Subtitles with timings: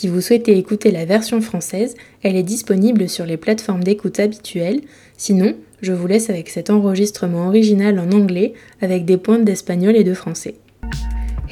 [0.00, 4.82] Si vous souhaitez écouter la version française, elle est disponible sur les plateformes d'écoute habituelles.
[5.16, 10.04] Sinon, je vous laisse avec cet enregistrement original en anglais avec des pointes d'espagnol et
[10.04, 10.54] de français.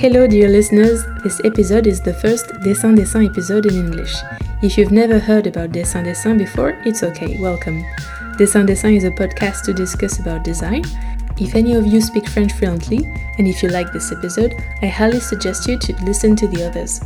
[0.01, 4.15] Hello dear listeners, this episode is the first Dessin Dessin episode in English.
[4.63, 7.83] If you've never heard about Dessin Dessin before, it's okay, welcome.
[8.39, 10.85] Dessin Dessin is a podcast to discuss about design.
[11.41, 15.19] If any of you speak French fluently, and if you like this episode, I highly
[15.19, 17.01] suggest you to listen to the others.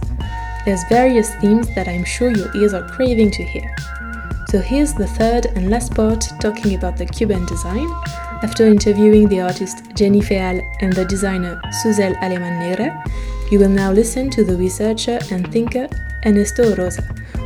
[0.64, 3.74] There's various themes that I'm sure your ears are craving to hear.
[4.48, 7.88] So here's the third and last part talking about the Cuban design.
[8.42, 12.90] After interviewing the artist Jenny Feal and the designer Susel Aleman Legra,
[13.50, 15.88] you will now listen to the researcher and thinker
[16.26, 17.04] Ernesto Oroza,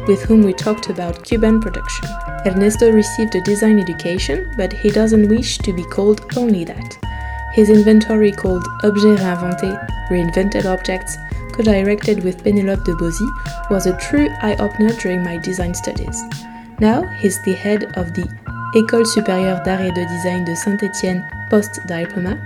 [0.09, 2.09] with whom we talked about Cuban production.
[2.47, 6.99] Ernesto received a design education, but he doesn't wish to be called only that.
[7.53, 11.17] His inventory called Objets Réinventés, Reinvented Objects,
[11.55, 13.29] co-directed with Pénélope de Bozzi,
[13.71, 16.23] was a true eye-opener during my design studies.
[16.81, 18.29] Now he's the head of the
[18.75, 22.37] École supérieure d'art et de design de Saint-Étienne post-diploma.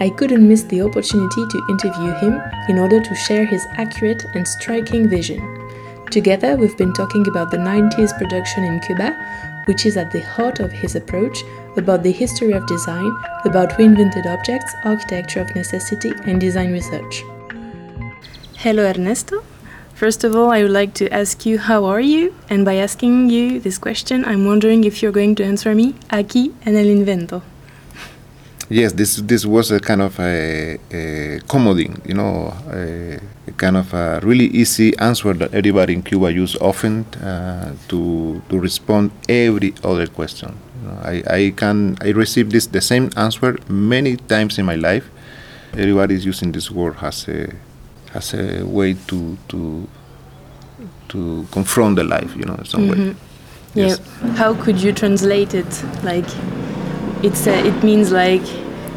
[0.00, 4.46] I couldn't miss the opportunity to interview him in order to share his accurate and
[4.46, 5.42] striking vision.
[6.10, 9.16] Together, we've been talking about the 90s production in Cuba,
[9.64, 11.42] which is at the heart of his approach,
[11.76, 13.10] about the history of design,
[13.44, 17.24] about reinvented objects, architecture of necessity, and design research.
[18.58, 19.44] Hello, Ernesto.
[19.94, 22.34] First of all, I would like to ask you how are you?
[22.48, 26.54] And by asking you this question, I'm wondering if you're going to answer me aquí
[26.64, 27.42] en el invento.
[28.70, 33.92] Yes, this this was a kind of a, a you know, a, a, kind of
[33.92, 39.74] a really easy answer that everybody in Cuba use often uh, to to respond every
[39.84, 40.56] other question.
[40.80, 44.76] You know, I, I can I receive this the same answer many times in my
[44.76, 45.04] life.
[45.74, 47.52] Everybody is using this word as a
[48.16, 49.86] as a way to to
[51.08, 53.08] to confront the life, you know, in some mm-hmm.
[53.08, 53.16] way.
[53.74, 54.00] Yes.
[54.00, 54.32] Yeah.
[54.32, 55.84] How could you translate it?
[56.02, 56.26] Like,
[57.22, 58.42] it's a, it means like,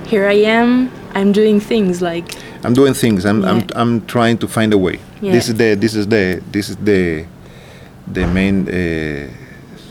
[0.07, 0.91] here I am.
[1.13, 2.35] I'm doing things like.
[2.63, 3.25] I'm doing things.
[3.25, 3.51] I'm yeah.
[3.51, 4.99] I'm I'm trying to find a way.
[5.21, 5.33] Yeah.
[5.33, 7.25] This is the this is the this is the
[8.07, 9.29] the main uh,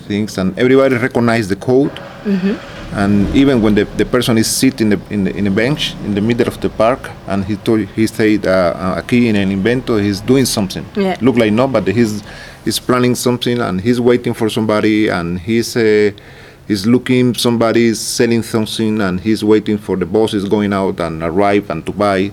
[0.06, 1.92] things, and everybody recognize the code.
[2.24, 2.96] Mm-hmm.
[2.96, 5.94] And even when the, the person is sitting in the, in the, in a bench
[6.04, 9.48] in the middle of the park and he told he said uh, aquí en el
[9.48, 10.84] invento he's doing something.
[10.96, 11.16] Yeah.
[11.20, 12.22] look like no but he's
[12.64, 16.10] he's planning something and he's waiting for somebody and he's uh,
[16.66, 20.98] he's looking somebody is selling something and he's waiting for the boss is going out
[21.00, 22.32] and arrive and to buy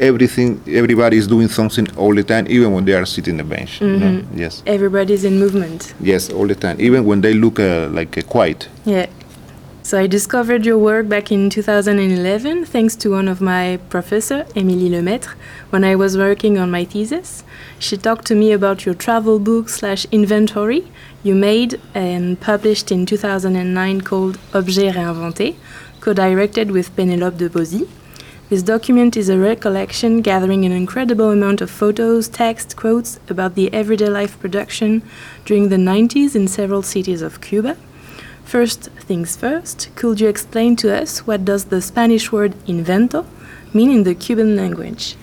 [0.00, 3.56] everything everybody is doing something all the time even when they are sitting on the
[3.56, 3.92] bench mm-hmm.
[3.92, 4.20] you know?
[4.20, 4.38] Mm-hmm.
[4.38, 8.22] yes everybody's in movement yes all the time even when they look uh, like uh,
[8.22, 9.06] quiet yeah
[9.84, 14.88] so I discovered your work back in 2011 thanks to one of my professor, Émilie
[14.88, 15.34] Lemaitre,
[15.68, 17.44] when I was working on my thesis.
[17.78, 20.90] She talked to me about your travel book slash inventory
[21.22, 25.56] you made and published in 2009 called Objets Réinventés,
[26.00, 27.86] co-directed with Pénélope de Bozzi.
[28.54, 33.66] This document is a recollection gathering an incredible amount of photos, text, quotes about the
[33.74, 35.02] everyday life production
[35.44, 37.76] during the 90s in several cities of Cuba.
[38.44, 43.26] First things first, could you explain to us what does the Spanish word invento
[43.72, 45.16] mean in the Cuban language?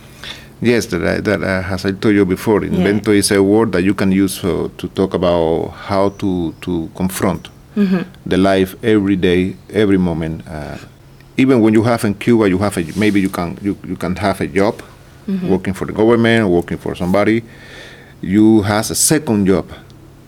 [0.60, 3.22] Yes, that, I, that uh, as I told you before, invento yeah.
[3.22, 7.48] is a word that you can use uh, to talk about how to, to confront
[7.78, 8.02] mm-hmm.
[8.26, 10.46] the life every day, every moment.
[10.46, 10.78] Uh,
[11.42, 14.16] even when you have in Cuba, you have a, maybe you can you, you can
[14.16, 14.76] have a job,
[15.28, 15.50] mm-hmm.
[15.50, 17.44] working for the government, working for somebody.
[18.22, 19.68] You has a second job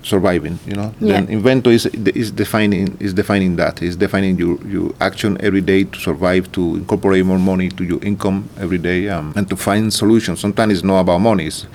[0.06, 1.13] surviving you know yeah.
[1.13, 5.86] then invento is is defining is defining that is defining your your action every day
[5.86, 9.94] to survive to incorporate more money to your income every day um, and to find
[9.94, 11.65] solutions sometimes it's not about money it's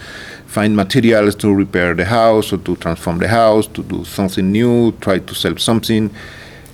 [0.47, 4.93] find materials to repair the house or to transform the house to do something new
[5.01, 6.11] try to sell something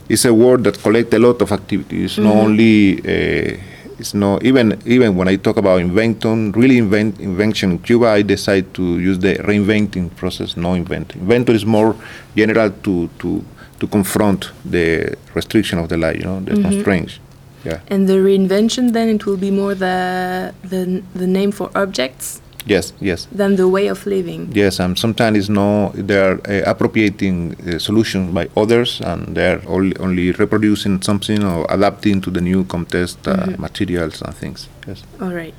[0.09, 2.25] it's a word that collects a lot of activities mm-hmm.
[2.25, 3.56] not only uh,
[3.99, 8.23] it's not even even when I talk about invention, really invent invention in Cuba, I
[8.23, 11.15] decide to use the reinventing process, no invent.
[11.15, 11.97] Inventor is more
[12.37, 13.45] general to to
[13.81, 16.62] to confront the restriction of the life, you know, the mm-hmm.
[16.62, 17.19] constraints.
[17.65, 17.81] Yeah.
[17.89, 22.41] And the reinvention, then it will be more the the the name for objects.
[22.67, 23.27] Yes, yes.
[23.31, 24.51] Than the way of living.
[24.53, 29.53] Yes, and sometimes it's no, they are uh, appropriating uh, solutions by others, and they
[29.53, 33.61] are only, only reproducing something or adapting to the new context, uh, mm-hmm.
[33.61, 34.69] materials and things.
[34.87, 35.03] Yes.
[35.21, 35.55] All right.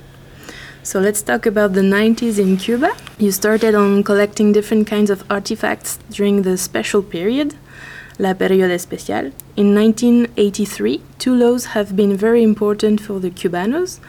[0.85, 2.91] So let's talk about the 90s in Cuba.
[3.17, 7.55] You started on collecting different kinds of artifacts during the special period,
[8.19, 9.31] La Periode Especial.
[9.55, 13.99] In 1983, two laws have been very important for the Cubanos.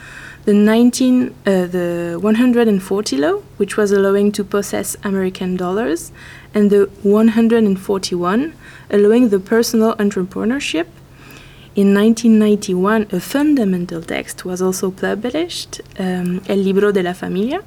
[0.47, 6.13] The 19, uh, the 140 law, which was allowing to possess American dollars,
[6.55, 8.55] and the 141,
[8.89, 10.87] allowing the personal entrepreneurship
[11.75, 17.61] in 1991, a fundamental text was also published, um, El Libro de la Familia.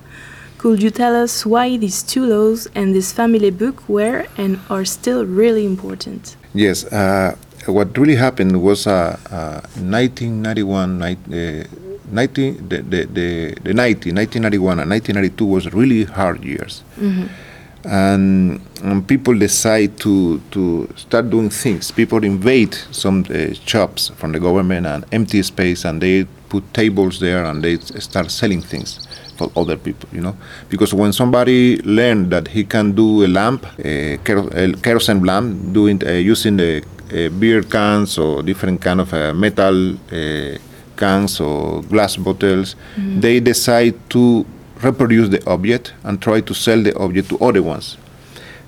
[0.58, 4.84] Could you tell us why these two laws and this family book were and are
[4.84, 6.38] still really important?
[6.54, 7.36] Yes, uh,
[7.68, 11.64] what really happened was uh, uh, 1991, uh,
[12.12, 16.84] 19, the, the, the, the 90, 1991 and 1992 was really hard years.
[17.00, 17.28] Mm -hmm
[17.84, 21.92] and, and, people decide to, to start doing things.
[21.92, 27.20] People invade some uh, shops from the government and empty space, and they put tables
[27.20, 29.08] there and they start selling things
[29.38, 30.10] for other people.
[30.12, 30.36] You know,
[30.70, 34.18] because when somebody learned that he can do a lamp, a,
[34.82, 36.84] kerosene lamp, doing uh, using the
[37.14, 40.58] uh, beer cans or different kind of uh, metal uh,
[41.02, 43.20] cans or glass bottles, mm-hmm.
[43.20, 44.46] they decide to
[44.84, 47.98] reproduce the object and try to sell the object to other ones.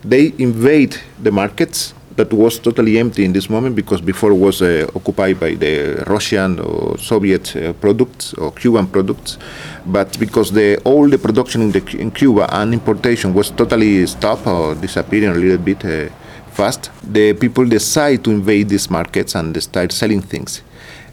[0.04, 4.62] They invade the markets that was totally empty in this moment because before it was
[4.62, 9.38] uh, occupied by the Russian or Soviet uh, products or Cuban products,
[9.86, 14.45] but because the all the production in, the, in Cuba and importation was totally stopped
[14.45, 16.10] or disappearing a little bit uh,
[16.51, 20.62] fast, the people decide to invade these markets and they start selling things.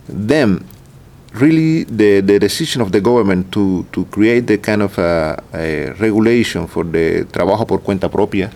[0.09, 0.65] Then
[1.35, 5.93] really the, the decision of the government to, to create the kind of a, a
[6.01, 8.51] regulation for the trabajo por cuenta propia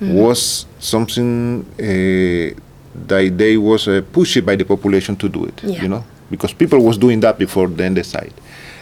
[0.00, 0.14] mm-hmm.
[0.14, 2.60] was something uh,
[3.06, 5.82] that they was uh, pushed by the population to do it yeah.
[5.82, 8.32] you know because people was doing that before then they decide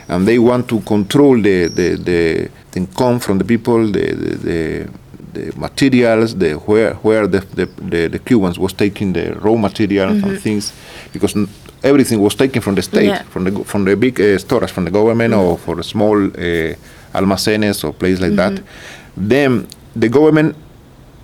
[0.09, 4.37] and they want to control the, the, the, the income from the people the, the,
[4.37, 4.89] the
[5.33, 10.17] the materials, the where where the the, the, the Cubans was taking the raw materials
[10.19, 10.29] mm-hmm.
[10.31, 10.73] and things,
[11.13, 11.35] because
[11.83, 13.23] everything was taken from the state, yeah.
[13.25, 15.43] from the from the big uh, stores, from the government, mm-hmm.
[15.43, 16.75] or for small uh,
[17.15, 18.55] almacenes or places like mm-hmm.
[18.57, 18.65] that.
[19.17, 20.57] Then the government,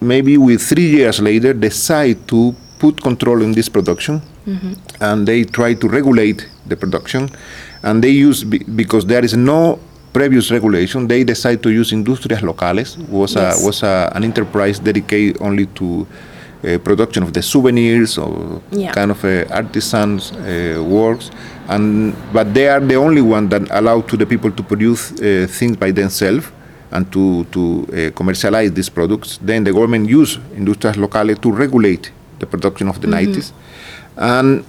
[0.00, 4.72] maybe with three years later, decide to put control in this production, mm-hmm.
[5.00, 7.30] and they try to regulate the production,
[7.82, 9.78] and they use because there is no
[10.12, 13.62] previous regulation, they decide to use industrias locales was yes.
[13.62, 16.06] a, was a, an enterprise dedicated only to
[16.62, 18.92] production of the souvenirs or yeah.
[18.92, 21.30] kind of uh, artisans uh, works
[21.68, 25.46] and but they are the only one that allow to the people to produce uh,
[25.48, 26.50] things by themselves
[26.90, 32.10] and to to uh, commercialize these products then the government use industrias locales to regulate
[32.40, 33.32] the production of the mm-hmm.
[33.32, 33.52] 90s
[34.16, 34.64] and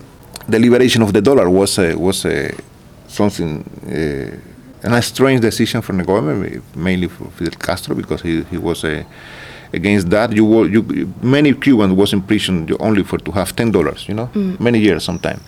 [0.48, 2.26] the liberation of the dollar was uh, was
[3.08, 3.64] something
[4.84, 8.84] and a strange decision from the government mainly for Fidel Castro because he, he was
[8.84, 9.06] a
[9.74, 10.32] against that.
[10.34, 14.08] You were you many Cubans was in prison only for to have ten dollars.
[14.08, 14.60] You know, mm.
[14.60, 15.40] many years sometime.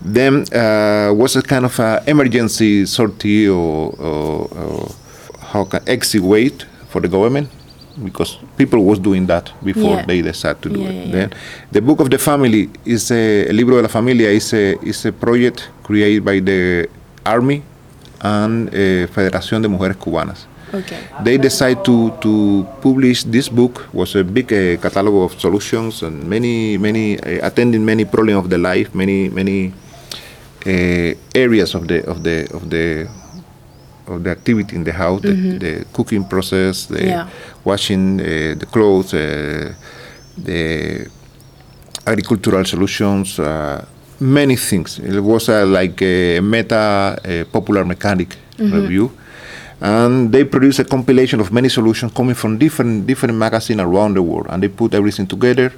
[0.00, 4.88] Then uh, was a kind of a emergency sortie or, or, or
[5.40, 7.50] how can exit wait for the government
[8.04, 10.06] because people was doing that before yeah.
[10.06, 11.06] they decided to do yeah, it.
[11.06, 11.34] Yeah, then
[11.72, 15.04] the book of the family is a, a libro de la familia is a is
[15.04, 16.88] a project created by the
[17.26, 17.62] army
[18.20, 20.46] and uh, Federación de Mujeres Cubanas.
[20.74, 21.00] Okay.
[21.24, 26.24] They decided to, to publish this book was a big uh, catalog of solutions and
[26.28, 29.72] many many uh, attending many problems of the life, many many
[30.66, 33.08] uh, areas of the of the of the
[34.08, 35.58] of the activity in the house, mm-hmm.
[35.58, 37.28] the, the, cooking process, the yeah.
[37.64, 38.24] washing uh,
[38.58, 39.72] the clothes, uh,
[40.38, 41.06] the
[42.06, 43.84] agricultural solutions, uh,
[44.20, 44.98] many things.
[44.98, 48.72] It was like a meta popular mechanic mm-hmm.
[48.72, 49.12] review
[49.80, 54.22] and they produce a compilation of many solutions coming from different different magazines around the
[54.22, 54.46] world.
[54.48, 55.72] And they put everything together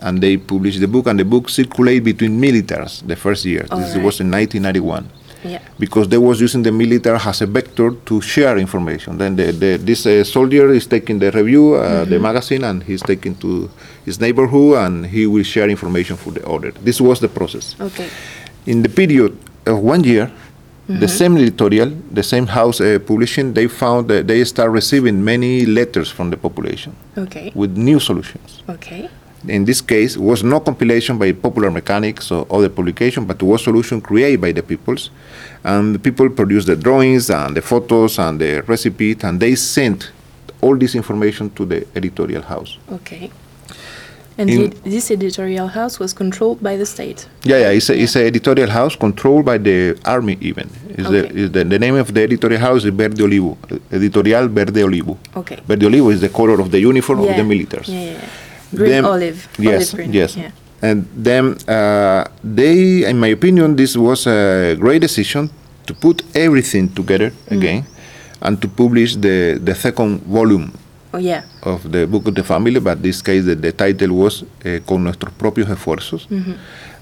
[0.00, 3.66] and they publish the book and the book circulate between militaries the first year.
[3.70, 4.04] All this right.
[4.04, 5.08] was in 1991
[5.44, 5.60] yeah.
[5.78, 9.18] because they was using the military as a vector to share information.
[9.18, 12.10] Then the, the, this uh, soldier is taking the review uh, mm-hmm.
[12.10, 13.70] the magazine and he's taking to
[14.04, 16.70] his neighborhood and he will share information for the other.
[16.72, 17.76] This was the process.
[17.80, 18.08] Okay.
[18.66, 20.30] In the period of one year
[20.98, 21.18] the mm-hmm.
[21.20, 26.10] same editorial, the same house uh, publishing, they found that they start receiving many letters
[26.10, 26.96] from the population.
[27.16, 27.52] Okay.
[27.54, 28.62] With new solutions.
[28.68, 29.08] Okay.
[29.48, 33.98] in this case was no compilation by popular mechanics or other publication but was solution
[33.98, 35.10] created by the peoples
[35.64, 40.12] and the people produced the drawings and the photos and the recipe and they sent
[40.60, 43.30] all this information to the editorial house okay
[44.38, 48.16] and the, this editorial house was controlled by the state yeah yeah it's a, it's
[48.16, 51.20] a editorial house controlled by the army even is okay.
[51.20, 53.58] the, is the, the name of the editorial house is Verde Olivo
[53.92, 57.30] editorial Verde Olivo okay Verde Olivo is the color of the uniform yeah.
[57.30, 58.28] of the militaries yeah, yeah.
[58.74, 59.48] Green them, olive.
[59.58, 60.36] Yes, olive yes.
[60.36, 60.50] Yeah.
[60.82, 65.50] And then uh, they, in my opinion, this was a great decision
[65.86, 67.56] to put everything together mm.
[67.56, 67.86] again
[68.42, 70.72] and to publish the, the second volume
[71.12, 71.42] oh, yeah.
[71.62, 74.78] of the book of the family, but in this case the, the title was uh,
[74.86, 76.26] Con nuestros propios esfuerzos.
[76.30, 76.54] Mm -hmm.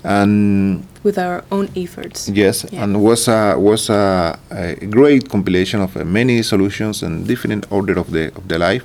[0.05, 2.29] And with our own efforts.
[2.29, 2.83] Yes, yeah.
[2.83, 7.99] and was a was a, a great compilation of uh, many solutions and different order
[7.99, 8.85] of the of the life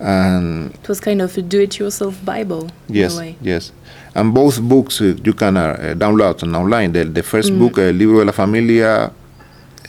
[0.00, 2.70] and it was kind of a do-it-yourself Bible.
[2.88, 3.72] Yes, yes.
[4.14, 6.92] And both books uh, you can uh, download online.
[6.92, 7.58] The, the first mm.
[7.58, 9.12] book, uh, Libro de la Familia,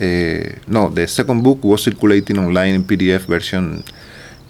[0.01, 3.83] uh, no, the second book was circulating online in PDF version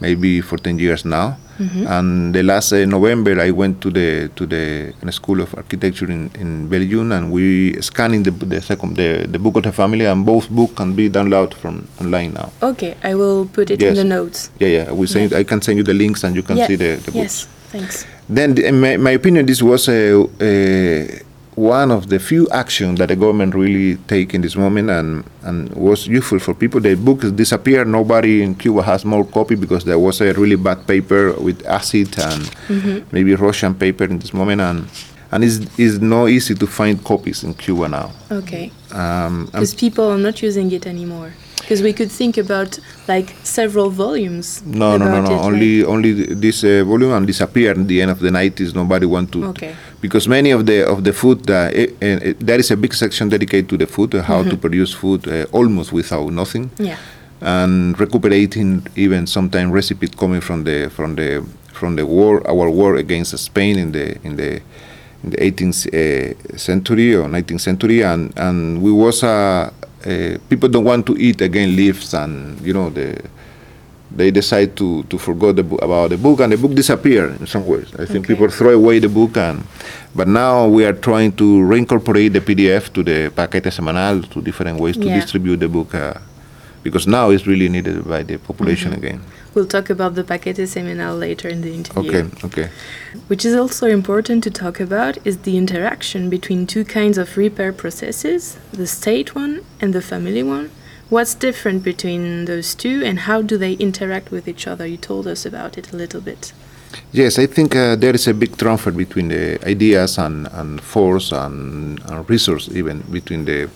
[0.02, 1.38] maybe for 10 years now.
[1.60, 1.88] Mm-hmm.
[1.88, 6.32] And the last uh, November, I went to the to the School of Architecture in,
[6.40, 10.26] in Belgium, and we scanning the the second the, the book of the family, and
[10.26, 12.50] both books can be downloaded from online now.
[12.64, 13.90] Okay, I will put it yes.
[13.90, 14.50] in the notes.
[14.58, 14.92] Yeah, yeah.
[14.92, 15.32] We send.
[15.32, 15.38] Yeah.
[15.40, 16.68] I can send you the links, and you can yeah.
[16.68, 17.14] see the, the yes.
[17.14, 17.14] books.
[17.14, 18.06] Yes, thanks.
[18.28, 21.22] Then, the, in my, my opinion, this was a, a
[21.62, 25.70] one of the few actions that the government really take in this moment and, and
[25.74, 26.80] was useful for people.
[26.80, 27.88] The book disappeared.
[27.88, 32.18] Nobody in Cuba has more copy because there was a really bad paper with acid
[32.20, 33.08] and mm-hmm.
[33.12, 34.88] maybe Russian paper in this moment and
[35.34, 38.12] and it's, it's not easy to find copies in Cuba now.
[38.30, 38.70] Okay.
[38.92, 41.34] Um, because people are not using it anymore.
[41.62, 44.62] Because we could think about like several volumes.
[44.66, 45.32] No, no, no, no.
[45.32, 48.76] It, only only this uh, volume and disappeared at the end of the 90s.
[48.76, 49.46] Nobody want to.
[49.46, 49.76] Okay.
[50.02, 53.30] Because many of the of the food, uh, it, it, there is a big section
[53.30, 54.50] dedicated to the food, uh, how mm-hmm.
[54.52, 56.72] to produce food uh, almost without nothing.
[56.78, 56.98] Yeah.
[57.42, 62.96] And recuperating even sometimes recipes coming from the from the from the war, our war
[62.96, 64.62] against Spain in the in the
[65.24, 69.74] in the 18th uh, century or 19th century, and and we was a
[70.06, 73.22] uh, people don't want to eat again leaves and you know the
[74.14, 77.66] they decide to to forget the about the book and the book disappeared in some
[77.66, 77.88] ways.
[77.98, 78.34] I think Okay.
[78.36, 79.64] people throw away the book and
[80.14, 84.80] but now we are trying to reincorporate the PDF to the paquete semanal to different
[84.80, 85.16] ways to Yeah.
[85.22, 86.16] distribute the book uh,
[86.84, 89.22] because now it's really needed by the population again.
[89.54, 92.10] We'll talk about the paquete semanal later in the interview.
[92.10, 92.70] Okay, okay.
[93.28, 97.74] Which is also important to talk about is the interaction between two kinds of repair
[97.74, 100.72] processes, the state one and the family one.
[101.10, 104.86] What's different between those two and how do they interact with each other?
[104.88, 106.54] You told us about it a little bit.
[107.12, 111.34] Yes, I think uh, there is a big transfer between the ideas and, and force
[111.34, 113.70] and, and resource even between the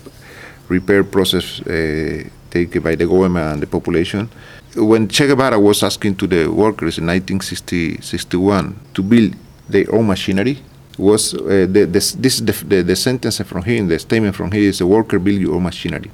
[0.70, 4.29] repair process uh, taken by the government and the population.
[4.75, 9.36] When Che Guevara was asking to the workers in 1961 to build
[9.70, 10.60] their own machinery,
[10.98, 14.62] was uh, the, this, this the, the, the sentence from him, the statement from him
[14.63, 16.10] is the worker build your own machinery.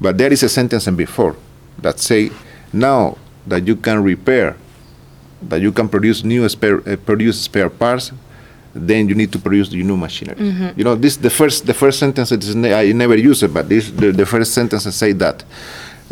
[0.00, 1.36] But there is a sentence before
[1.78, 2.30] that say
[2.72, 4.56] now that you can repair,
[5.42, 8.12] that you can produce new spare, uh, produce spare parts,
[8.72, 10.36] then you need to produce the new machinery.
[10.38, 10.78] Mhm.
[10.78, 13.52] You know, this the first the first sentence it is ne- I never use it,
[13.52, 15.42] but this the, the first sentence say that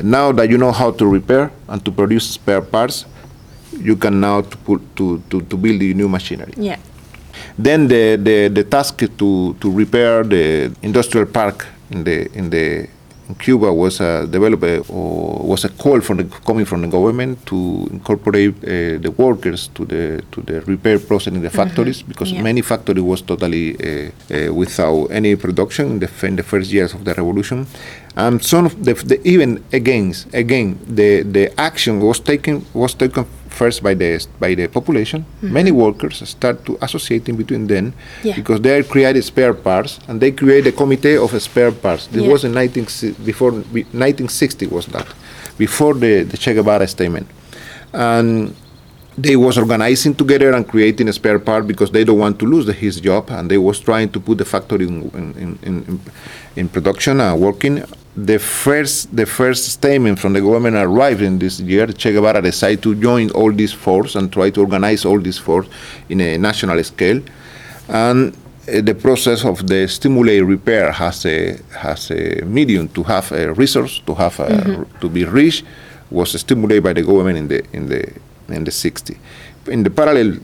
[0.02, 3.04] now that you know how to repair and to produce spare parts,
[3.72, 6.52] you can now to put to, to, to build the new machinery.
[6.56, 6.78] Yeah.
[7.58, 12.88] Then the, the, the task to, to repair the industrial park in the in the
[13.38, 13.98] Cuba was
[14.30, 18.98] developed uh, or was a call from the, coming from the government to incorporate uh,
[19.04, 22.42] the workers to the to the repair process in the factories because Yeah.
[22.42, 26.94] many factories was totally uh, uh, without any production in the, in the first years
[26.94, 27.66] of the revolution,
[28.16, 33.24] and some of the, the even against again the the action was taken was taken
[33.48, 35.24] first by the by the population.
[35.24, 35.52] Mm-hmm.
[35.52, 38.34] Many workers start to associating between them Yeah.
[38.36, 42.06] because they created spare parts and they create a committee of spare parts.
[42.08, 42.32] This Yeah.
[42.32, 42.86] was in 19
[43.24, 45.06] before 1960 was that
[45.58, 47.26] before the, the Che Guevara statement,
[47.92, 48.54] and
[49.16, 52.66] they was organizing together and creating a spare part because they don't want to lose
[52.66, 56.00] the, his job and they was trying to put the factory in in, in, in,
[56.56, 57.82] in production and working.
[58.24, 61.86] The first the first statement from the government arrived in this year.
[61.86, 65.68] Che Guevara decided to join all these force and try to organize all these force
[66.08, 67.22] in a national scale,
[67.88, 73.30] and uh, the process of the stimulate repair has a has a medium to have
[73.30, 75.62] a resource to have a, to be rich
[76.10, 78.02] was stimulated by the government in the in the
[78.48, 79.16] in the 60.
[79.68, 80.38] In the parallel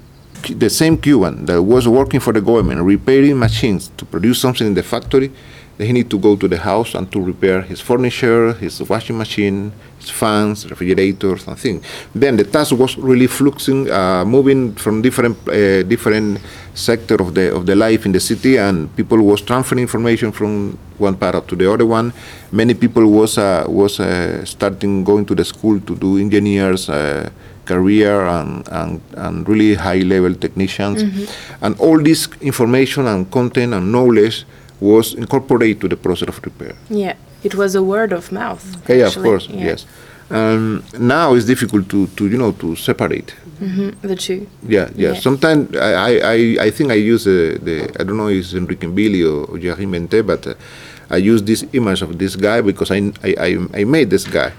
[0.48, 4.74] the same Cuban that was working for the government, repairing machines to produce something in
[4.74, 5.32] the factory,
[5.78, 9.72] he need to go to the house and to repair his furniture, his washing machine,
[9.98, 11.84] his fans, refrigerators, and things.
[12.14, 16.38] Then the task was really fluxing, uh, moving from different uh, different
[16.74, 20.78] sector of the of the life in the city, and people was transferring information from
[20.98, 22.12] one part to the other one.
[22.52, 26.88] Many people was uh, was uh, starting going to the school to do engineers.
[26.88, 27.30] Uh,
[27.64, 31.64] career and, and, and really high level technicians mm-hmm.
[31.64, 34.44] and all this information and content and knowledge
[34.80, 36.74] was incorporated to the process of repair.
[36.90, 38.64] Yeah, it was a word of mouth.
[38.88, 39.64] Yeah, of course, yeah.
[39.64, 39.86] yes.
[40.30, 44.48] Um, now it's difficult to, to you know to separate mm-hmm, the two.
[44.66, 45.12] Yeah, yeah.
[45.12, 45.14] yeah.
[45.20, 48.86] Sometimes I, I, I think I use uh, the I don't know if it's Enrique
[48.86, 50.54] Billy or, or Jerry Mente, but uh,
[51.10, 54.52] I use this image of this guy because I, I, I made this guy.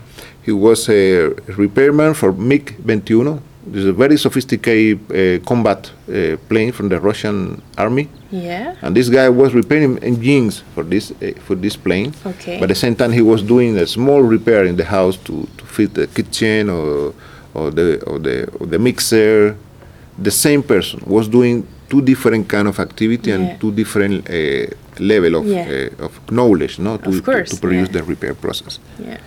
[0.43, 6.37] He was a repairman for MiG 21 this is a very sophisticated uh, combat uh,
[6.49, 8.09] plane from the Russian army.
[8.31, 8.75] Yeah.
[8.81, 12.13] And this guy was repairing engines for this uh, for this plane.
[12.25, 12.59] Okay.
[12.59, 15.47] But at the same time, he was doing a small repair in the house to,
[15.57, 17.13] to fit the kitchen or
[17.53, 19.57] or the or the or the mixer.
[20.17, 23.35] The same person was doing two different kind of activity yeah.
[23.35, 24.67] and two different uh,
[24.99, 25.89] level of yeah.
[25.99, 27.99] Uh, of knowledge, no, to, course, to, to produce yeah.
[27.99, 28.79] the repair process.
[28.99, 29.17] Yeah.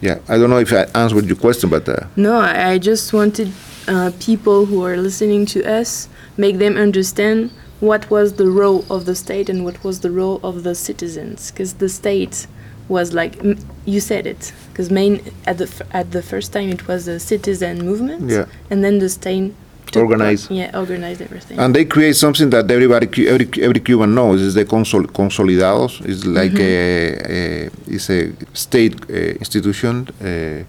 [0.00, 3.50] Yeah, I don't know if I answered your question, but uh, no, I just wanted
[3.88, 7.50] uh, people who are listening to us, make them understand
[7.80, 11.50] what was the role of the state and what was the role of the citizens.
[11.50, 12.46] Because the state
[12.88, 13.42] was like
[13.84, 17.84] you said it, because main at the at the first time it was a citizen
[17.84, 18.46] movement, yeah.
[18.70, 19.52] and then the state
[19.94, 24.54] organize yeah organize everything and they create something that everybody every, every cuban knows is
[24.54, 27.30] the consol consolidados it's like mm -hmm.
[27.30, 28.20] a, a, it's a
[28.52, 30.64] state uh, institution uh,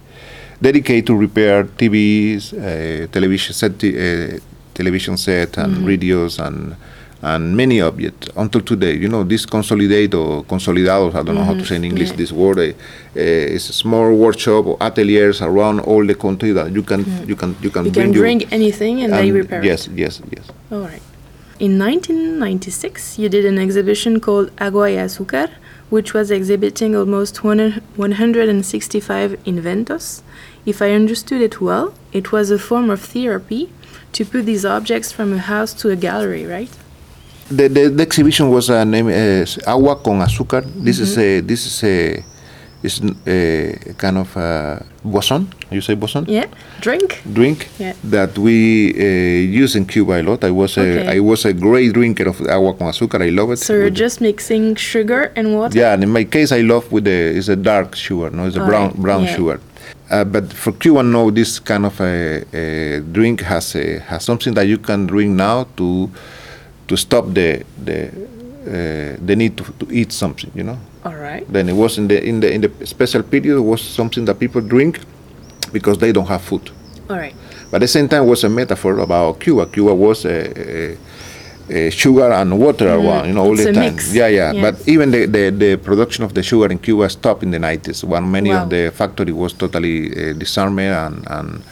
[0.62, 4.40] dedicated to repair TVs, uh, television set, uh,
[4.74, 5.86] television set, and mm-hmm.
[5.86, 6.76] radios and
[7.22, 8.94] and many objects until today.
[8.96, 11.36] You know, this consolidate or consolidados, I don't mm-hmm.
[11.36, 11.66] know how to mm-hmm.
[11.66, 12.15] say in English yeah.
[12.15, 12.74] this word, uh, uh,
[13.15, 17.30] is a small workshop or ateliers around all the country that you can mm-hmm.
[17.30, 19.93] you can you can you bring, can bring anything and, and they repair yes, it.
[19.93, 20.52] Yes, yes, yes.
[20.72, 21.02] All right.
[21.60, 25.50] In 1996, you did an exhibition called Agua y Azúcar,
[25.89, 30.22] which was exhibiting almost 165 inventos
[30.67, 33.71] if I understood it well, it was a form of therapy
[34.12, 36.69] to put these objects from a house to a gallery, right?
[37.49, 40.63] The, the, the exhibition was uh, named uh, Agua con Azúcar.
[40.86, 41.08] This mm -hmm.
[41.08, 41.95] is a this is a
[42.84, 45.47] is a kind of a boson.
[45.71, 46.25] You say boson?
[46.27, 46.47] Yeah,
[46.82, 47.21] drink.
[47.34, 47.93] Drink yeah.
[48.12, 48.58] that we
[48.91, 50.43] uh, use in Cuba a lot.
[50.43, 51.08] I was okay.
[51.08, 53.21] a I was a great drinker of agua con azúcar.
[53.21, 53.60] I love it.
[53.60, 55.80] So you're just mixing sugar and water.
[55.80, 58.30] Yeah, and in my case, I love with the it's a dark sugar.
[58.30, 59.36] No, it's a brown brown yeah.
[59.36, 59.60] sugar.
[60.10, 64.54] Uh, but for Cuban, no, this kind of a, a, drink has a, has something
[64.54, 66.10] that you can drink now to
[66.88, 68.08] to stop the the
[68.67, 70.78] uh, the need to, to eat something, you know.
[71.06, 71.45] All right.
[71.52, 74.62] Then it was in the in the in the special period was something that people
[74.62, 75.00] drink
[75.71, 76.69] because they don't have food.
[77.10, 77.36] All right.
[77.71, 79.65] But at the same time, was a metaphor about Cuba.
[79.67, 80.97] Cuba was a, a
[81.69, 83.03] uh, sugar and water mm.
[83.03, 83.95] one, you know, all it's the time.
[83.95, 84.13] Mix.
[84.13, 84.51] Yeah, yeah.
[84.51, 84.62] Yes.
[84.63, 88.03] But even the, the, the, production of the sugar in Cuba stopped in the 90s
[88.03, 88.63] when many wow.
[88.63, 91.63] of the factory was totally uh, disarmed and, and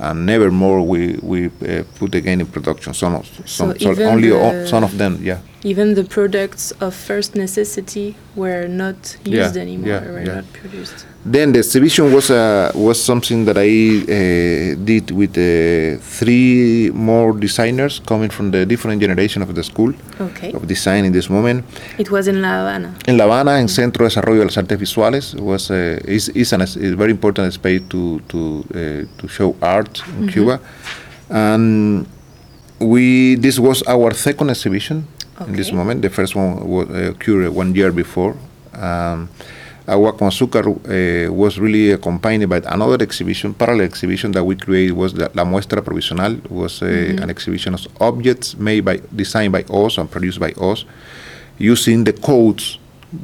[0.00, 2.94] and never more we we uh, put again in production.
[2.94, 4.30] Some of some, so so only
[4.66, 5.40] some of them, yeah.
[5.64, 9.88] Even the products of first necessity were not used yeah, anymore.
[9.88, 10.34] Yeah, were yeah.
[10.36, 11.04] not produced.
[11.30, 17.34] Then the exhibition was uh, was something that I uh, did with uh, three more
[17.34, 20.52] designers coming from the different generation of the school okay.
[20.54, 21.66] of design in this moment.
[21.98, 22.94] It was in La Habana.
[23.06, 26.54] In La Habana, in Centro de Desarrollo de las Artes Visuales, was uh, is is
[26.54, 30.32] an, a very important space to to uh, to show art in mm -hmm.
[30.32, 30.60] Cuba,
[31.28, 32.06] and
[32.80, 35.04] we this was our second exhibition
[35.36, 35.50] okay.
[35.50, 36.00] in this moment.
[36.00, 38.32] The first one was uh, occurred one year before.
[38.72, 39.28] Um,
[39.88, 44.92] Agua con Azúcar uh, was really accompanied by another exhibition, parallel exhibition that we created
[44.92, 47.22] was the, La Muestra Provisional, was uh, mm-hmm.
[47.22, 50.84] an exhibition of objects made by, designed by us and produced by us,
[51.56, 52.78] using the codes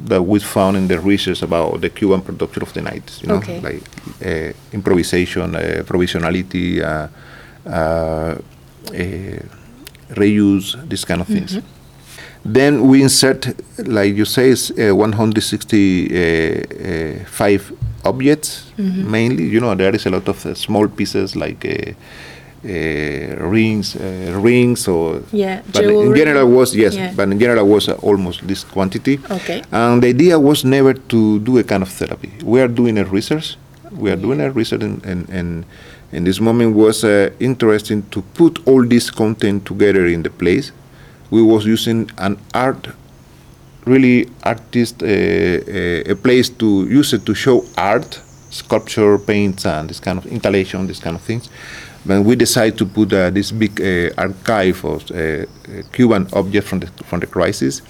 [0.05, 3.35] that we found in the research about the Cuban production of the 90s, you know,
[3.35, 3.59] okay.
[3.59, 3.83] like
[4.25, 7.07] uh, improvisation, uh, provisionality, uh,
[7.69, 8.35] uh,
[10.09, 11.59] reuse, these kind of things.
[12.45, 13.55] Then we insert,
[13.87, 17.71] like you say, uh, 165
[18.05, 19.11] objects mm-hmm.
[19.11, 19.45] mainly.
[19.45, 21.93] You know, there is a lot of uh, small pieces like uh,
[22.63, 25.63] uh rings, uh, rings, or yeah.
[25.73, 27.13] But in general, was yes, yeah.
[27.15, 29.19] but in general was uh, almost this quantity.
[29.29, 29.63] Okay.
[29.71, 32.31] And the idea was never to do a kind of therapy.
[32.43, 33.57] We are doing a research.
[33.91, 35.65] We are doing a research and in, in
[36.11, 40.71] in this moment was uh, interesting to put all this content together in the place.
[41.35, 42.87] We was using an art,
[43.85, 46.67] really artist, uh, uh, a place to
[46.99, 51.21] use it to show art, sculpture, paints, and this kind of installation, this kind of
[51.21, 51.49] things.
[52.05, 55.45] But we decided to put uh, this big uh, archive of uh,
[55.91, 57.81] Cuban objects from the from the crisis.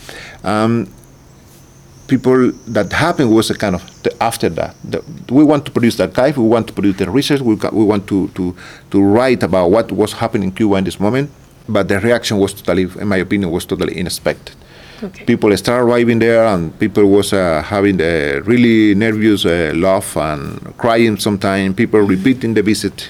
[0.43, 0.87] Um,
[2.07, 4.75] people that happened was a kind of the, after that.
[4.83, 7.83] The, we want to produce the archive, we want to produce the research, we, we
[7.83, 8.55] want to, to,
[8.91, 11.29] to write about what was happening in Cuba in this moment,
[11.67, 14.55] but the reaction was totally, in my opinion, was totally unexpected.
[15.03, 15.25] Okay.
[15.25, 20.75] People start arriving there, and people was uh, having a really nervous uh, laugh and
[20.77, 21.17] crying.
[21.17, 22.11] Sometimes people mm-hmm.
[22.11, 23.09] repeating the visit,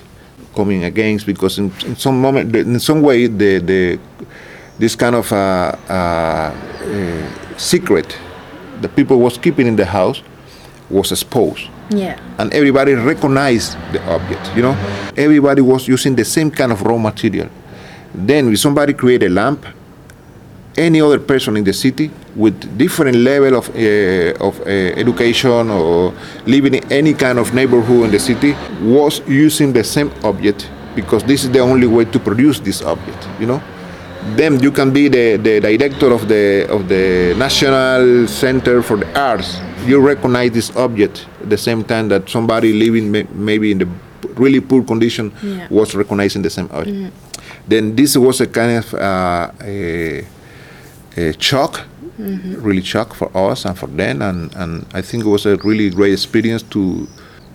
[0.55, 3.99] coming again because in, in, some moment, in some way, the the
[4.79, 8.17] this kind of uh, uh, uh secret
[8.81, 10.21] the people was keeping in the house
[10.89, 11.69] was exposed.
[11.89, 12.19] Yeah.
[12.37, 14.75] And everybody recognized the object, you know.
[15.17, 17.49] Everybody was using the same kind of raw material.
[18.15, 19.65] Then if somebody create a lamp,
[20.77, 26.13] any other person in the city with different level of, uh, of uh, education or
[26.45, 31.23] living in any kind of neighborhood in the city was using the same object because
[31.23, 33.61] this is the only way to produce this object, you know
[34.33, 39.19] then you can be the, the director of the of the National Center for the
[39.19, 39.59] Arts.
[39.85, 43.87] You recognize this object at the same time that somebody living may, maybe in the
[44.35, 45.67] really poor condition yeah.
[45.69, 46.97] was recognizing the same object.
[46.97, 47.34] Mm-hmm.
[47.67, 50.25] Then this was a kind of uh, a,
[51.17, 51.85] a shock,
[52.19, 52.61] mm-hmm.
[52.61, 55.89] really shock for us and for them, and, and I think it was a really
[55.89, 57.07] great experience to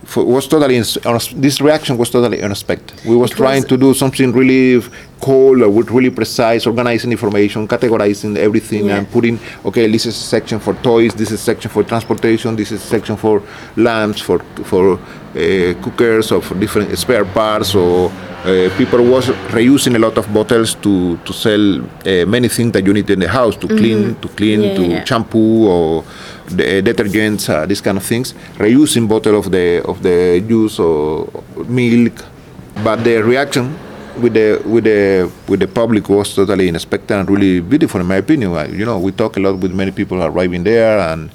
[0.05, 3.01] for, was totally this reaction was totally unexpected.
[3.05, 4.83] We was, was trying to do something really
[5.21, 8.97] cold or with really precise, organizing information, categorizing everything, yeah.
[8.97, 12.57] and putting okay, this is a section for toys, this is a section for transportation,
[12.57, 13.43] this is a section for
[13.77, 17.75] lamps, for for uh, cookers, or for different spare parts.
[17.75, 18.11] Or
[18.45, 22.87] uh, people was reusing a lot of bottles to to sell uh, many things that
[22.87, 23.79] you need in the house to mm-hmm.
[23.79, 25.05] clean, to clean, yeah, to yeah.
[25.05, 26.05] shampoo or
[26.57, 28.35] the, detergents, uh, these kind of things.
[28.59, 31.29] Reusing bottle of the of the juice or
[31.67, 32.25] milk,
[32.85, 33.77] but the reaction
[34.21, 38.17] with the with the with the public was totally unexpected and really beautiful in my
[38.17, 38.53] opinion.
[38.79, 41.31] You know, we talk a lot with many people arriving there, and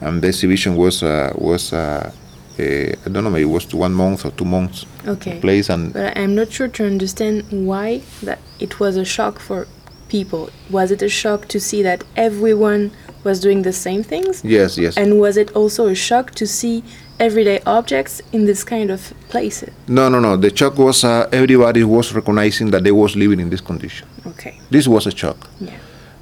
[0.00, 1.72] and the exhibition was uh, was.
[1.72, 2.12] Uh,
[2.58, 5.40] uh, I don't know, maybe it was one month or two months okay.
[5.40, 9.66] place, and but I'm not sure to understand why that it was a shock for
[10.08, 10.50] people.
[10.70, 12.90] Was it a shock to see that everyone
[13.24, 14.42] was doing the same things?
[14.44, 14.96] Yes, yes.
[14.96, 16.82] And was it also a shock to see
[17.18, 19.70] everyday objects in this kind of places?
[19.88, 20.36] No, no, no.
[20.36, 24.08] The shock was uh, everybody was recognizing that they was living in this condition.
[24.26, 24.58] Okay.
[24.70, 25.48] This was a shock.
[25.60, 25.72] Yeah.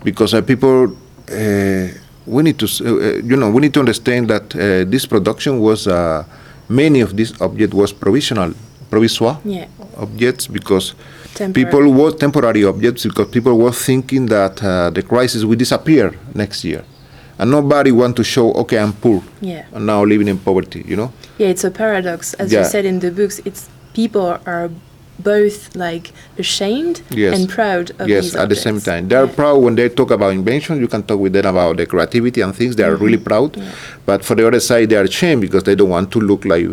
[0.05, 0.97] Because uh, people,
[1.31, 1.89] uh,
[2.27, 5.61] we need to, uh, uh, you know, we need to understand that uh, this production
[5.61, 5.87] was,
[6.69, 8.55] many of these objects was provisional,
[8.91, 9.67] provisoire yeah.
[9.97, 10.95] objects because
[11.35, 11.65] temporary.
[11.65, 14.57] people were temporary objects because people were thinking that
[14.95, 16.85] the crisis will disappear next year
[17.41, 20.95] and nobody want to show okay i'm poor yeah and now living in poverty you
[20.95, 22.61] know yeah it's a paradox as yeah.
[22.61, 24.71] you said in the books it's people are
[25.19, 27.39] both like ashamed yes.
[27.39, 28.65] and proud of yes at objects.
[28.65, 29.35] the same time they're yeah.
[29.35, 32.55] proud when they talk about invention you can talk with them about the creativity and
[32.55, 33.05] things they are mm-hmm.
[33.05, 33.73] really proud yeah.
[34.07, 36.67] but for the other side they are ashamed because they don't want to look like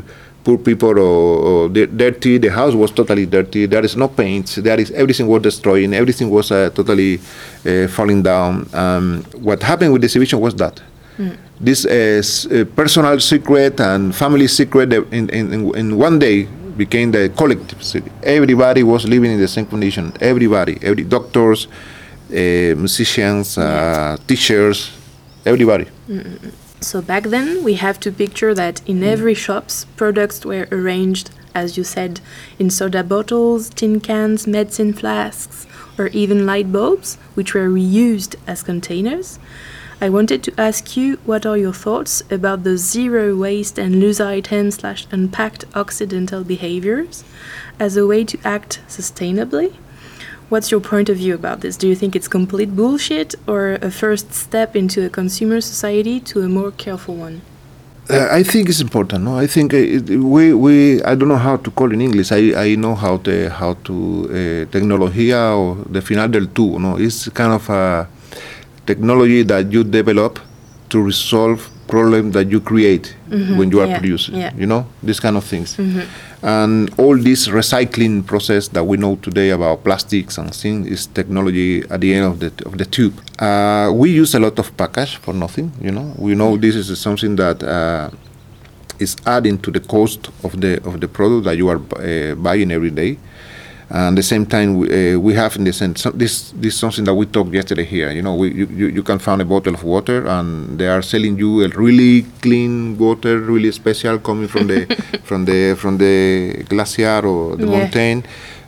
[0.48, 1.70] poor people or, or
[2.04, 2.38] dirty.
[2.38, 3.66] The house was totally dirty.
[3.68, 4.48] There is no paint.
[4.68, 5.94] There is everything was destroying.
[5.94, 8.52] Everything was uh, totally uh, falling down.
[8.74, 9.06] Um,
[9.48, 10.76] what happened with the exhibition was that.
[11.18, 11.36] Mm.
[11.60, 17.84] This uh, personal secret and family secret in, in, in one day became the collective
[17.84, 18.14] secret.
[18.24, 20.14] Everybody was living in the same condition.
[20.22, 24.92] Everybody, every doctors, uh, musicians, uh, teachers,
[25.46, 25.88] everybody.
[26.08, 26.67] Mm-mm.
[26.80, 29.08] So back then, we have to picture that in mm.
[29.08, 32.22] every shops, products were arranged, as you said,
[32.60, 35.66] in soda bottles, tin cans, medicine flasks,
[35.98, 39.40] or even light bulbs, which were reused as containers.
[40.00, 44.22] I wanted to ask you what are your thoughts about the zero waste and lose
[44.22, 47.24] items slash unpacked occidental behaviors
[47.80, 49.74] as a way to act sustainably?
[50.50, 51.76] What's your point of view about this?
[51.76, 56.42] Do you think it's complete bullshit or a first step into a consumer society to
[56.42, 57.42] a more careful one?
[58.10, 59.26] Uh, I think it's important.
[59.26, 59.78] No, I think uh,
[60.24, 62.32] we we I don't know how to call in English.
[62.32, 63.94] I, I know how to how to
[64.32, 66.80] uh, tecnología o the final del tú.
[66.80, 68.08] No, it's kind of a
[68.86, 70.40] technology that you develop
[70.88, 73.58] to resolve problem that you create mm-hmm.
[73.58, 74.00] when you are yeah.
[74.00, 74.36] producing.
[74.36, 74.54] Yeah.
[74.56, 75.76] You know, these kind of things.
[75.78, 76.45] Mm-hmm.
[76.45, 81.84] And all this recycling process that we know today about plastics and things is technology
[81.89, 83.19] at the end of the of the tube.
[83.39, 85.71] Uh, we use a lot of package for nothing.
[85.82, 87.63] You know, we know this is something that.
[87.63, 88.10] Uh,
[89.00, 92.71] is adding to the cost of the of the product that you are uh, buying
[92.71, 93.17] every day.
[93.89, 96.73] And at the same time, we, uh, we have in the sense so this this
[96.73, 98.12] is something that we talked yesterday here.
[98.12, 101.38] You know, we, you, you can find a bottle of water, and they are selling
[101.38, 104.86] you a really clean water, really special, coming from the
[105.23, 107.78] from the from the glacier or the yeah.
[107.80, 108.26] mountain.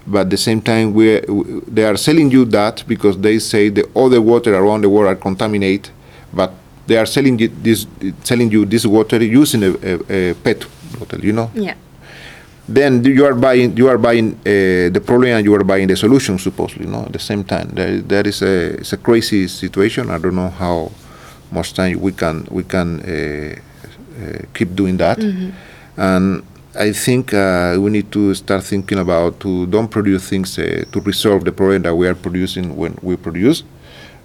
[0.07, 3.67] But at the same time, we, we, they are selling you that because they say
[3.67, 5.89] the other water around the world are contaminated,
[6.33, 6.53] but
[6.87, 7.85] they are selling you this
[8.23, 10.65] selling you this water using a, a, a pet
[10.97, 11.19] bottle.
[11.19, 11.51] You know.
[11.53, 11.75] Yeah
[12.75, 15.95] then you are buying you are buying uh, the problem and you are buying the
[15.95, 17.03] solution supposedly no?
[17.03, 17.69] At the same time.
[17.73, 20.09] There, there is a it's a crazy situation.
[20.09, 20.91] I don't know how
[21.51, 23.55] much time we can we can uh,
[24.21, 25.17] uh, keep doing that.
[25.17, 25.49] Mm-hmm.
[25.97, 26.43] and
[26.75, 31.01] i think uh, we need to start thinking about to don't produce things uh, to
[31.01, 33.63] resolve the problem that we are producing when we produce.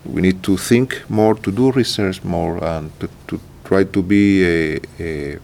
[0.05, 4.45] We need to think more to do research more and to, to try to be
[4.45, 5.39] a, a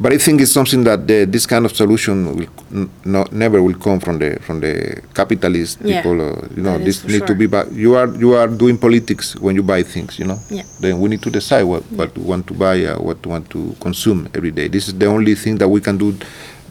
[0.00, 3.74] but I think it's something that the, this kind of solution will not, never will
[3.78, 6.20] come from the from the capitalist yeah, people.
[6.20, 7.26] Uh, you know, this need sure.
[7.28, 7.46] to be.
[7.46, 10.18] But you are you are doing politics when you buy things.
[10.18, 10.38] You know.
[10.50, 10.64] Yeah.
[10.80, 13.50] Then we need to decide what what we want to buy, uh, what we want
[13.50, 14.68] to consume every day.
[14.68, 16.16] This is the only thing that we can do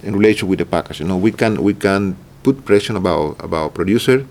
[0.04, 1.00] in relation with the package.
[1.00, 4.26] You know, we can we can put pressure about about producer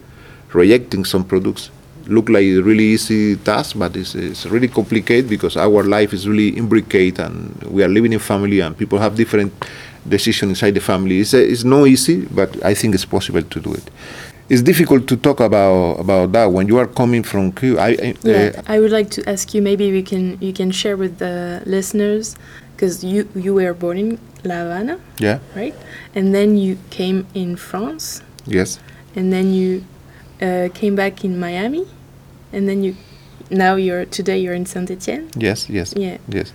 [0.53, 1.71] rejecting some products
[2.07, 6.29] look like a really easy task, but it's, it's really complicated because our life is
[6.29, 9.53] really imbricated and we are living in family and people have different
[10.09, 11.21] decisions inside the family.
[11.21, 13.91] It's, a, it's not easy, but I think it's possible to do it.
[14.49, 17.81] It's difficult to talk about about that when you are coming from Cuba.
[17.81, 19.63] I, I yeah, uh, I would like to ask you.
[19.63, 22.37] Maybe we can you can share with the listeners
[22.77, 25.01] because you you were born in La Habana.
[25.19, 25.39] Yeah.
[25.57, 25.75] Right,
[26.15, 28.21] and then you came in France.
[28.45, 28.79] Yes.
[29.15, 29.85] And then you
[30.43, 31.87] uh, came back in Miami,
[32.53, 32.97] and then you
[33.51, 35.31] now you're today you're in Saint Etienne.
[35.37, 36.53] Yes, yes, yeah, yes.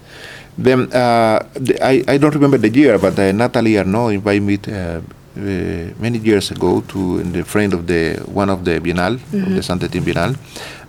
[0.57, 4.59] Then uh, the, I I don't remember the year, but uh, Natalie Arnaud invited me
[4.67, 5.01] uh,
[5.37, 9.43] uh, many years ago to in the friend of the one of the Biennale, mm-hmm.
[9.43, 10.35] of the Saint Etienne Biennale,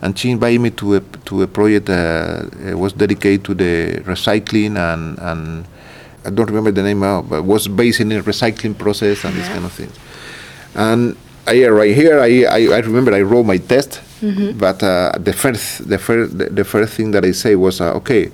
[0.01, 4.01] and she invited me to a to a project that uh, was dedicated to the
[4.05, 5.65] recycling and and
[6.25, 9.41] I don't remember the name now, but was based in the recycling process and yeah.
[9.41, 9.95] this kind of things.
[10.75, 11.15] And
[11.49, 14.57] I, right here, I, I, I remember I wrote my test, mm-hmm.
[14.57, 18.31] but uh, the first the first the first thing that I say was uh, okay,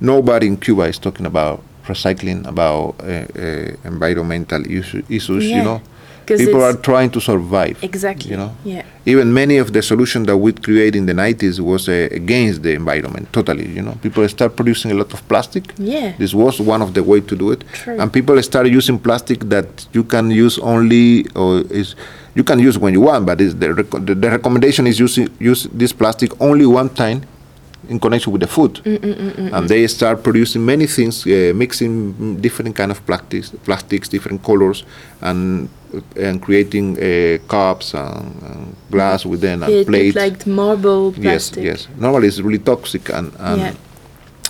[0.00, 5.56] nobody in Cuba is talking about recycling, about uh, uh environmental issue, issues, yeah.
[5.56, 5.82] you know.
[6.26, 7.82] People are trying to survive.
[7.82, 8.30] Exactly.
[8.30, 8.56] You know.
[8.64, 8.84] Yeah.
[9.06, 12.72] Even many of the solutions that we created in the 90s was uh, against the
[12.72, 13.68] environment totally.
[13.68, 15.64] You know, people start producing a lot of plastic.
[15.76, 16.14] Yeah.
[16.18, 17.64] This was one of the way to do it.
[17.72, 17.98] True.
[18.00, 21.94] And people start using plastic that you can use only or is
[22.34, 25.92] you can use when you want, but the, the, the recommendation is use use this
[25.92, 27.22] plastic only one time
[27.88, 28.74] in connection with the food.
[28.84, 33.50] Mm, mm, mm, and they start producing many things, uh, mixing different kind of plastics,
[33.64, 34.84] plastics, different colors,
[35.20, 35.68] and
[36.16, 40.16] and creating uh, cups and, and, glass with them and yeah, plates.
[40.16, 41.62] like marble plastic.
[41.62, 41.96] Yes, yes.
[41.96, 43.74] Normally it's really toxic and, and yeah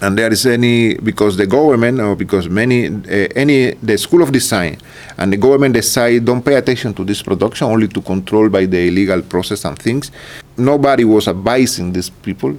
[0.03, 4.33] and there is any because the government or because many uh, any the school of
[4.33, 4.77] design
[5.19, 8.89] and the government decide don't pay attention to this production only to control by the
[8.89, 10.11] illegal process and things
[10.57, 12.59] nobody was advising these people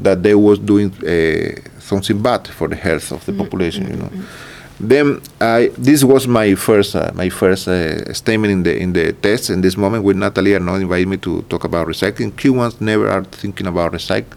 [0.00, 3.42] that they was doing uh, something bad for the health of the mm-hmm.
[3.42, 4.10] population you know.
[4.80, 9.12] Then I, this was my first uh, my first uh, statement in the in the
[9.12, 9.50] test.
[9.50, 12.36] In this moment with Natalie Arnaud invited me to talk about recycling.
[12.36, 14.36] Cubans never are thinking about recycling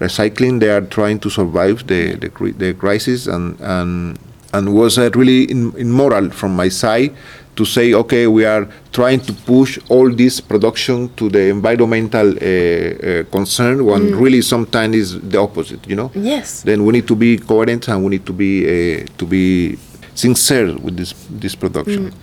[0.00, 0.60] recycling.
[0.60, 4.18] They are trying to survive the the, the crisis, and and
[4.52, 7.14] and was uh, really in, immoral from my side
[7.58, 12.40] to say, okay, we are trying to push all this production to the environmental uh,
[12.40, 14.20] uh, concern when mm.
[14.20, 16.10] really sometimes is the opposite, you know.
[16.14, 16.62] Yes.
[16.62, 19.76] Then we need to be coherent and we need to be uh, to be
[20.14, 22.10] sincere with this this production.
[22.10, 22.14] Mm.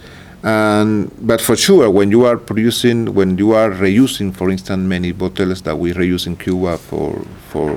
[0.48, 5.12] And, but for sure, when you are producing, when you are reusing, for instance, many
[5.12, 7.70] bottles that we reuse in Cuba for for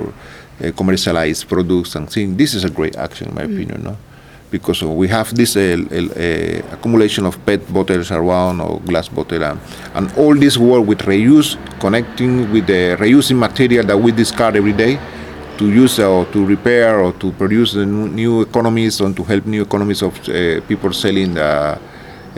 [0.63, 3.55] uh, commercialized products and things, this is a great action, in my mm.
[3.55, 3.97] opinion, no?
[4.51, 9.61] Because we have this uh, uh, accumulation of PET bottles around or glass bottle, and,
[9.95, 14.73] and all this work with reuse, connecting with the reusing material that we discard every
[14.73, 14.99] day
[15.59, 20.03] to use or to repair or to produce new economies and to help new economies
[20.03, 21.79] of uh, people selling the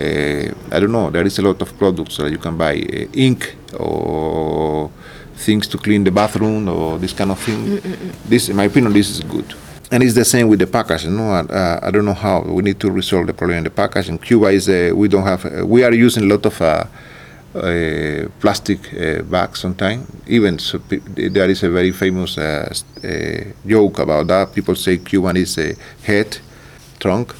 [0.00, 1.10] uh, I don't know.
[1.10, 4.90] There is a lot of products that you can buy, uh, ink or
[5.34, 7.78] things to clean the bathroom or this kind of thing.
[7.78, 8.12] Mm-mm.
[8.24, 9.54] This, in my opinion, this is good.
[9.92, 11.04] And it's the same with the package.
[11.04, 13.70] You know, uh, I don't know how we need to resolve the problem in the
[13.70, 14.08] package.
[14.08, 16.84] In Cuba, is uh, we don't have uh, we are using a lot of uh,
[17.54, 20.06] uh, plastic uh, bags sometimes.
[20.28, 20.78] Even so,
[21.16, 22.72] there is a very famous uh,
[23.02, 24.54] uh, joke about that.
[24.54, 25.74] People say Cuban is a
[26.04, 26.38] head,
[27.00, 27.34] trunk,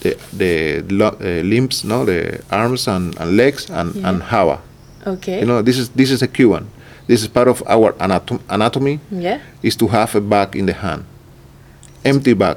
[0.00, 4.08] the the uh, limbs, no, the arms and, and legs, and yeah.
[4.10, 4.60] and jaba.
[5.06, 5.40] Okay.
[5.40, 6.70] You know, this is this is a Cuban.
[7.08, 9.00] This is part of our anatom- anatomy.
[9.10, 9.40] Yeah.
[9.62, 11.04] Is to have a bag in the hand,
[12.04, 12.56] empty bag,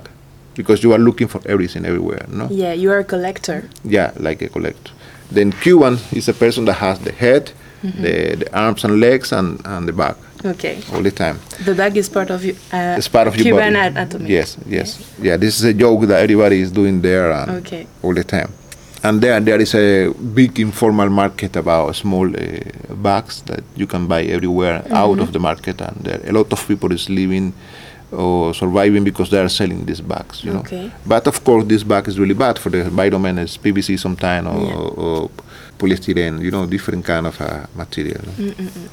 [0.55, 2.25] because you are looking for everything everywhere.
[2.29, 2.47] No.
[2.49, 3.69] Yeah, you are a collector.
[3.83, 4.91] Yeah, like a collector.
[5.31, 7.51] Then Cuban is a person that has the head,
[7.81, 8.01] mm-hmm.
[8.01, 10.15] the, the arms and legs, and, and the back.
[10.45, 10.81] Okay.
[10.93, 11.39] All the time.
[11.63, 12.53] The bag is part of you.
[12.71, 13.87] Uh, it's part of Cuban your body.
[13.87, 14.29] anatomy.
[14.29, 14.99] Yes, yes.
[14.99, 15.29] Okay.
[15.29, 17.87] Yeah, this is a joke that everybody is doing there okay.
[18.03, 18.51] all the time.
[19.05, 24.07] And there, there is a big informal market about small uh, bags that you can
[24.07, 24.93] buy everywhere mm-hmm.
[24.93, 27.53] out of the market, and there, a lot of people is living
[28.13, 30.63] or surviving because they are selling these bags, you know.
[31.05, 33.39] But of course, this bag is really bad for the environment.
[33.39, 34.75] It's PVC sometimes or, yeah.
[34.75, 35.31] or,
[35.79, 38.21] polystyrene, you know, different kind of uh, material.
[38.37, 38.89] Mm-mm-mm.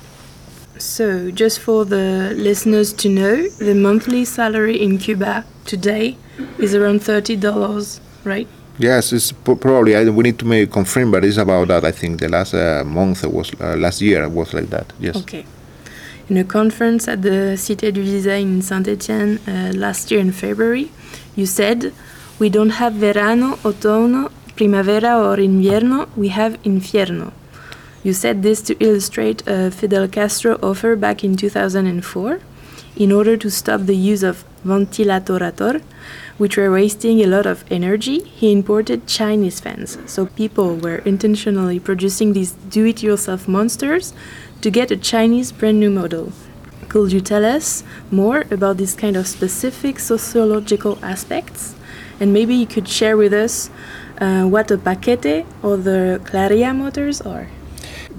[0.79, 6.17] So, just for the listeners to know, the monthly salary in Cuba today
[6.59, 8.49] is around thirty dollars, right?
[8.79, 9.95] Yes, it's probably.
[9.95, 11.85] I, we need to make confirm, but it's about that.
[11.85, 14.91] I think the last uh, month was uh, last year was like that.
[14.99, 15.17] Yes.
[15.17, 15.45] Okay
[16.31, 20.91] in a conference at the Cité du Design in Saint-Étienne uh, last year in February,
[21.35, 21.93] you said,
[22.39, 27.33] we don't have verano, otoño, primavera or invierno, we have infierno.
[28.05, 32.41] You said this to illustrate a Fidel Castro offer back in 2004
[32.97, 35.81] in order to stop the use of ventilator,
[36.39, 39.99] which were wasting a lot of energy, he imported Chinese fans.
[40.07, 44.15] So people were intentionally producing these do it yourself monsters
[44.61, 46.33] to get a Chinese brand new model.
[46.89, 51.75] Could you tell us more about this kind of specific sociological aspects?
[52.19, 53.71] And maybe you could share with us
[54.21, 57.47] uh, what a paquete or the Claria motors are.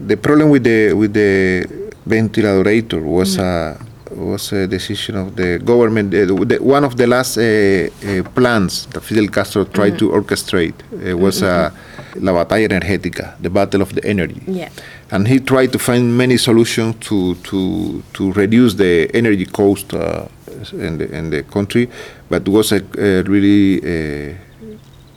[0.07, 3.43] The problem with the with the ventilator was mm.
[3.43, 6.13] a was a decision of the government.
[6.13, 10.11] Uh, the, one of the last uh, uh, plans that Fidel Castro tried mm-hmm.
[10.11, 12.25] to orchestrate uh, was mm-hmm.
[12.25, 14.41] La Batalla Energética, the battle of the energy.
[14.47, 14.69] Yeah.
[15.11, 20.27] And he tried to find many solutions to, to, to reduce the energy cost uh,
[20.71, 21.89] in, the, in the country,
[22.29, 24.37] but it was a, a really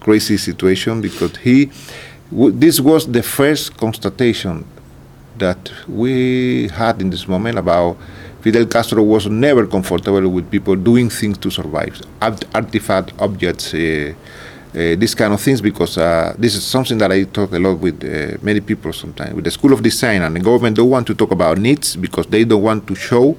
[0.00, 1.70] crazy situation because he,
[2.30, 4.66] this was the first constatation
[5.38, 7.96] that we had in this moment about
[8.42, 14.12] Fidel Castro was never comfortable with people doing things to survive, artifact, objects, uh, uh,
[14.74, 18.02] these kind of things, because uh, this is something that I talk a lot with
[18.04, 19.34] uh, many people sometimes.
[19.34, 22.26] With the School of Design and the government don't want to talk about needs because
[22.26, 23.37] they don't want to show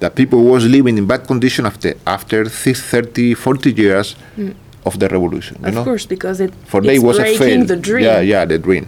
[0.00, 4.54] that people was living in bad condition after after 30, 40 years mm.
[4.86, 5.56] of the revolution.
[5.64, 5.84] of know?
[5.84, 7.64] course, because it for they was a fail.
[7.64, 8.04] the dream.
[8.04, 8.86] Yeah, yeah, the dream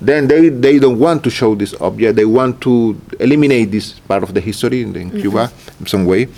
[0.00, 2.16] then they, they don't want to show this object.
[2.16, 5.20] They want to eliminate this part of the history in, in mm-hmm.
[5.20, 6.28] Cuba in some way.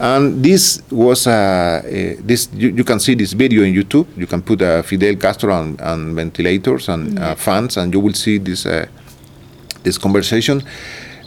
[0.00, 2.48] And this was uh, uh, this.
[2.52, 4.06] You, you, can see this video in YouTube.
[4.16, 7.34] You can put uh, Fidel Castro and, and ventilators and mm-hmm.
[7.34, 8.86] fans, and you will see this uh,
[9.82, 10.62] this conversation.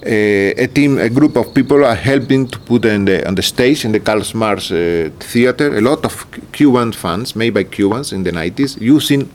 [0.03, 3.41] Uh, a team, a group of people are helping to put in the on the
[3.41, 5.77] stage in the Carlos Marx uh, theater.
[5.77, 9.29] A lot of Cuban fans, made by Cubans in the 90s, using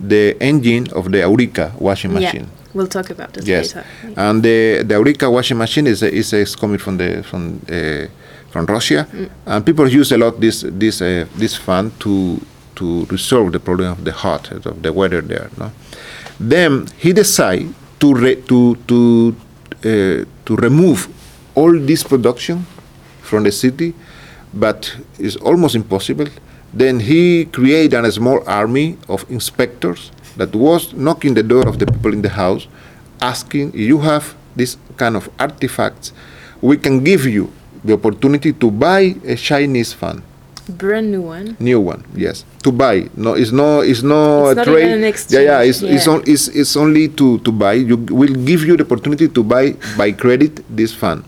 [0.00, 2.44] the engine of the Aurika washing machine.
[2.44, 3.74] Yeah, we'll talk about this yes.
[3.74, 3.86] later.
[4.16, 8.06] And the, the Aurika washing machine is, is, is coming from the from uh,
[8.56, 9.28] from Russia, mm.
[9.46, 12.40] and people use a lot this this uh, this fan to
[12.74, 15.50] to resolve the problem of the hot of the weather there.
[15.58, 15.70] No?
[16.40, 19.36] Then he decided to re, to to
[19.84, 21.08] uh, to remove
[21.54, 22.66] all this production
[23.22, 23.94] from the city,
[24.52, 26.28] but it's almost impossible
[26.76, 31.86] then he created a small army of inspectors that was knocking the door of the
[31.86, 32.68] people in the house,
[33.22, 36.12] asking, you have this kind of artifacts,
[36.60, 37.50] we can give you
[37.86, 40.22] the opportunity to buy a Chinese fan.
[40.68, 41.56] Brand new one.
[41.60, 42.44] New one, yes.
[42.64, 43.08] To buy.
[43.14, 44.98] No, it's no, it's no it's a trade.
[45.30, 45.60] yeah, yeah.
[45.62, 45.94] It's yeah.
[45.94, 47.74] It's, on, it's it's only to to buy.
[47.78, 51.22] You will give you the opportunity to buy by credit this fan.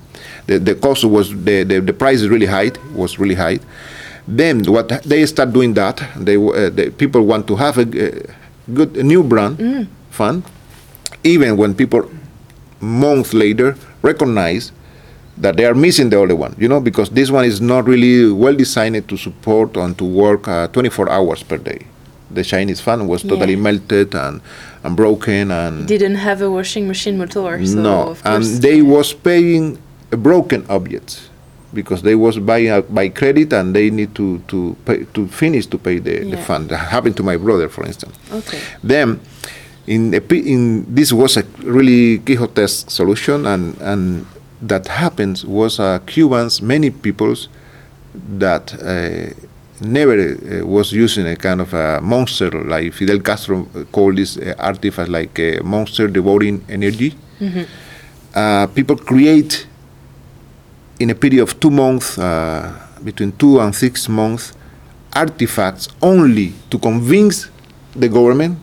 [0.50, 2.74] The the cost was the the, the price is really high.
[2.98, 3.62] Was really high
[4.28, 8.34] then what they start doing that, they, uh, the people want to have a, a
[8.74, 9.86] good a new brand mm.
[10.10, 10.44] fund,
[11.24, 12.10] even when people
[12.80, 14.70] months later recognize
[15.40, 18.30] that they are missing the other one, you know, because this one is not really
[18.32, 21.86] well designed to support and to work uh, 24 hours per day.
[22.30, 23.60] The Chinese fan was totally yeah.
[23.60, 24.42] melted and,
[24.84, 27.64] and broken and didn't have a washing machine motor.
[27.64, 29.78] So no, and they was paying
[30.12, 31.30] a broken object
[31.72, 35.66] because they was buying uh, by credit and they need to to pay, to finish
[35.66, 36.36] to pay the, yeah.
[36.36, 36.68] the fund.
[36.68, 38.18] That happened to my brother, for instance.
[38.30, 38.60] Okay.
[38.82, 39.20] Then
[39.86, 44.26] in, in this was a really Quixotesque solution, and and
[44.62, 47.48] that happens was uh, Cubans, many peoples
[48.14, 49.32] that uh,
[49.80, 54.54] never uh, was using a kind of a monster like Fidel Castro called this uh,
[54.58, 57.14] artifact like a monster devouring energy.
[57.40, 57.62] Mm-hmm.
[58.34, 59.66] Uh, people create
[60.98, 64.52] in a period of two months, uh, between two and six months,
[65.14, 67.48] artifacts only to convince
[67.94, 68.58] the government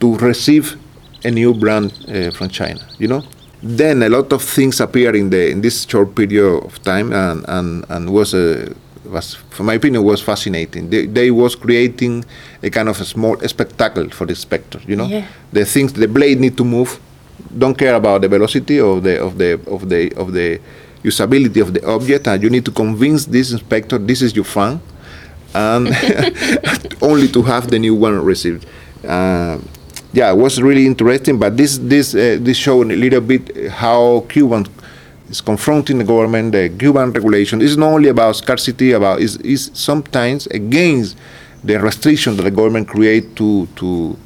[0.00, 0.76] to receive
[1.24, 2.80] a new brand uh, from China.
[2.98, 3.22] You know,
[3.62, 7.44] then a lot of things appear in the in this short period of time, and
[7.48, 10.88] and and was a was, for my opinion, was fascinating.
[10.88, 12.24] They, they was creating
[12.62, 14.80] a kind of a small spectacle for the specter.
[14.86, 15.26] You know, yeah.
[15.52, 17.00] the things the blade need to move,
[17.56, 20.60] don't care about the velocity of the of the of the of the
[21.02, 24.80] usability of the object, and you need to convince this inspector this is your fan,
[25.54, 25.88] and
[27.02, 28.66] only to have the new one received.
[29.06, 29.58] Uh,
[30.12, 31.38] yeah, it was really interesting.
[31.38, 34.66] But this this uh, this showed a little bit how Cuban
[35.28, 37.60] is confronting the government, the Cuban regulation.
[37.62, 41.16] It's not only about scarcity, about is is sometimes against
[41.62, 44.16] the restriction that the government create to to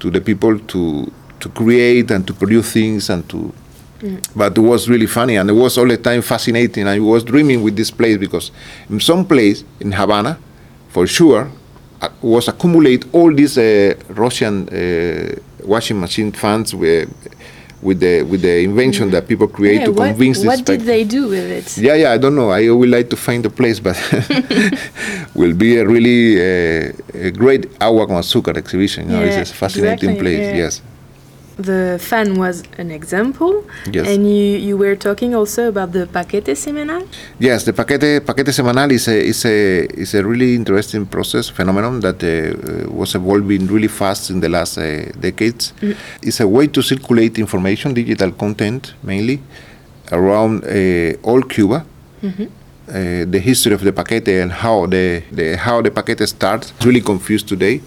[0.00, 1.10] to the people to
[1.40, 3.52] to create and to produce things and to
[4.00, 4.20] mm.
[4.36, 7.62] but it was really funny and it was all the time fascinating i was dreaming
[7.62, 8.50] with this place because
[8.90, 10.38] in some place in havana
[10.88, 11.50] for sure
[12.20, 15.34] was accumulate all these uh, russian uh,
[15.64, 17.08] washing machine fans with
[17.82, 20.58] with the with the invention that people create yeah, to what, convince what this.
[20.60, 21.76] What did they do with it?
[21.76, 22.50] Yeah, yeah, I don't know.
[22.50, 23.96] I would like to find the place, but
[25.34, 29.10] will be a really uh, a great agua con exhibition.
[29.10, 30.38] You know, it's a fascinating exactly, place.
[30.38, 30.56] Yeah.
[30.56, 30.82] Yes.
[31.58, 33.64] The fan was an example.
[33.92, 34.08] Yes.
[34.08, 37.06] And you, you were talking also about the paquete semanal?
[37.38, 42.00] Yes, the paquete, paquete semanal is a, is, a, is a really interesting process, phenomenon
[42.00, 45.74] that uh, was evolving really fast in the last uh, decades.
[45.80, 45.96] Mm.
[46.22, 49.40] It's a way to circulate information, digital content mainly,
[50.10, 51.84] around uh, all Cuba.
[52.22, 52.46] Mm-hmm.
[52.88, 56.86] Uh, the history of the paquete and how the, the how the paquete starts is
[56.86, 57.80] really confused today.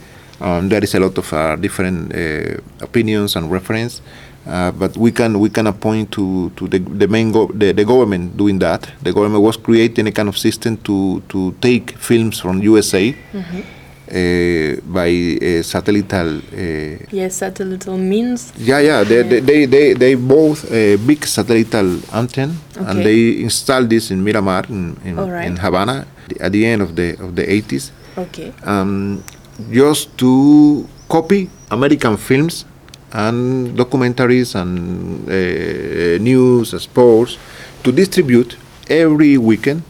[0.45, 4.01] Um, there is a lot of uh, different uh, opinions and reference,
[4.45, 7.83] uh, but we can we can point to, to the, the main go- the, the
[7.83, 8.87] government doing that.
[9.01, 13.11] The government was creating a kind of system to, to take films from USA.
[13.33, 13.61] Mm-hmm.
[14.05, 15.09] Uh, by
[15.41, 16.13] uh, satellite.
[16.13, 18.53] Uh, yes, satellite means.
[18.55, 19.03] Yeah, yeah.
[19.03, 22.85] They, they, they, they, they both a big satellite antenna, okay.
[22.85, 25.47] and they installed this in Miramar in in, right.
[25.47, 26.05] in Havana
[26.39, 27.89] at the end of the of the 80s.
[28.15, 28.53] Okay.
[28.63, 29.23] Um,
[29.71, 32.65] just to copy American films
[33.11, 37.37] and documentaries and uh, news, sports,
[37.83, 38.57] to distribute
[38.89, 39.83] every weekend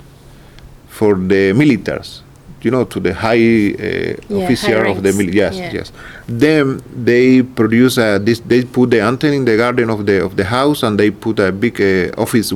[0.88, 2.22] for the militaries,
[2.62, 5.38] you know, to the high uh, yeah, officer high of the military.
[5.38, 5.74] Yes, yeah.
[5.74, 5.92] yes.
[6.28, 8.40] Then they produce a, this.
[8.40, 11.40] They put the antenna in the garden of the of the house, and they put
[11.40, 12.54] a big uh, office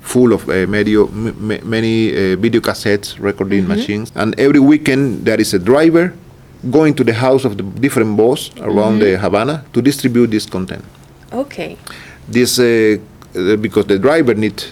[0.00, 3.76] full of uh, medio, many uh, video cassettes, recording mm-hmm.
[3.76, 4.12] machines.
[4.14, 6.14] And every weekend there is a driver
[6.70, 9.12] going to the house of the different boss around mm-hmm.
[9.12, 10.84] the Havana to distribute this content.
[11.32, 11.76] Okay.
[12.28, 12.98] This uh,
[13.34, 14.62] uh, because the driver need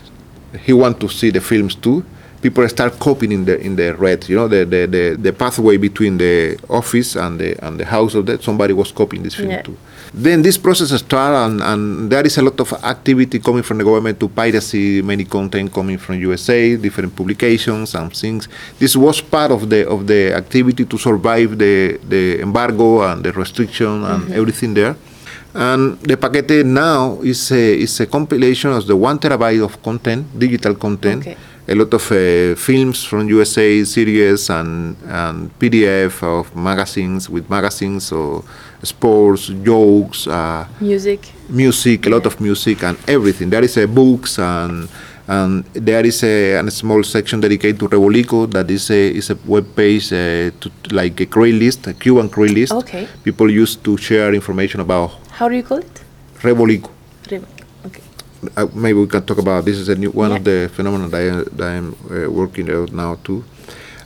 [0.65, 2.05] he want to see the films too.
[2.43, 5.77] People start copying in the in the red, you know, the, the, the, the pathway
[5.77, 9.51] between the office and the and the house of that somebody was copying this film
[9.51, 9.63] yeah.
[9.63, 9.77] too.
[10.13, 13.85] Then this process started, and, and, there is a lot of activity coming from the
[13.85, 18.49] government to piracy, many content coming from USA, different publications and things.
[18.79, 23.33] This was part of the of the activity to survive the, the embargo and the
[23.33, 24.33] restriction and mm-hmm.
[24.33, 24.97] everything there.
[25.55, 30.27] And the paquete now is a, is a compilation of the one terabyte of content,
[30.39, 31.23] digital content.
[31.23, 31.37] Okay
[31.71, 38.11] a lot of uh, films from USA, series, and, and PDF of magazines with magazines
[38.11, 38.43] or
[38.83, 43.51] sports, jokes, uh, music, music, a lot of music, and everything.
[43.51, 44.89] There is a books and
[45.29, 49.39] and there is a, a small section dedicated to Revolico that is a is a
[49.47, 52.73] web page uh, to, like a Craigslist, a Cuban Craigslist.
[52.73, 53.07] Okay.
[53.23, 55.13] People used to share information about.
[55.31, 56.03] How do you call it?
[56.43, 56.91] Revolico.
[57.29, 57.60] Rebolico.
[58.57, 60.37] Uh, maybe we can talk about this is a new one yeah.
[60.37, 63.45] of the phenomena that, I, that I'm uh, working out now too.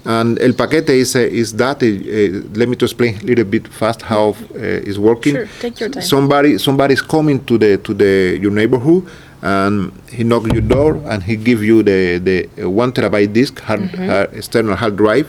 [0.05, 1.82] And El Paquete is, uh, is that.
[1.82, 5.35] Uh, let me to explain a little bit fast how uh, it's working.
[5.35, 6.03] Sure, take your time.
[6.03, 9.09] Somebody somebody is coming to the to the your neighborhood
[9.41, 13.80] and he knock your door and he give you the the one terabyte disk hard,
[13.80, 14.09] mm-hmm.
[14.09, 15.28] hard, external hard drive.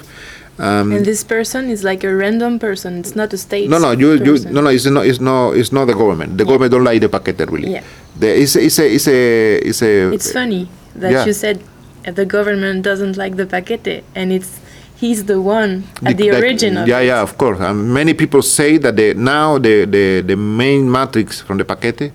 [0.57, 2.99] Um, and this person is like a random person.
[2.99, 3.69] It's not a state.
[3.69, 4.69] No, no, you, you, no, no.
[4.69, 5.05] It's not.
[5.05, 5.57] It's not.
[5.57, 6.37] It's not the government.
[6.37, 6.47] The yeah.
[6.47, 7.73] government don't like the paquete really.
[7.73, 7.83] Yeah.
[8.17, 8.87] The, it's, it's a.
[8.87, 9.55] It's a.
[9.57, 10.13] It's a.
[10.13, 11.25] It's funny that yeah.
[11.25, 11.61] you said
[12.05, 14.61] the government doesn't like the paquete, and it's
[14.95, 17.07] he's the one at the, the origin of yeah it.
[17.07, 21.41] yeah of course and many people say that the, now the, the the main matrix
[21.41, 22.11] from the paquete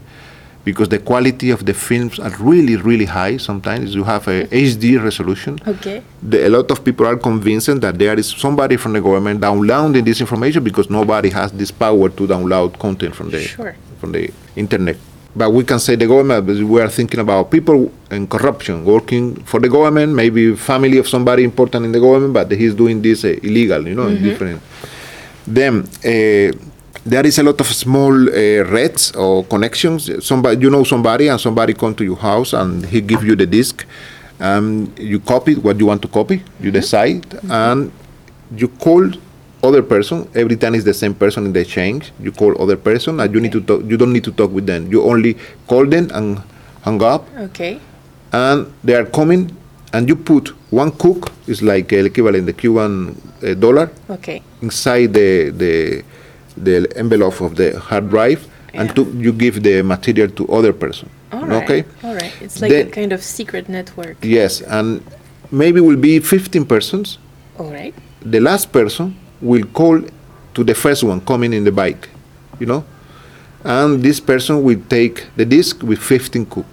[0.64, 3.94] because the quality of the films are really really high sometimes.
[3.94, 5.58] You have a hd resolution.
[5.66, 6.02] Okay.
[6.22, 10.04] The, a lot of people are convinced that there is somebody from the government downloading
[10.04, 13.74] this information because nobody has this power to download content from the sure.
[13.98, 14.96] from the internet.
[15.34, 19.61] But we can say the government we are thinking about people and corruption working for
[19.61, 23.28] the government maybe family of somebody important in the government but he's doing this uh,
[23.42, 24.24] illegal you know mm-hmm.
[24.24, 24.61] different.
[25.46, 26.69] Then uh,
[27.05, 30.11] there is a lot of small uh, reds or connections.
[30.24, 33.46] Somebody you know somebody and somebody come to your house and he give you the
[33.46, 33.86] disk
[34.40, 36.70] um, you copy what you want to copy you mm-hmm.
[36.70, 37.51] decide mm-hmm.
[37.51, 37.92] and
[38.57, 39.11] you call
[39.62, 40.28] other person.
[40.34, 43.40] Every time is the same person in the exchange you call other person and you
[43.40, 44.90] need to talk you don't need to talk with them.
[44.90, 45.36] You only
[45.66, 46.42] call them and
[46.82, 47.26] hang up.
[47.36, 47.80] Okay.
[48.32, 49.57] And they are coming
[49.92, 54.42] and you put one CUC is like uh, equivalent the cuban uh, dollar okay.
[54.62, 56.05] inside the the
[56.64, 58.82] the envelope of the hard drive yeah.
[58.82, 61.62] and to, you give the material to other person all right.
[61.62, 65.02] okay all right it's like then, a kind of secret network yes and
[65.50, 67.18] maybe will be 15 persons
[67.58, 70.02] all right the last person will call
[70.54, 72.08] to the first one coming in the bike,
[72.58, 72.84] you know,
[73.64, 76.66] and this person will take the disc with 15 CUC.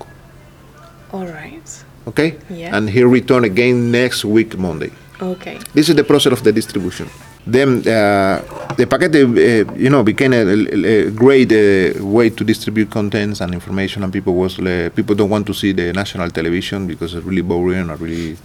[1.13, 1.83] All right.
[2.07, 2.38] Okay.
[2.49, 2.75] Yeah.
[2.75, 4.91] And he return again next week Monday.
[5.21, 5.59] Okay.
[5.73, 7.09] This is the process of the distribution.
[7.47, 8.43] Then uh,
[8.75, 13.39] the paquete, uh, you know, became a, a, a great uh, way to distribute contents
[13.39, 17.15] and information, and people was uh, people don't want to see the national television because
[17.15, 18.37] it's really boring or really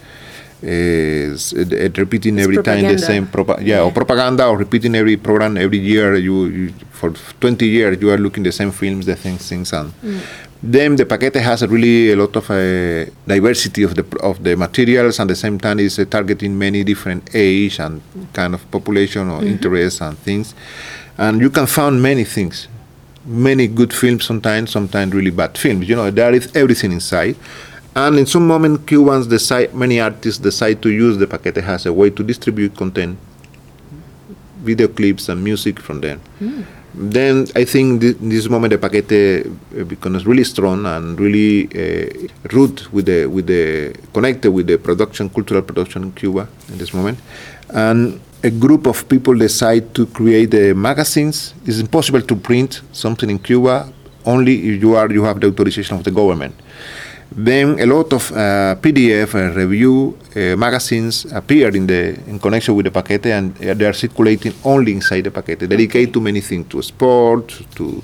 [0.65, 2.87] is uh, repeating it's every propaganda.
[2.87, 6.45] time the same propa- yeah, yeah, or propaganda or repeating every program every year you,
[6.45, 10.21] you, for 20 years you are looking the same films the same things and mm.
[10.63, 14.55] Then the paquete has a really a lot of uh, diversity of the of the
[14.55, 18.01] materials and at the same time is uh, targeting many different age and
[18.33, 19.49] kind of population or mm-hmm.
[19.49, 20.55] interests and things
[21.17, 22.67] and you can find many things
[23.25, 27.35] many good films sometimes sometimes really bad films you know there is everything inside
[27.95, 31.93] and in some moment, Cubans decide, many artists decide to use the paquete as a
[31.93, 33.19] way to distribute content,
[34.61, 36.19] video clips and music from them.
[36.41, 36.65] Mm.
[36.93, 42.27] Then I think th- this moment the paquete uh, becomes really strong and really uh,
[42.51, 46.93] root with the with the connected with the production, cultural production in Cuba in this
[46.93, 47.17] moment,
[47.69, 51.55] and a group of people decide to create the magazines.
[51.65, 53.91] It's impossible to print something in Cuba
[54.25, 56.53] only if you are you have the authorization of the government.
[57.35, 62.75] Then a lot of uh, PDF and review uh, magazines appeared in the in connection
[62.75, 66.69] with the paquete, and they are circulating only inside the paquete, dedicated to many things,
[66.69, 68.03] to sport, to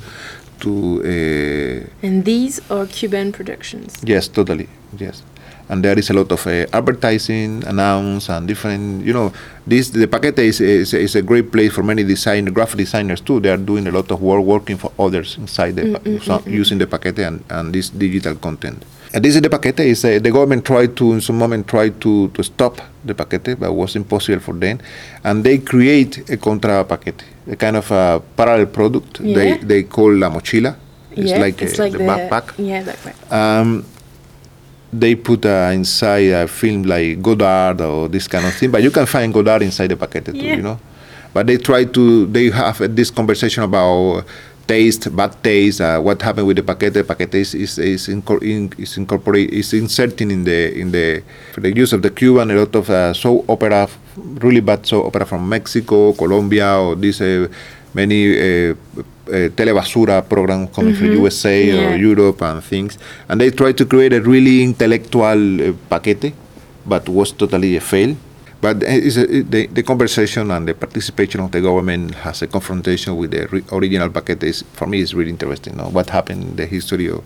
[0.62, 1.02] to.
[1.04, 3.98] Uh, and these are Cuban productions.
[4.04, 4.68] Yes, totally.
[4.98, 5.24] Yes
[5.70, 9.06] and there is a lot of uh, advertising, announce, and different.
[9.06, 9.32] You know,
[9.66, 13.40] this the Paquete is, is, is, a great place for many design graphic designers too.
[13.40, 16.40] They are doing a lot of work working for others inside the mm, mm, so,
[16.40, 18.84] mm, using the Paquete and, and this digital content.
[19.14, 19.80] And this is the paquete.
[19.80, 23.60] Is uh, the government tried to, in some moment, tried to, to stop the paquete,
[23.60, 24.80] but it was impossible for them.
[25.24, 29.20] And they create a contra paquete, a kind of a parallel product.
[29.20, 29.36] Yeah.
[29.36, 30.76] They they call la mochila.
[31.12, 32.54] It's yeah, like, it's a, like the, the, backpack.
[32.58, 33.32] Yeah, backpack.
[33.32, 33.86] Um,
[34.94, 38.92] they put uh, inside a film like Godard or this kind of thing, but you
[38.92, 40.56] can find Godard inside the paquete too, yeah.
[40.56, 40.80] you know.
[41.34, 44.26] But they try to, they have uh, this conversation about
[44.70, 47.02] taste, bad taste, uh, what happened with the paquete.
[47.02, 51.62] Paquete is is is, incor- in, is incorporate is inserting in the in the for
[51.66, 53.90] the use of the Cuban a lot of uh, soap opera,
[54.46, 57.48] really bad soap opera from Mexico, Colombia, or these uh,
[57.98, 58.22] many.
[58.38, 58.76] Uh,
[59.30, 61.06] uh, telebasura programs coming mm-hmm.
[61.06, 61.86] from USA yeah.
[61.86, 62.98] or Europe and things,
[63.30, 66.34] and they try to create a really intellectual uh, paquete,
[66.86, 68.18] but was totally a fail.
[68.62, 73.32] But a, the, the conversation and the participation of the government has a confrontation with
[73.32, 74.44] the re- original paquete.
[74.44, 75.74] Is, for me, is really interesting.
[75.74, 75.90] You know?
[75.90, 77.24] What happened in the history of,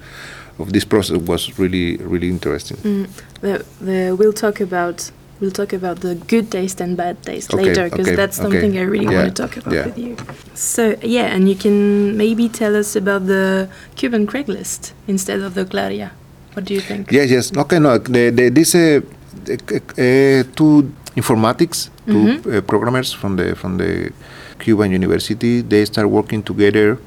[0.60, 2.78] of this process was really, really interesting.
[2.78, 3.10] Mm.
[3.42, 7.64] The, the, we'll talk about we'll talk about the good taste and bad taste okay,
[7.66, 8.80] later because okay, that's something okay.
[8.80, 9.86] I really yeah, want to talk about yeah.
[9.86, 10.16] with you.
[10.54, 15.66] So yeah, and you can maybe tell us about the Cuban Craigslist instead of the
[15.66, 16.12] Claria.
[16.54, 17.12] What do you think?
[17.12, 17.58] Yes, yes.
[17.58, 19.02] Okay, no, the, the, this uh,
[19.50, 22.58] uh, two informatics, 2 Mhm.
[22.58, 24.12] uh, programmers from the from the
[24.60, 25.62] Cuban University.
[25.62, 26.98] They start working together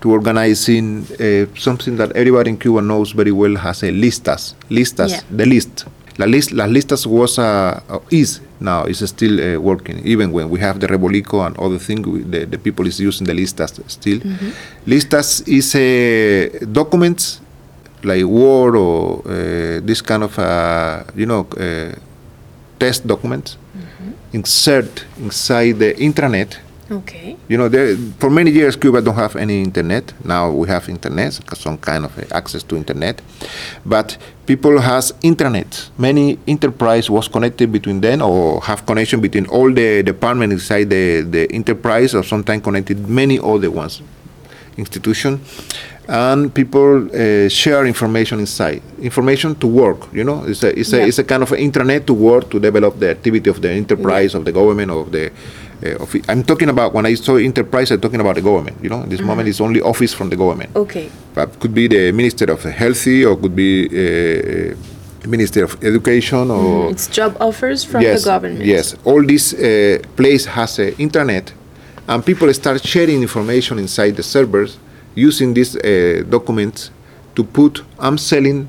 [0.00, 4.54] to organizing uh, something that everybody in Cuba knows very well has a listas.
[4.70, 5.20] Listas, Yeah.
[5.36, 5.84] the list.
[6.16, 10.48] La list, las listas was uh, uh, is now is still uh, working even when
[10.48, 12.06] we have the Revolico and other things.
[12.30, 14.18] The, the people is using the listas still.
[14.20, 14.52] Mhm.
[14.86, 17.40] Listas is uh, documents
[18.04, 21.90] like Word or uh, this kind of uh, you know uh,
[22.84, 23.56] test documents,
[24.32, 24.92] insert
[25.26, 26.50] inside the intranet.
[26.90, 27.36] Okay.
[27.48, 30.04] You know, there, for many years Cuba don't have any internet.
[30.22, 31.32] Now we have internet,
[31.66, 33.22] some kind of uh, access to internet.
[33.86, 35.70] But people has internet.
[35.96, 41.22] Many enterprise was connected between them or have connection between all the department inside the,
[41.22, 44.02] the enterprise or sometimes connected many other ones
[44.76, 45.40] institution
[46.08, 51.00] and people uh, share information inside information to work you know it's a, it's, Yeah.
[51.04, 54.34] a, it's a kind of intranet to work to develop the activity of the enterprise
[54.34, 55.30] of the government of the
[55.84, 56.28] uh, of it.
[56.28, 59.08] i'm talking about when i saw enterprise i'm talking about the government you know in
[59.08, 61.10] this moment it's only office from the government Okay.
[61.34, 64.74] but could be the minister of healthy or could be uh,
[65.26, 68.62] minister of education or It's job offers from yes, the government.
[68.62, 71.50] Yes, all this uh, place has a internet,
[72.06, 74.76] and people start sharing information inside the servers
[75.14, 76.90] using these uh, documents
[77.34, 77.82] to put.
[77.98, 78.68] I'm selling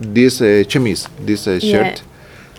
[0.00, 1.94] this uh, chemise, this uh, Yeah.
[1.94, 2.02] shirt,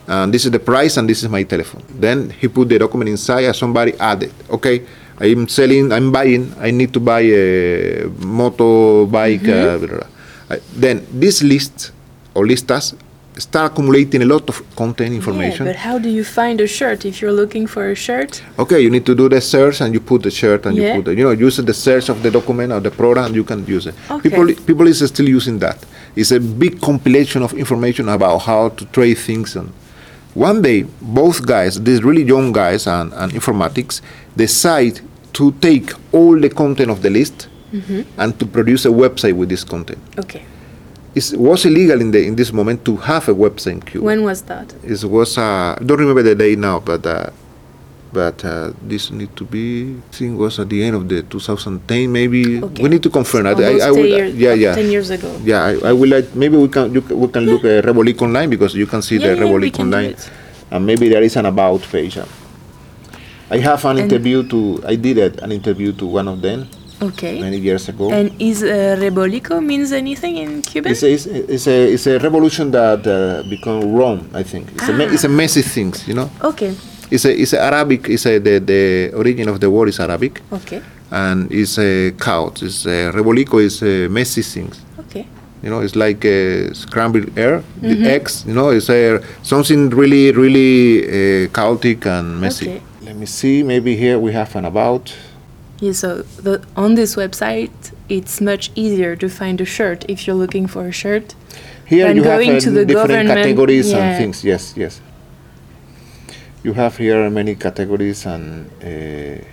[0.08, 1.84] and this is the price, and this is my telephone.
[2.00, 4.84] Then he put the document inside, and somebody added, okay.
[5.20, 5.94] I'm selling.
[5.94, 6.52] I'm buying.
[6.60, 9.46] I need to buy a motorbike.
[9.48, 10.08] Uh, blah, blah, blah.
[10.50, 11.92] Uh, then this list
[12.34, 12.96] or listas
[13.38, 15.66] start accumulating a lot of content information.
[15.66, 18.42] Yeah, but how do you find a shirt if you're looking for a shirt?
[18.60, 20.90] Okay, you need to do the search and you put the shirt and Yeah.
[20.90, 23.36] you put the, you know use the search of the document or the program and
[23.36, 23.96] you can use it.
[24.10, 24.30] Okay.
[24.30, 25.78] People people is still using that.
[26.16, 29.72] It's a big compilation of information about how to trade things and
[30.36, 34.02] one day both guys, these really young guys and, and informatics,
[34.36, 35.00] decide
[35.34, 38.02] to take all the content of the list Mm-hmm.
[38.22, 39.98] and to produce a website with this content.
[40.20, 40.46] Okay.
[41.16, 44.05] It was illegal in the in this moment to have a website in Cuba.
[44.05, 44.74] When was that?
[44.84, 47.30] It was uh, I don't remember the day now, but uh,
[48.11, 52.11] but uh, this need to be I think was at the end of the 2010
[52.11, 52.61] maybe.
[52.64, 52.82] Okay.
[52.82, 53.45] We need to confirm.
[53.45, 55.30] I, I, I 10 years, yeah, yeah, 10 years ago.
[55.43, 55.61] yeah.
[55.64, 58.74] I, I will like maybe we can you, we can look at Revolik online because
[58.74, 60.16] you can see Yeah, the yeah, Revolik online,
[60.72, 62.18] and maybe there is an about page.
[63.51, 66.66] I have an And- interview to I did an interview to one of them
[67.02, 67.39] Okay.
[67.41, 68.12] many years ago.
[68.12, 70.91] And is uh, revolico means anything in Cuban?
[70.91, 74.30] It's a, it's, a- it's a it's a revolution that uh, become Rome.
[74.34, 75.14] I think it's a Ah.
[75.14, 76.30] it's a messy things, you know.
[76.44, 76.74] okay.
[77.12, 78.08] It's a it's a Arabic.
[78.10, 80.82] It's a, the the origin of the word is Arabic, Okay.
[81.12, 82.64] and it's a couch.
[82.64, 84.82] It's a revolico is a messy things.
[85.00, 85.26] Okay.
[85.62, 88.44] You know, it's like a scrambled air, the eggs.
[88.48, 92.66] You know, it's a something really really uh, chaotic and messy.
[92.70, 92.82] Okay.
[93.06, 93.64] Let me see.
[93.64, 95.14] Maybe here we have an about.
[95.84, 97.76] Yeah, so the, on this website,
[98.08, 101.36] it's much easier to find a shirt if you're looking for a shirt.
[101.86, 103.98] Here And you have going uh, to the different government, categories yeah.
[103.98, 104.46] and things.
[104.46, 105.02] Yes, yes.
[106.64, 108.70] You have here many categories and.
[108.82, 109.44] Uh,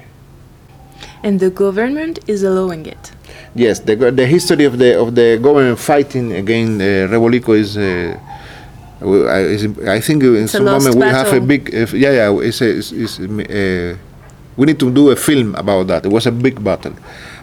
[1.26, 3.04] And the government is allowing it.
[3.54, 7.76] Yes, the, the history of the of the government fighting against uh, Revolico is.
[7.76, 8.14] Uh,
[9.02, 9.62] I, is,
[9.98, 11.62] I think in a some moment we have a big.
[11.74, 12.46] Uh, yeah, yeah.
[12.48, 13.96] It's a, it's, it's, uh,
[14.60, 16.04] we need to do a film about that.
[16.04, 16.92] It was a big battle,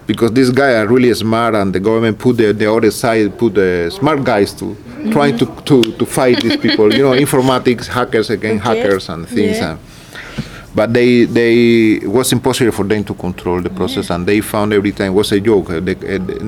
[0.06, 3.56] because these guys are really smart, and the government put the, the other side put
[3.56, 4.78] the smart guys to
[5.12, 6.94] trying to, to, to fight these people.
[6.94, 8.80] You know, informatics hackers against Okay.
[8.82, 9.58] hackers and things.
[9.58, 9.72] Yeah.
[9.72, 9.80] And,
[10.76, 11.56] but they they
[12.06, 15.32] it was impossible for them to control the process and they found every time was
[15.32, 15.80] a joke the,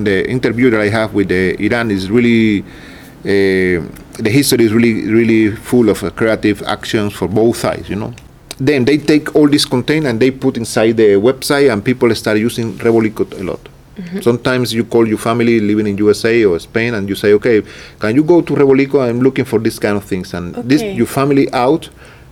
[0.08, 3.82] the interview that i have with the iran is really uh,
[4.26, 8.12] the history is really really full of uh, creative actions for both sides you know
[8.60, 12.38] then they take all this content and they put inside the website and people start
[12.38, 13.60] using Revolico a lot
[13.96, 14.20] mm-hmm.
[14.20, 17.62] Sometimes you call your family living in USA or Spain and you say, okay,
[17.98, 19.00] can you go to Revolico?
[19.08, 20.34] I'm looking for this kind of things.
[20.34, 21.88] And this your family out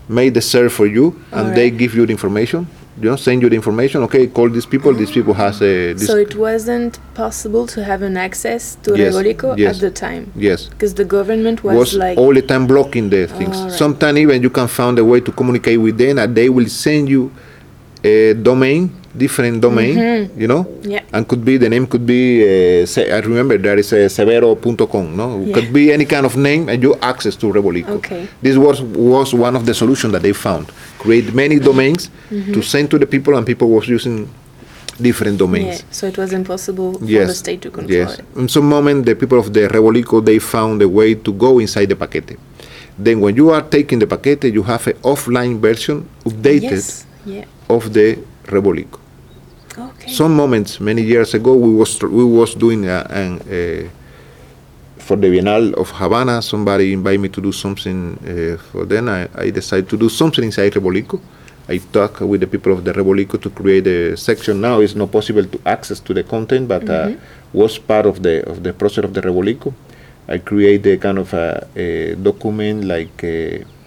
[0.09, 2.66] made the serve for you and they give you the information.
[3.01, 4.03] You know, send you the information.
[4.05, 4.92] Okay, call these people.
[4.92, 5.96] These people has a.
[5.99, 9.76] So it wasn't possible to have an access to Yes, Revolico yes.
[9.76, 10.66] at the time yes.
[10.66, 13.57] because the government was, was like, all the time blocking the things.
[13.57, 13.72] Alright.
[13.72, 17.09] Sometimes even you can find a way to communicate with them, and they will send
[17.09, 17.30] you
[18.05, 20.90] a domain, different domain, you know, Mm-hmm.
[20.90, 21.03] Yeah.
[21.12, 22.22] and could be the name could be.
[22.82, 25.55] Uh, se- I remember there is a severo.com, no, Yeah.
[25.55, 27.90] could be any kind of name, and you access to Revolico.
[27.99, 28.28] Okay.
[28.42, 30.70] This was was one of the solutions that they found.
[30.99, 32.53] Create many domains Mm-hmm.
[32.55, 34.28] to send to the people, and people was using
[35.01, 35.78] different domains.
[35.80, 37.28] yeah, so it was impossible for Yes.
[37.28, 38.18] the state to control yes.
[38.18, 38.24] it.
[38.36, 41.86] In some moment, the people of the Revolico they found a way to go inside
[41.88, 42.36] the paquete.
[42.99, 47.07] Then, when you are taking the paquete, you have an offline version updated Yes.
[47.24, 47.44] Yeah.
[47.68, 48.99] of the Revolico.
[49.78, 50.11] Okay.
[50.12, 53.88] Some moments, many years ago, we was tr- we was doing a, an, uh,
[55.09, 56.43] for the Bienal of Havana.
[56.43, 59.09] Somebody invited me to do something uh, for them.
[59.09, 61.19] I, I decided to do something inside Revolico.
[61.67, 64.61] I talked with the people of the Revolico to create a section.
[64.61, 67.13] Now it's not possible to access to the content, but uh,
[67.55, 69.73] was part of the of the process of the Revolico.
[70.29, 73.25] I created a kind of a, a document like.
[73.25, 73.78] uh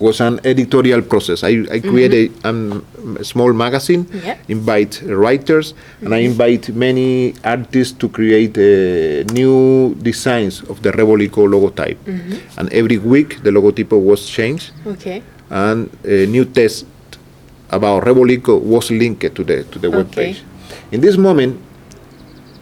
[0.00, 1.44] was an editorial process.
[1.44, 2.84] I, I created um,
[3.20, 4.36] a small magazine, Yeah.
[4.48, 11.46] invite writers, and I invite many artists to create uh, new designs of the Revolico
[11.46, 11.98] logotype.
[12.56, 15.22] And every week the logotype was changed, Okay.
[15.50, 16.86] and a new test
[17.70, 20.32] about Revolico was linked to the to the web Okay.
[20.32, 20.42] page.
[20.92, 21.60] In this moment,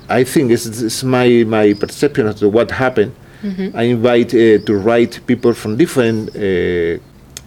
[0.08, 3.12] I think it's, it's my my perception as to what happened.
[3.74, 6.98] I invite uh, to write people from different uh,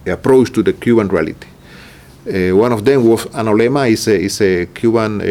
[0.06, 1.48] approach to the Cuban reality.
[2.24, 5.24] Uh, one of them was Ana Olema, is a, is a Cuban uh,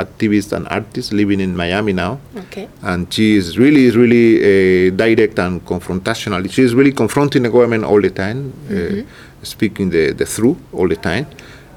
[0.00, 2.68] activist and artist living in Miami now Okay.
[2.82, 6.48] and she is really really uh, direct and confrontational.
[6.50, 9.02] She is really confronting the government all the time, uh,
[9.42, 11.26] speaking the, the truth all the time.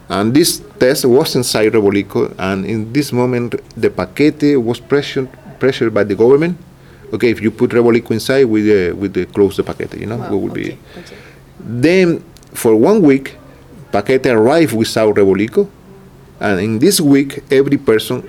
[0.07, 5.29] And this test was inside Revolico, and in this moment, the paquete was pressured
[5.59, 6.57] pressured by the government.
[7.13, 9.95] Okay, if you put Revolico inside, we uh, we close the paquete.
[9.99, 10.63] You know, Wow, we will okay.
[10.63, 10.77] be.
[10.99, 11.15] okay.
[11.63, 13.37] Then, for one week,
[13.91, 15.69] Paquete arrived without Revolico,
[16.39, 18.27] and in this week, every person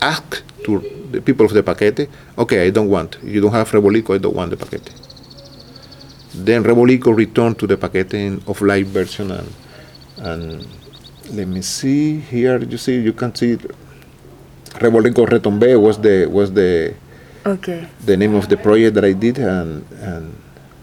[0.00, 3.18] asked to the people of the Paquete, okay, I don't want.
[3.22, 4.90] You don't have Revolico, I don't want the Paquete.
[6.34, 9.52] Then Revolico returned to the Paquete in offline version, and,
[10.18, 10.66] and
[11.32, 12.58] let me see here.
[12.62, 13.56] You see, you can see
[14.74, 16.94] Revolico Retombe was the was the
[17.46, 17.86] Okay.
[18.04, 20.34] the name of the project that I did, and and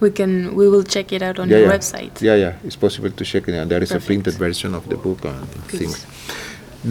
[0.04, 0.32] We can.
[0.60, 1.76] We will check it out on yeah, your yeah.
[1.78, 2.14] website.
[2.30, 3.56] Yeah, yeah, it's possible to check it.
[3.60, 3.68] out.
[3.72, 4.04] There is Perfect.
[4.04, 5.48] a printed version of the book and
[5.78, 6.06] things.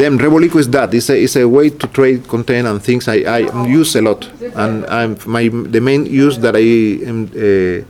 [0.01, 0.95] Then Revolico is that.
[0.95, 3.39] It's a, it's a way to trade content and things I, I
[3.81, 4.23] use a lot.
[4.63, 6.69] And I'm, my the main use that I
[7.11, 7.85] am uh,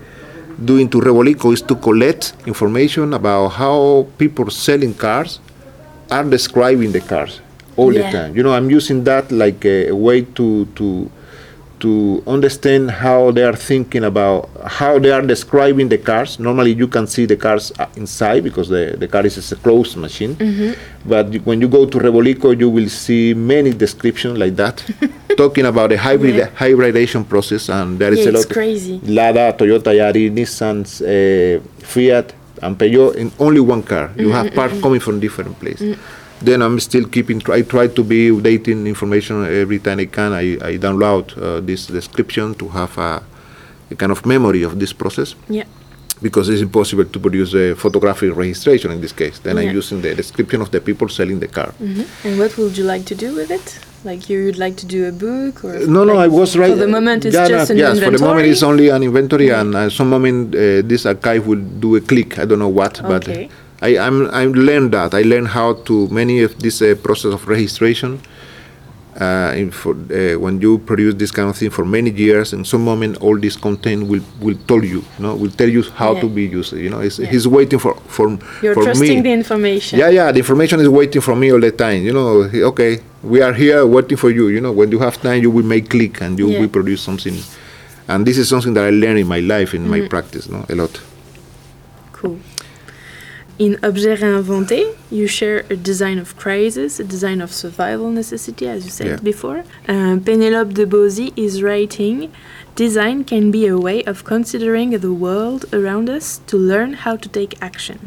[0.70, 5.38] doing to Revolico is to collect information about how people selling cars
[6.10, 7.40] are describing the cars
[7.76, 8.10] all Yeah.
[8.10, 8.30] the time.
[8.36, 10.46] You know, I'm using that like a, a way to
[10.78, 10.86] to
[11.82, 16.38] to understand how they are thinking about how they are describing the cars.
[16.38, 19.96] Normally, you can see the cars uh, inside because the, the car is a closed
[19.96, 20.36] machine.
[20.36, 20.72] Mm-hmm.
[21.08, 24.76] But you- when you go to Revolico, you will see many descriptions like that,
[25.36, 26.50] talking about the hybrid Yeah.
[26.54, 27.68] hybridization process.
[27.68, 29.00] And there is Yeah, a it's lot crazy.
[29.04, 34.12] Lada, Toyota Yaris, Nissan's, uh, Fiat, and Peugeot in only one car.
[34.16, 35.96] You mm, have mm, parts mm, coming from different places.
[36.44, 37.40] Then I'm still keeping.
[37.48, 40.32] I try to be updating information every time I can.
[40.32, 43.22] I, I download uh, this description to have a,
[43.90, 45.64] a kind of memory of this process Yeah.
[46.20, 49.38] because it's impossible to produce a photographic registration in this case.
[49.38, 49.62] Then Yeah.
[49.70, 51.72] I'm using the description of the people selling the car.
[52.24, 53.78] And what would you like to do with it?
[54.04, 55.78] Like you would like to do a book or?
[55.86, 56.72] No, no, like, I was right.
[56.72, 58.12] For the moment, it's yeah, just no, an yes, inventory.
[58.12, 61.60] for the moment, it's only an inventory, and uh, some moment uh, this archive will
[61.84, 62.36] do a click.
[62.40, 63.48] I don't know what, but Okay.
[63.82, 65.12] I I'm I learned that.
[65.14, 68.20] I learned how to many of this uh, process of registration.
[69.20, 72.64] Uh, in for, uh, when you produce this kind of thing for many years, in
[72.64, 76.14] some moment, all this content will will tell you, you know, will tell you how
[76.18, 76.72] to be used.
[76.72, 77.28] You know, it's, Yeah.
[77.32, 78.26] he's waiting for for
[78.62, 79.20] You're for trusting me.
[79.20, 79.98] the information.
[79.98, 82.00] Yeah, yeah, the information is waiting for me all the time.
[82.08, 84.48] You know, okay, we are here waiting for you.
[84.48, 86.60] You know, when you have time, you will make click and you Yeah.
[86.60, 87.36] will produce something.
[88.08, 89.90] And this is something that I learned in my life, in Mm-hmm.
[90.04, 91.00] my practice, no, a lot.
[93.58, 98.84] In Objet Réinventé, you share a design of crisis, a design of survival necessity, as
[98.84, 99.16] you said Yeah.
[99.22, 99.58] before.
[99.86, 102.30] Uh, Pénélope de Bozzi is writing
[102.74, 107.28] Design can be a way of considering the world around us to learn how to
[107.28, 107.98] take action.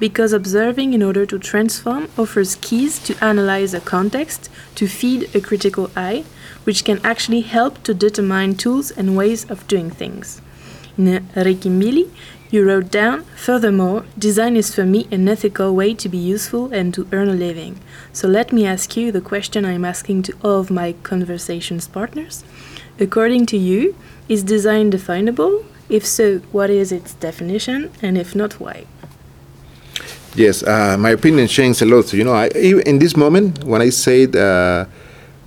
[0.00, 5.40] Because observing in order to transform offers keys to analyze a context, to feed a
[5.40, 6.24] critical eye,
[6.64, 10.40] which can actually help to determine tools and ways of doing things.
[10.98, 12.08] In Rikimbili,
[12.52, 16.92] you wrote down, Furthermore, design is for me an ethical way to be useful and
[16.94, 17.80] to earn a living.
[18.12, 22.44] So let me ask you the question I'm asking to all of my conversations partners.
[23.00, 23.96] According to you,
[24.28, 25.64] is design definable?
[25.88, 27.90] If so, what is its definition?
[28.02, 28.84] And if not, why?
[30.34, 32.12] Yes, uh, my opinion changed a lot.
[32.12, 34.86] You know, I, in this moment, when I said uh,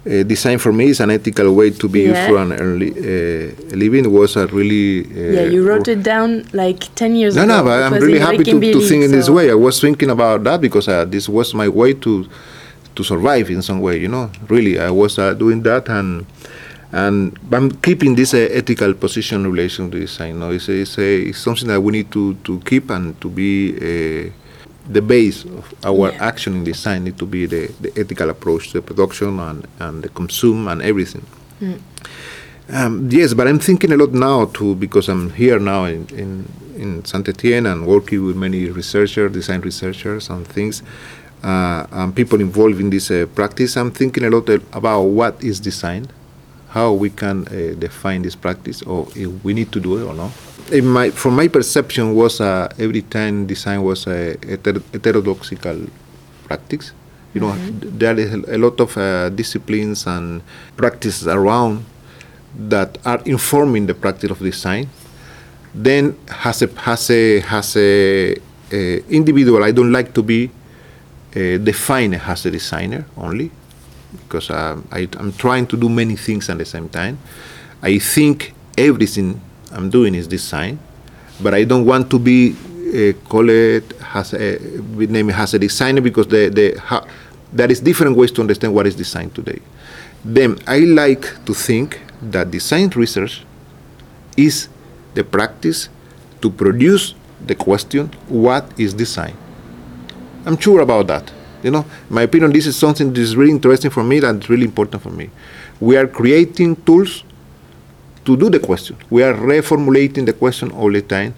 [0.08, 2.10] uh, design for me is an ethical way to be Yeah.
[2.14, 5.06] useful and earn li- uh, living, was a really.
[5.06, 7.58] Uh, yeah, you wrote it down like 10 years No, ago.
[7.58, 9.50] no, but I'm really happy to, to think in this way.
[9.50, 12.26] I was thinking about that because uh, this was my way to
[12.96, 13.98] to survive in some way.
[14.00, 16.26] You know, really, I was uh, doing that, and
[16.92, 20.36] and I'm keeping this uh, ethical position in relation to design.
[20.36, 23.28] You know, it's, it's, a, it's something that we need to, to keep and to
[23.30, 24.30] be uh,
[24.94, 26.28] the base of our Yeah.
[26.30, 27.04] action in design.
[27.04, 30.82] Need to be the, the ethical approach to the production and and the consume and
[30.82, 31.26] everything.
[32.68, 36.46] Um, yes, but I'm thinking a lot now too because I'm here now in, in,
[36.76, 40.82] in Saint Etienne and working with many researchers, design researchers, and things,
[41.44, 43.78] uh, and people involved in this uh, practice.
[43.78, 46.08] I'm thinking a lot about what is design,
[46.70, 50.16] how we can uh, define this practice, or if we need to do it or
[50.16, 50.32] not.
[50.72, 55.88] In my from my perception was uh, every time design was a heter- heterodoxical
[56.46, 56.92] practice.
[57.34, 57.98] You know, mm-hmm.
[57.98, 60.42] there is a lot of uh, disciplines and
[60.78, 61.86] practices around
[62.58, 64.90] that are informing the practice of design.
[65.74, 68.36] Then has a has a has a,
[68.72, 69.64] a individual.
[69.64, 70.50] I don't like to be
[71.36, 73.52] uh, defined as a designer only
[74.16, 77.20] because um, I, I'm trying to do many things at the same time.
[77.84, 79.42] I think everything
[79.72, 80.80] I'm doing is design,
[81.42, 82.56] but I don't want to be
[82.96, 84.60] uh, call it as a
[84.96, 87.06] name has a designer because the the ha,
[87.52, 89.60] there is different ways to understand what is design today.
[90.24, 93.44] Then I like to think that design research
[94.38, 94.70] is
[95.14, 95.90] the practice
[96.42, 99.36] to produce the question what is design.
[100.46, 101.32] I'm sure about that.
[101.64, 104.66] You know, my opinion, this is something that is really interesting for me and really
[104.66, 105.30] important for me.
[105.80, 107.24] We are creating tools
[108.26, 108.98] to do the question.
[109.10, 111.34] We are reformulating the question all the time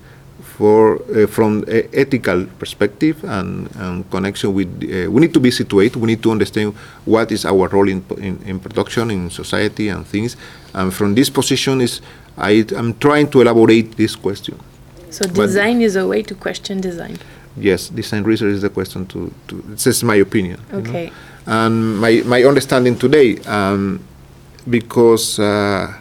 [0.57, 1.63] for uh, from
[1.93, 4.67] ethical perspective and, and connection with.
[4.83, 5.95] Uh, we need to be situated.
[5.97, 6.73] We need to understand
[7.05, 10.35] what is our role in, in, in production, in society, and things.
[10.73, 12.01] And from this position, is
[12.37, 14.59] I am trying to elaborate this question.
[15.09, 17.17] So design but is a way to question design
[17.59, 20.59] yes, design research is the question to, to this is my opinion.
[20.73, 21.05] Okay.
[21.05, 21.13] You know?
[21.47, 24.03] And my, my understanding today, um,
[24.69, 25.93] because uh,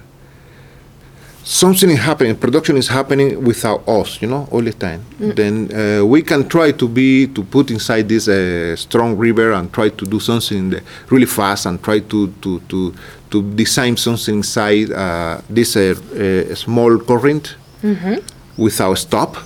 [1.47, 5.05] something is happening, production is happening without us, you know, all the time.
[5.20, 5.36] Mm.
[5.36, 9.72] Then uh, we can try to be, to put inside this uh, strong river and
[9.72, 10.74] try to do something
[11.09, 12.94] really fast and try to, to, to,
[13.30, 15.94] to design something inside uh, this uh,
[16.51, 18.16] uh, small current mm-hmm.
[18.61, 19.36] without stop,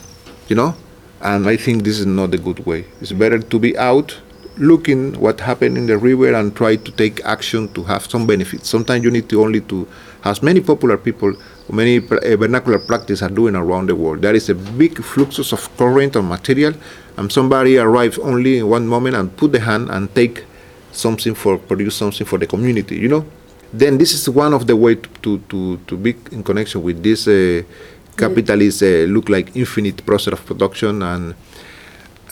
[0.49, 0.75] you know
[1.21, 2.87] and I think this is not a good way.
[3.01, 4.19] It's better to be out
[4.57, 8.69] looking what happened in the river and try to take action to have some benefits.
[8.69, 9.89] Sometimes you need to only to
[10.25, 11.35] as many popular people,
[11.73, 14.23] many uh, vernacular practices are doing around the world.
[14.23, 16.75] There is a big fluxus of current or material,
[17.17, 20.45] and somebody arrives only in one moment and put the hand and take
[20.93, 22.97] something for produce something for the community.
[22.97, 23.25] You know,
[23.73, 27.03] then this is one of the way to to to, to be in connection with
[27.03, 27.29] this.
[27.29, 27.63] Uh,
[28.17, 31.35] capitalists uh, look like infinite process of production, and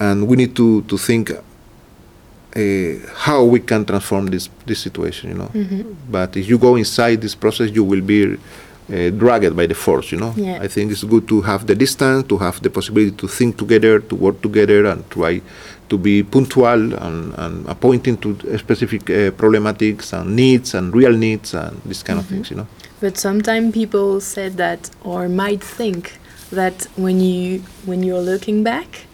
[0.00, 5.30] and we need to to think uh, how we can transform this this situation.
[5.30, 5.94] You know, mm-hmm.
[6.10, 8.36] but if you go inside this process, you will be
[8.92, 10.12] uh, dragged by the force.
[10.12, 10.58] You know, yeah.
[10.60, 14.00] I think it's good to have the distance, to have the possibility to think together,
[14.00, 15.40] to work together, and try
[15.88, 21.54] to be punctual and, and pointing to specific uh, problematics and needs and real needs
[21.54, 22.26] and these kind mm-hmm.
[22.26, 22.50] of things.
[22.50, 22.66] You know.
[23.00, 26.18] But sometimes people said that or might think
[26.50, 29.06] that when you when you're looking back,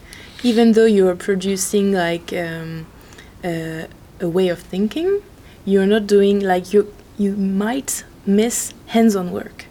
[0.43, 2.87] even though you're producing like um,
[3.43, 3.87] uh,
[4.21, 5.23] a way of thinking,
[5.65, 9.67] you're not doing like you you might miss hands-on work.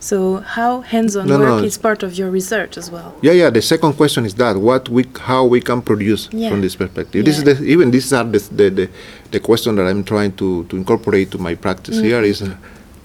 [0.00, 1.64] So how hands-on no, work no.
[1.64, 3.14] is part of your research as well?
[3.22, 3.50] Yeah, yeah.
[3.50, 6.50] The second question is that what we how we can produce yeah.
[6.50, 7.20] from this perspective.
[7.20, 7.24] Yeah.
[7.24, 8.90] This is the, even these are the, the, the
[9.30, 12.42] the question that I'm trying to to incorporate to my practice mm here is.
[12.42, 12.56] Uh,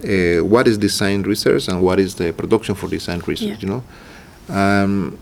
[0.03, 3.47] uh, what is design research and what is the production for design research.
[3.47, 3.55] Yeah.
[3.59, 3.83] You know,
[4.49, 5.17] um,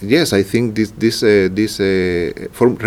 [0.00, 2.30] yes, I think this this uh, this uh,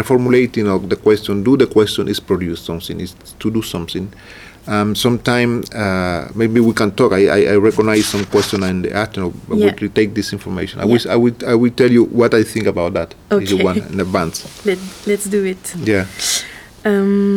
[0.01, 4.11] reformulating of the question, do the question is produce something, is to do something.
[4.67, 7.13] Um, sometime uh, maybe we can talk.
[7.13, 9.75] I, I, I, recognize some question in the afternoon, but yeah.
[9.79, 10.79] we take this information.
[10.79, 10.91] I yeah.
[10.93, 13.13] wish I would I will tell you what I think about that.
[13.31, 13.43] Okay.
[13.43, 14.41] If you want in advance.
[14.65, 15.75] Let, let's do it.
[15.75, 16.07] Yeah.
[16.83, 17.34] Um,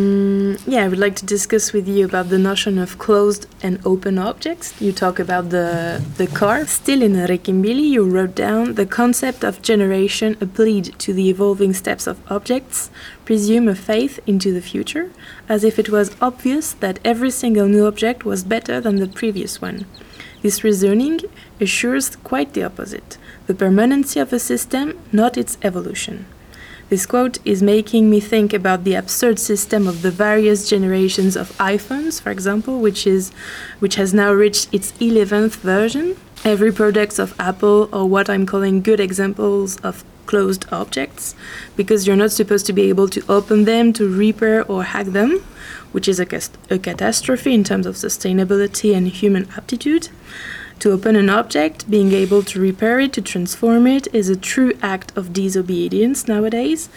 [0.66, 4.18] yeah, I would like to discuss with you about the notion of closed and open
[4.18, 4.78] objects.
[4.80, 6.66] You talk about the, the car.
[6.66, 11.72] Still in Rikimbili, you wrote down the concept of generation a applied to the evolving
[11.72, 12.90] steps of objects,
[13.24, 15.10] presume a faith into the future,
[15.48, 19.60] as if it was obvious that every single new object was better than the previous
[19.60, 19.86] one.
[20.42, 21.20] This reasoning
[21.60, 26.26] assures quite the opposite the permanency of a system, not its evolution.
[26.88, 31.52] This quote is making me think about the absurd system of the various generations of
[31.58, 33.30] iPhones, for example, which is
[33.78, 36.16] which has now reached its 11th version.
[36.44, 41.34] Every product of Apple or what I'm calling good examples of closed objects
[41.76, 45.44] because you're not supposed to be able to open them, to repair or hack them,
[45.92, 46.26] which is a,
[46.70, 50.08] a catastrophe in terms of sustainability and human aptitude.
[50.80, 54.74] To open an object, being able to repair it, to transform it, is a true
[54.80, 56.88] act of disobedience nowadays,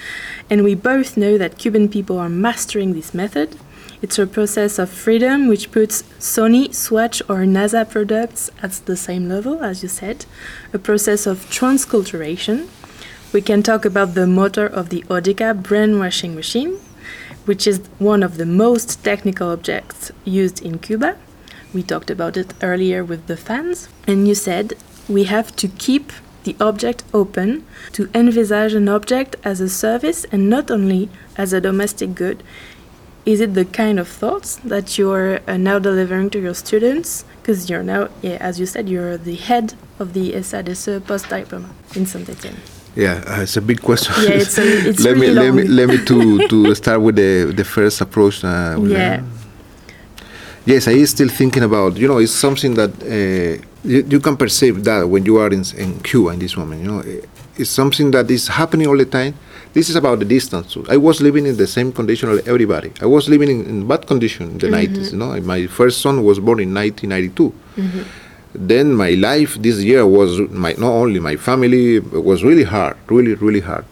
[0.51, 3.57] and we both know that Cuban people are mastering this method.
[4.03, 9.27] It's a process of freedom which puts Sony, Swatch, or NASA products at the same
[9.27, 10.27] level, as you said,
[10.73, 12.67] a process of transculturation.
[13.33, 16.77] We can talk about the motor of the Aurika brainwashing machine,
[17.45, 21.17] which is one of the most technical objects used in Cuba.
[21.73, 24.73] We talked about it earlier with the fans, and you said
[25.07, 26.11] we have to keep
[26.43, 27.63] the object open,
[27.93, 32.43] to envisage an object as a service and not only as a domestic good.
[33.25, 37.23] Is it the kind of thoughts that you're uh, now delivering to your students?
[37.41, 42.07] Because you're now, yeah, as you said, you're the head of the ESADSE post-diploma in
[42.07, 42.57] Saint-Etienne.
[42.95, 44.13] Yeah, uh, it's a big question.
[44.23, 45.45] Yeah, it's, a, it's let really me long.
[45.45, 48.43] let me let me to to start with the the first approach.
[48.43, 49.23] Uh, Yeah.
[50.65, 51.97] Yes, I is still thinking about.
[51.97, 55.63] You know, it's something that uh, you, you can perceive that when you are in,
[55.77, 56.81] in Cuba in this moment.
[56.83, 57.21] You know, Eh,
[57.57, 59.33] it's something that is happening all the time.
[59.73, 60.75] This is about the distance.
[60.89, 62.91] I was living in the same condition as everybody.
[63.01, 65.11] I was living in, in bad condition in the 90s.
[65.11, 67.53] You know, my first son was born in 1992
[68.53, 73.33] then my life this year was my not only my family was really hard really
[73.35, 73.85] really hard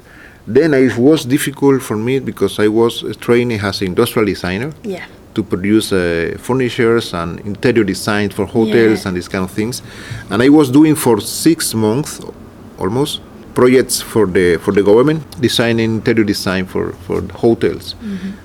[0.46, 5.06] then it was difficult for me because i was training as an industrial designer Yeah.
[5.36, 9.08] To produce uh, furnitures and interior design for hotels Yeah.
[9.08, 9.82] and these kind of things.
[10.30, 12.20] And i was doing for six months
[12.78, 13.22] almost
[13.54, 17.96] projects for the for the government designing interior design for for hotels.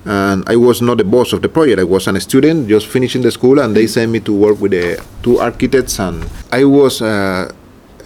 [0.05, 1.79] And i was not the boss of the project.
[1.81, 4.73] I was a student just finishing the school and they sent me to work with
[4.73, 5.99] the two architects.
[5.99, 7.53] And i was uh,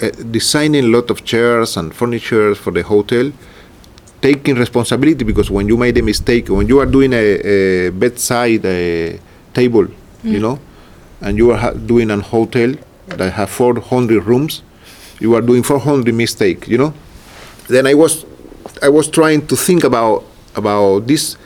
[0.03, 3.33] uh, designing a lot of chairs and furniture for the hotel
[4.21, 8.65] taking responsibility because when you made a mistake, when you are doing a, a bedside
[8.67, 9.17] uh
[9.55, 9.87] table,
[10.23, 10.59] you know,
[11.21, 12.75] and you are ha- doing an hotel
[13.09, 14.63] that have 400 rooms,
[15.21, 16.93] you are doing 400 mistake, you know.
[17.69, 18.25] Then I was,
[18.83, 21.37] I was trying to think about about this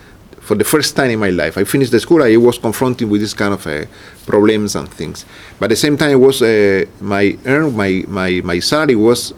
[0.40, 1.56] for the first time in my life.
[1.56, 2.22] I finished the school.
[2.22, 3.84] I was confronted with this kind of uh,
[4.26, 5.24] problems and things.
[5.58, 9.32] But at the same time, it was uh, my earn my my my salary was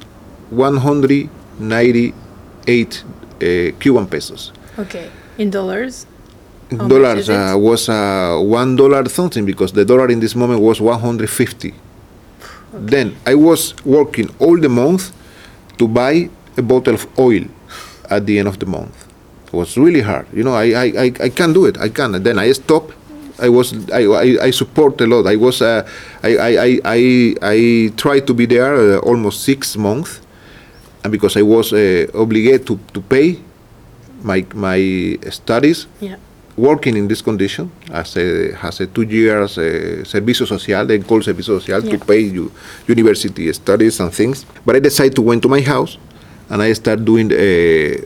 [0.50, 3.04] 198
[3.42, 4.52] uh, Cuban pesos.
[4.78, 5.10] Okay.
[5.38, 6.06] In dollars?
[6.70, 10.80] In dollars uh, was uh, one dollar something because the dollar in this moment was
[10.80, 11.74] 150.
[12.72, 15.12] Then I was working all the month
[15.78, 17.44] to buy a bottle of oil
[18.10, 19.06] at the end of the month.
[19.46, 20.26] It was really hard.
[20.32, 21.78] You know, I I, I, I can't do it.
[21.78, 22.22] I can't.
[22.22, 22.94] Then I stopped.
[23.38, 25.26] I was I, I, I support a lot.
[25.26, 25.86] I was uh,
[26.22, 30.20] I, I, I, I I tried to be there uh, almost six months,
[31.04, 33.38] and because I was uh, obligated to, to pay
[34.22, 34.80] my my
[35.30, 36.16] studies Yeah.
[36.56, 39.62] working in this condition as a as a two years uh,
[40.04, 42.50] servicio social, they call servicio social to pay you
[42.88, 44.46] university studies and things.
[44.64, 45.98] But I decided to went to my house
[46.48, 48.00] and I start doing uh,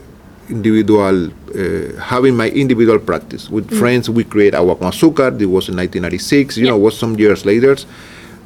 [0.49, 4.09] individual, uh, having my individual practice with friends.
[4.09, 5.39] We create con Azúcar.
[5.39, 6.57] It was in 1996.
[6.57, 6.83] You know, Yeah.
[6.83, 7.77] was some years later.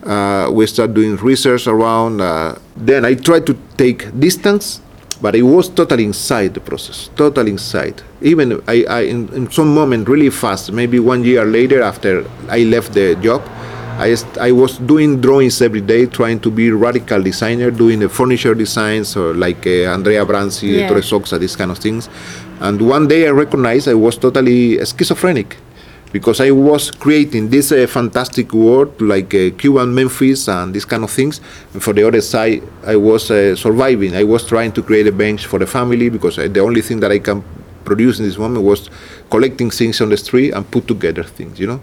[0.05, 2.19] Uh, we start doing research around.
[2.21, 4.81] Uh, then I tried to take distance,
[5.21, 8.01] but it was totally inside the process, totally inside.
[8.21, 12.63] Even I, I in, in some moment, really fast, maybe one year later after I
[12.63, 13.41] left the job,
[13.97, 18.55] I, I was doing drawings every day, trying to be radical designer, doing the furniture
[18.55, 20.89] designs or like uh, Andrea Branzi, Yeah.
[20.89, 22.09] Sottsass, these kind of things.
[22.59, 25.57] And one day I recognized I was totally schizophrenic
[26.13, 31.03] because I was creating this uh, fantastic world like uh, Cuban Memphis and these kind
[31.03, 31.41] of things.
[31.73, 34.15] And for the other side, I was uh, surviving.
[34.15, 36.99] I was trying to create a bench for the family because uh, the only thing
[36.99, 37.43] that I can
[37.83, 38.89] produce in this moment was
[39.29, 41.81] collecting things on the street and put together things, you know.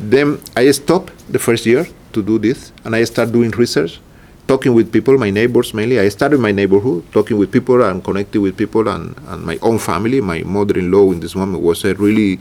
[0.00, 4.00] Then I stopped the first year to do this, and I started doing research,
[4.48, 6.00] talking with people, my neighbors mainly.
[6.00, 9.78] I started my neighborhood, talking with people and connecting with people, and, and my own
[9.78, 10.20] family.
[10.20, 12.40] My mother-in-law in this moment was a really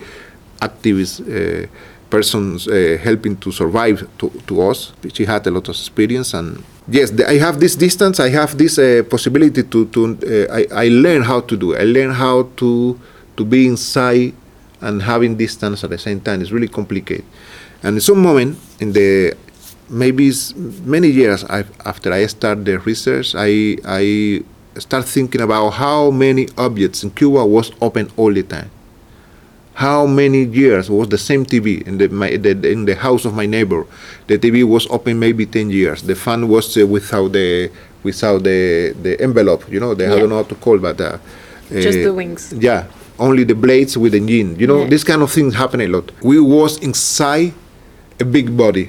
[0.62, 1.68] activist uh,
[2.10, 4.92] person uh, helping to survive to, to us.
[5.14, 8.20] She had a lot of experience, and yes, I have this distance.
[8.20, 10.00] I have this uh, possibility to to.
[10.22, 11.76] Uh, I I learn how to do.
[11.76, 13.00] I learn how to
[13.38, 14.34] to be inside
[14.82, 16.42] and having distance at the same time.
[16.42, 17.26] It's really complicated.
[17.84, 19.34] And in some moment in the
[19.90, 20.32] maybe
[20.86, 21.44] many years
[21.86, 24.42] after I start the research, I I
[24.78, 28.70] start thinking about how many objects in Cuba was open all the time.
[29.82, 33.34] How many years was the same TV in the, my, the in the house of
[33.34, 33.82] my neighbor?
[34.28, 36.04] The TV was open maybe ten years.
[36.04, 37.72] The fan was uh, without the
[38.04, 39.66] without the the envelope.
[39.74, 41.18] You know, the, I don't know how to call, but uh,
[41.72, 42.54] Just uh, the wings.
[42.54, 42.86] yeah,
[43.18, 44.50] only the blades with the engine.
[44.62, 44.90] You know, Yeah.
[44.94, 46.12] this kind of things happen a lot.
[46.22, 47.54] We was inside
[48.20, 48.86] a big body,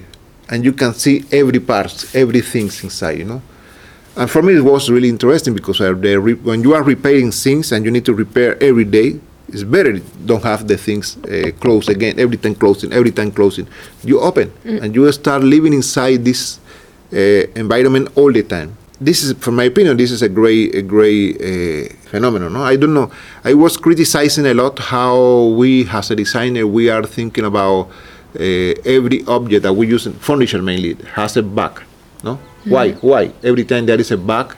[0.50, 3.16] and you can see every part, everything inside.
[3.16, 3.40] You know,
[4.20, 5.94] and for me it was really interesting because uh,
[6.44, 9.20] when you are repairing things and you need to repair every day,
[9.52, 13.66] it's better don't have the things uh, closed again, every time closing, every time closing.
[14.04, 16.58] You open and you start living inside this
[17.12, 17.16] uh,
[17.54, 18.76] environment all the time.
[19.00, 22.52] This is, from my opinion, this is a great, a great uh, phenomenon.
[22.52, 22.62] No?
[22.62, 23.10] I don't know.
[23.44, 27.88] I was criticizing a lot how we, as a designer, we are thinking about
[28.38, 28.42] uh,
[28.86, 31.82] every object that we use, in furniture mainly, has a back.
[32.22, 32.92] No, Why?
[32.92, 33.32] Why?
[33.42, 34.56] Every time there is a back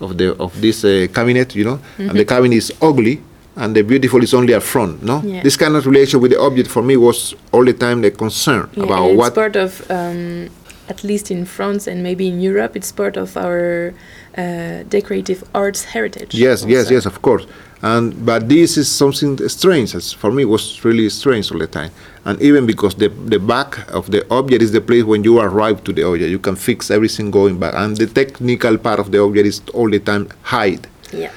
[0.00, 3.22] of the of this uh, cabinet, you know, and the cabinet is ugly,
[3.56, 5.02] and the beautiful is only a front.
[5.02, 5.42] No, Yeah.
[5.42, 8.68] this kind of relation with the object for me was all the time the concern
[8.74, 9.34] Yeah, about it's what.
[9.34, 10.48] part of, um,
[10.88, 13.92] at least in France and maybe in Europe, it's part of our
[14.36, 16.34] uh, decorative arts heritage.
[16.34, 16.94] Yes, yes, also.
[16.94, 17.46] yes, of course.
[17.82, 19.94] And but this is something strange.
[19.94, 21.90] As for me, it was really strange all the time.
[22.26, 25.82] And even because the the back of the object is the place when you arrive
[25.84, 29.18] to the object, you can fix everything going back, and the technical part of the
[29.22, 30.86] object is all the time hide.
[31.12, 31.30] Yeah.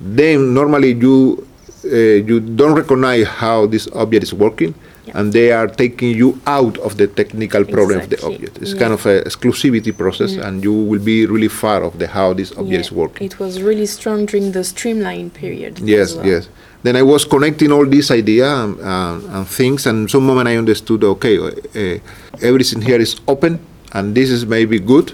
[0.00, 1.47] Then normally you
[1.92, 4.74] you don't recognize how this object is working,
[5.14, 8.58] and they are taking you out of the technical problem of the object.
[8.60, 8.78] It's Yeah.
[8.82, 12.50] kind of an exclusivity process, and you will be really far of the how this
[12.52, 13.26] object Yeah, is working.
[13.26, 15.72] It was really strong during the streamline period.
[15.82, 16.26] Yes, well.
[16.26, 16.48] yes.
[16.84, 20.56] Then I was connecting all this idea and, um, and things, and some moment I
[20.56, 21.98] understood, okay, uh,
[22.40, 23.58] everything here is open,
[23.92, 25.12] and this is maybe good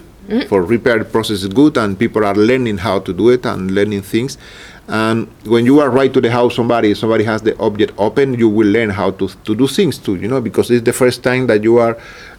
[0.48, 4.02] for repair process is good, and people are learning how to do it and learning
[4.02, 4.36] things.
[4.86, 8.68] And when you arrive to the house, somebody somebody has the object open, you will
[8.68, 11.62] learn how to to do things too, you know, because it's the first time that
[11.62, 11.96] you are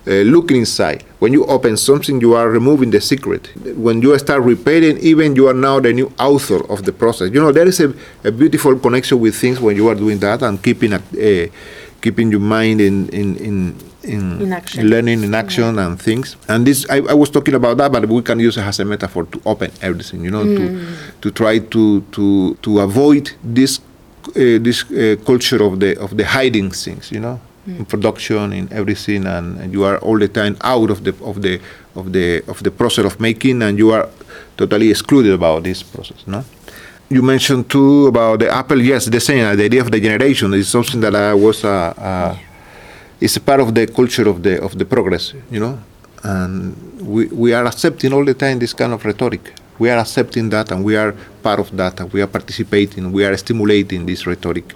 [0.08, 1.04] uh, looking inside.
[1.18, 3.50] When you open something, you are removing the secret.
[3.76, 7.32] When you start repairing, even you are now the new author of the process.
[7.34, 7.94] You know, there is a,
[8.24, 11.48] a beautiful connection with things when you are doing that and keeping a, uh,
[12.02, 13.76] keeping your mind in in in.
[14.06, 14.88] In, In action.
[14.90, 18.22] learning in action and things and this I, I was talking about that but we
[18.22, 20.58] can use it as a metaphor to open everything you know Mm.
[20.58, 20.66] to
[21.22, 22.26] to try to to
[22.62, 27.40] to avoid this uh, this uh, culture of the of the hiding things you know
[27.68, 27.80] Mm.
[27.80, 31.42] in production in everything and, and you are all the time out of the of
[31.42, 31.60] the
[31.96, 34.08] of the of the process of making and you are
[34.58, 36.44] totally excluded about this process no
[37.10, 40.68] you mentioned too about the apple yes the same the idea of the generation is
[40.70, 42.36] something that i was uh, uh,
[43.20, 45.80] it's a part of the culture of the of the progress you know?
[46.24, 49.54] And we, we are accepting all the time this kind of rhetoric.
[49.78, 51.14] We are accepting that and we are
[51.44, 53.12] part of that and we are participating.
[53.12, 54.74] We are stimulating this rhetoric.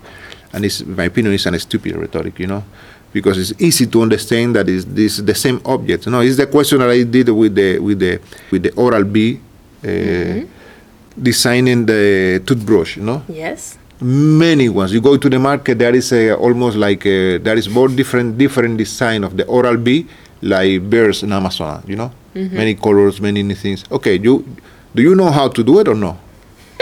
[0.54, 2.64] And it's in my opinion it's an stupid rhetoric you know?
[3.12, 6.78] Because it's easy to understand that is this the same object no it's the question
[6.78, 8.20] that i did with the with the
[8.52, 9.40] with the oral b
[9.84, 10.42] uh,
[11.20, 13.24] designing the toothbrush you know?
[13.28, 13.79] Yes.
[14.02, 14.94] Many ones.
[14.94, 18.38] You go to the market, there is a, almost like a, there is more different
[18.38, 20.06] different design of the Oral B,
[20.42, 21.84] like bears in Amazon.
[21.88, 23.84] You know, many colors, many things.
[23.92, 24.46] Okay, you
[24.96, 26.18] do you know how to do it or no?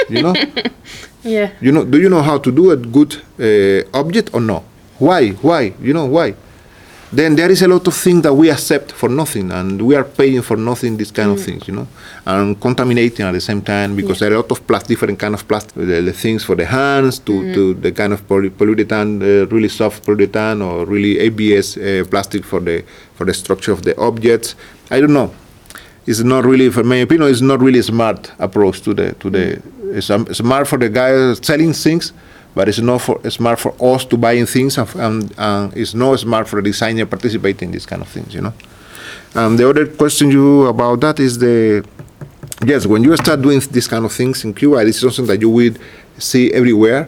[0.10, 0.34] You know,
[1.24, 1.52] Yeah.
[1.60, 4.64] you know, do you know how to do a good uh, object or no?
[5.00, 5.32] Why?
[5.42, 5.74] Why?
[5.82, 6.36] You know why?
[7.12, 10.04] Then there is a lot of things that we accept for nothing, and we are
[10.04, 10.98] paying for nothing.
[10.98, 11.88] These kind of things, you know,
[12.26, 14.28] and contaminating at the same time because Yeah.
[14.28, 16.66] there are a lot of plastic, different kind of plastic, the, the things for the
[16.66, 21.78] hands to, to the kind of poly, polyurethane, uh, really soft polyurethane, or really ABS
[21.78, 22.84] uh, plastic for the
[23.16, 24.56] for the structure of the objects.
[24.92, 25.32] I don't know.
[26.06, 29.30] It's not really, for my opinion, it's not really a smart approach to the to
[29.30, 29.62] the.
[29.98, 32.12] It's um, smart for the guy selling things,
[32.58, 36.20] but it's not for smart for us to buying things, and, and, and it's not
[36.20, 38.54] smart for the designer participating in these kind of things, you know.
[39.36, 41.86] And the other question you about that is the
[42.66, 45.42] yes, when you start doing this kind of things in Cuba, this is something that
[45.42, 45.76] you will
[46.18, 47.08] see everywhere.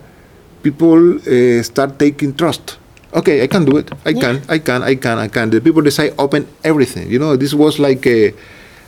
[0.61, 2.77] People uh, start taking trust.
[3.13, 3.91] Okay, I can do it.
[4.05, 4.41] I can.
[4.47, 4.83] I can.
[4.83, 5.17] I can.
[5.17, 5.49] I can.
[5.49, 7.09] The people decide open everything.
[7.09, 8.29] You know, this was like uh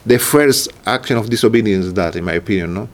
[0.06, 1.92] the first action of disobedience.
[1.94, 2.88] That, in my opinion, no.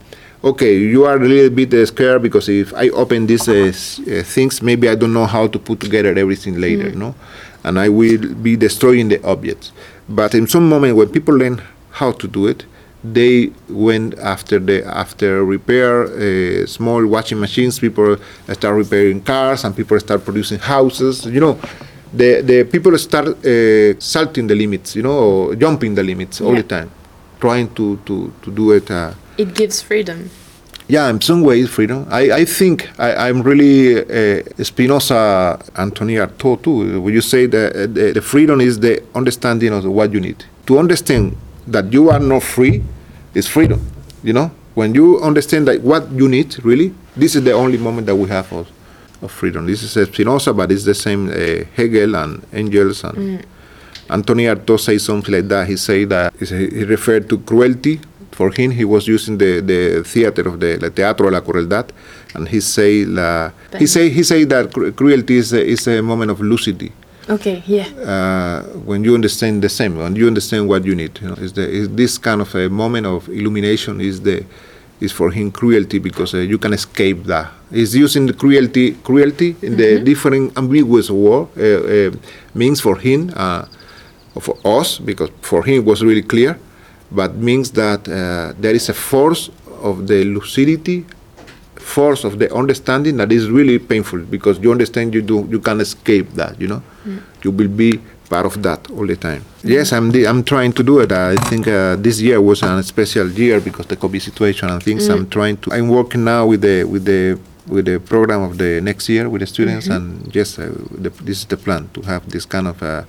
[0.48, 4.24] Okay, you are a little bit uh, scared because if I open these uh, uh,
[4.24, 7.16] things, maybe I don't know how to put together everything later, no,
[7.66, 9.74] and I will be destroying the objects.
[10.08, 12.64] But in some moment when people learn how to do it,
[13.04, 17.80] they went after the after repair uh, small washing machines.
[17.80, 18.16] People
[18.54, 21.26] start repairing cars, and people start producing houses.
[21.26, 21.60] You know,
[22.14, 24.96] the the people start uh, salting the limits.
[24.96, 26.62] You know, or jumping the limits all Yeah.
[26.62, 26.90] the time,
[27.42, 28.88] trying to to to do it.
[28.90, 30.30] Uh, It gives freedom.
[30.88, 32.08] Yeah, in some ways, freedom.
[32.10, 37.02] I, I think I, I'm really uh, Spinoza, Antonia Artaud too.
[37.02, 40.46] When you say that uh, the, the freedom is the understanding of what you need.
[40.68, 41.36] To understand
[41.68, 42.84] that you are not free
[43.34, 43.86] is freedom.
[44.24, 48.08] You know, when you understand that what you need really, this is the only moment
[48.08, 48.70] that we have of,
[49.22, 49.66] of freedom.
[49.66, 53.46] This is uh, Spinoza, but it's the same uh, Hegel and Engels and.
[54.10, 55.68] Antonio Artaud says something like that.
[55.68, 58.00] He said that he he referred to cruelty.
[58.38, 61.88] For him, he was using the, the theater of the, the teatro de la crueldad,
[62.36, 63.50] and he say la,
[63.80, 66.92] he say he say that cru- cruelty is a, is a moment of lucidity.
[67.28, 67.88] Okay, yeah.
[68.14, 71.54] Uh, when you understand the same, when you understand what you need, you know, is
[71.54, 74.46] the is this kind of a moment of illumination is the
[75.02, 77.52] is for him cruelty because uh, you can escape that.
[77.72, 82.12] He's using the cruelty cruelty in the different ambiguous word uh, uh,
[82.54, 83.34] means for him.
[83.36, 83.66] Uh,
[84.40, 86.60] for us because for him it was really clear
[87.12, 89.50] but means that uh, there is a force
[89.82, 91.06] of the lucidity
[91.76, 95.82] force of the understanding that is really painful because you understand you do you can't
[95.82, 97.20] escape that you know mm.
[97.44, 99.42] you will be part of that all the time.
[99.42, 99.70] Mm-hmm.
[99.70, 101.12] Yes, I'm I'm trying to do it.
[101.12, 105.08] I think uh, this year was a special year because the COVID situation and things.
[105.08, 105.14] Mm.
[105.14, 105.74] I'm trying to.
[105.74, 109.42] I'm working now with the with the with the program of the next year with
[109.42, 110.26] the students, mm-hmm.
[110.26, 113.04] and yes, uh, the, this is the plan to have this kind of uh,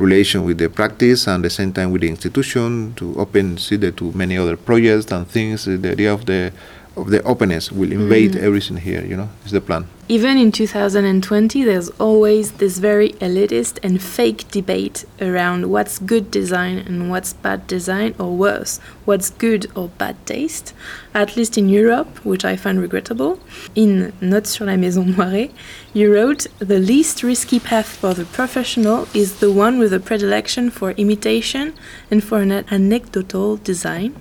[0.00, 4.10] relation with the practice and the same time with the institution to open Cité to
[4.12, 5.66] many other projects and things.
[5.66, 6.52] The idea of the
[6.96, 8.42] of the openness will invade mm.
[8.42, 9.04] everything here.
[9.04, 9.86] You know, is the plan.
[10.08, 16.78] Even in 2020, there's always this very elitist and fake debate around what's good design
[16.78, 20.74] and what's bad design, or worse, what's good or bad taste.
[21.14, 23.38] At least in Europe, which I find regrettable.
[23.76, 25.52] In Notes sur la Maison Moirée,
[25.92, 30.70] you wrote the least risky path for the professional is the one with a predilection
[30.70, 31.72] for imitation
[32.10, 34.14] and for an anecdotal design,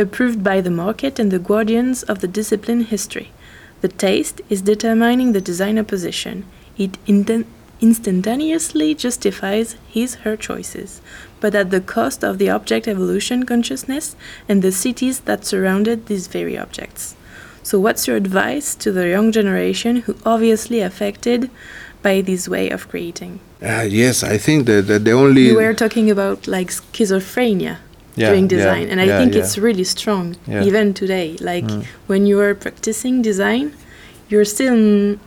[0.00, 3.30] approved by the market and the guardians of the discipline history.
[3.80, 6.44] The taste is determining the designer position.
[6.76, 6.98] It
[7.80, 11.00] instantaneously justifies his her choices,
[11.40, 14.16] but at the cost of the object evolution consciousness
[14.48, 17.16] and the cities that surrounded these very objects.
[17.62, 21.50] So, what's your advice to the young generation who obviously affected
[22.02, 23.40] by this way of creating?
[23.62, 25.48] Uh, yes, I think that, that the only.
[25.48, 27.78] You were talking about like schizophrenia
[28.20, 31.36] yeah, doing design yeah, and i yeah, think it's really strong even today.
[31.40, 31.84] Like mm.
[32.06, 33.74] when you are practicing design
[34.28, 35.18] you're still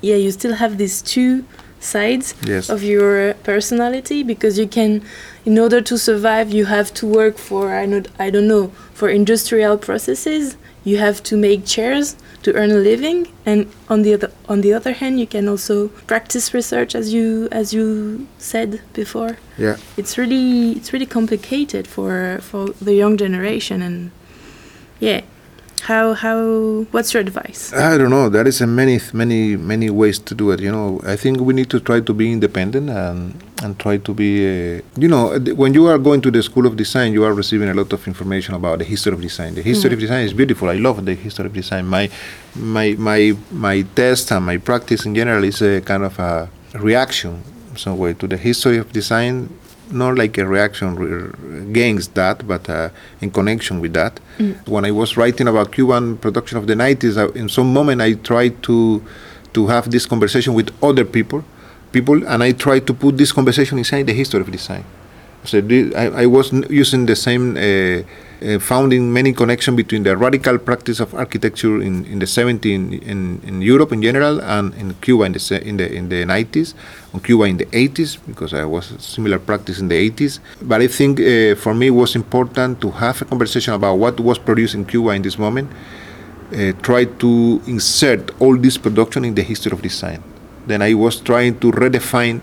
[0.00, 1.44] yeah you still have these two
[1.80, 2.68] sides yes.
[2.68, 5.02] of your personality because you can
[5.46, 8.70] in order to survive you have to work for i don't, I don't know
[9.00, 10.58] for industrial processes.
[10.84, 14.72] You have to make chairs to earn a living and on the other on the
[14.72, 19.38] other hand you can also practice research as you as you said before.
[19.58, 19.76] Yeah.
[19.96, 24.10] It's really it's really complicated for for the young generation and
[25.00, 25.20] yeah
[25.80, 27.72] how how what's your advice?
[27.72, 28.28] I don't know.
[28.28, 31.00] There is a many many many ways to do it you know.
[31.04, 34.82] I think we need to try to be independent and and try to be uh,
[34.96, 37.74] you know when you are going to the school of design you are receiving a
[37.74, 39.54] lot of information about the history of design.
[39.54, 39.94] The history mm.
[39.94, 40.68] of design is beautiful.
[40.68, 41.86] I love the history of design.
[41.86, 42.10] My
[42.54, 47.42] my my my test and my practice in general is a kind of a reaction
[47.76, 49.48] some way to the history of design
[49.92, 50.88] not like a reaction
[51.70, 52.90] against that, but uh,
[53.20, 54.20] in connection with that.
[54.38, 54.66] Mm.
[54.68, 58.14] When I was writing about Cuban production of the 90s, uh, in some moment I
[58.14, 59.02] tried to
[59.52, 61.44] to have this conversation with other people,
[61.92, 64.84] people, and I tried to put this conversation inside the history of design.
[65.44, 65.58] So
[65.96, 67.56] I, I was using the same.
[67.56, 68.02] Uh,
[68.42, 72.94] uh, founding many connection between the radical practice of architecture in, in the 70s in,
[73.02, 76.74] in, in, Europe in general and in Cuba in the in the in the 90s,
[77.12, 80.38] on Cuba in the 80s because I was similar practice in the 80s.
[80.62, 84.18] But I think uh, for me it was important to have a conversation about what
[84.18, 85.70] was produced in Cuba in this moment.
[86.50, 90.22] Uh, try to insert all this production in the history of design.
[90.66, 92.40] Then I was trying to redefine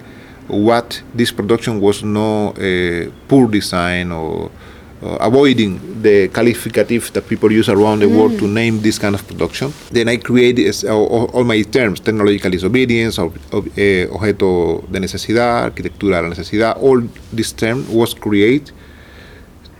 [0.47, 4.49] what this production was no uh, poor design or
[5.01, 8.17] uh, avoiding the qualificative that people use around the mm.
[8.17, 8.53] world to mm.
[8.53, 9.71] name this kind of production.
[9.91, 13.67] Then I created uh, all, my terms, technological disobedience, ob, ob,
[14.11, 18.73] objeto de necesidad, arquitectura de la necesidad, all this term was created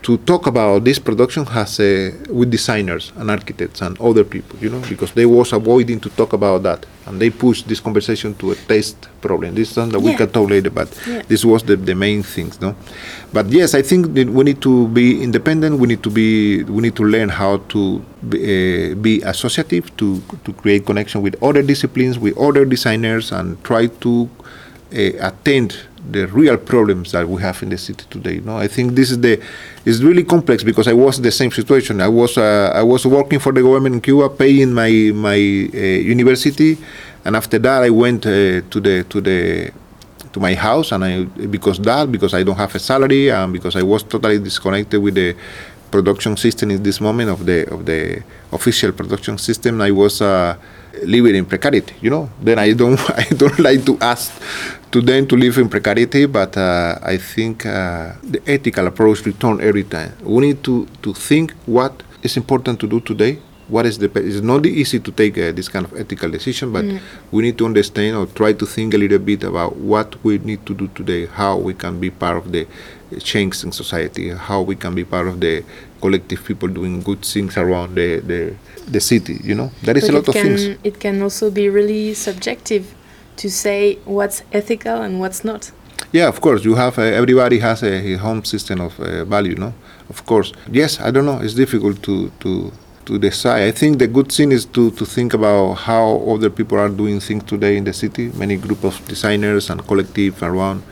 [0.02, 4.70] to talk about this production has uh, with designers and architects and other people, you
[4.70, 8.52] know, because they was avoiding to talk about that, and they pushed this conversation to
[8.52, 9.54] a taste problem.
[9.54, 10.12] This is something that yeah.
[10.12, 11.22] we can talk later, but yeah.
[11.28, 12.76] this was the, the main things, no.
[13.32, 15.78] But yes, I think that we need to be independent.
[15.78, 20.22] We need to be we need to learn how to be, uh, be associative to
[20.44, 24.30] to create connection with other disciplines, with other designers, and try to
[24.90, 25.76] attend
[26.10, 28.40] the real problems that we have in the city today.
[28.40, 29.40] No, I think this is the
[29.84, 32.00] it's really complex because I was the same situation.
[32.00, 35.78] I was uh, I was working for the government in Cuba, paying my my uh,
[36.14, 36.78] university,
[37.24, 39.70] and after that I went uh, to the to the
[40.32, 43.76] to my house, and I because that because I don't have a salary and because
[43.76, 45.36] I was totally disconnected with the
[45.90, 49.80] production system in this moment of the of the official production system.
[49.80, 50.56] I was uh,
[51.04, 51.94] living in precarity.
[52.00, 54.32] You know, then I don't I don't like to ask
[54.90, 59.60] to them to live in precarity, but uh, I think uh, the ethical approach return
[59.60, 60.12] every time.
[60.22, 63.38] We need to to think what is important to do today.
[63.68, 66.84] What is the it's not easy to take uh, this kind of ethical decision, but
[66.84, 67.00] mm.
[67.30, 70.64] we need to understand or try to think a little bit about what we need
[70.64, 72.66] to do today, how we can be part of the
[73.20, 75.62] change in society, how we can be part of the
[76.00, 78.56] collective people doing good things around the, the
[78.88, 79.36] the city.
[79.44, 80.78] You know, there is but a lot of things.
[80.82, 82.94] It can also be really subjective
[83.38, 85.72] to say what's ethical and what's not.
[86.12, 86.64] Yeah, of course.
[86.64, 89.72] You have uh, everybody has a home system of uh, value, no,
[90.08, 90.52] of course.
[90.70, 91.40] Yes, I don't know.
[91.40, 92.72] It's difficult to to
[93.06, 93.62] to decide.
[93.68, 97.20] I think the good thing is to, to think about how other people are doing
[97.20, 98.30] things today in the city.
[98.34, 100.82] Many group of designers and collective around,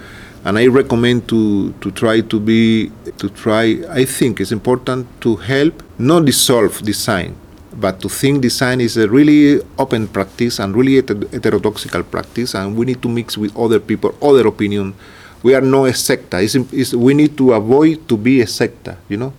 [0.45, 3.85] and I recommend to to try to be to try.
[3.91, 7.37] I think it's important to help not dissolve design,
[7.77, 12.87] but to think design is a really open practice and really heterodoxical practice, and we
[12.87, 14.95] need to mix with other people, other opinion.
[15.43, 16.39] We are not a sector.
[16.41, 18.97] It's, it's, we need to avoid to be a sector.
[19.09, 19.33] You know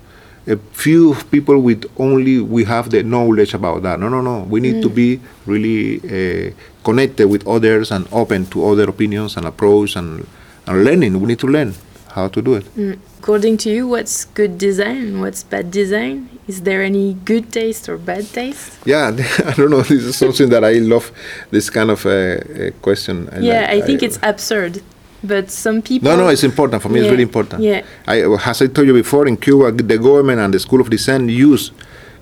[0.48, 4.00] a few people with only we have the knowledge about that.
[4.00, 4.44] No, no, no.
[4.44, 4.82] We need mm.
[4.84, 6.52] to be really uh,
[6.84, 10.26] connected with others and open to other opinions and approach and,
[10.66, 11.20] and learning.
[11.20, 11.74] We need to learn
[12.18, 12.66] how to do it.
[12.76, 12.98] Mm.
[13.20, 15.22] According to you, what's good design?
[15.22, 16.16] What's bad design?
[16.48, 18.70] Is there any good taste or bad taste?
[18.86, 19.06] Yeah,
[19.50, 19.82] I don't know.
[19.82, 21.12] This is something that I love.
[21.52, 23.30] This kind of uh, uh, question.
[23.40, 24.82] Yeah, I, I think I, it's absurd
[25.24, 26.10] but some people.
[26.10, 27.00] No, no, it's important for me.
[27.00, 27.62] Yeah, it's really important.
[27.64, 27.82] Yeah.
[28.08, 31.28] I, as I told you before, in Cuba, the government and the School of Design
[31.28, 31.72] use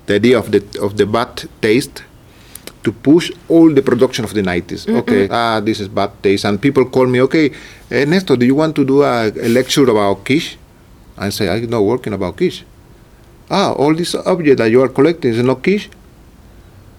[0.06, 2.02] the idea of the of the bad taste
[2.86, 4.86] to push all the production of the 90s.
[4.86, 5.02] Mm-mm.
[5.02, 7.50] Okay, ah, this is bad taste, and people call me, okay,
[7.90, 10.54] Ernesto, do you want to do a, a lecture about kitsch?
[11.18, 12.62] I say, I'm not working about kitsch.
[13.50, 15.88] Ah, all these objects that you are collecting is not kitsch.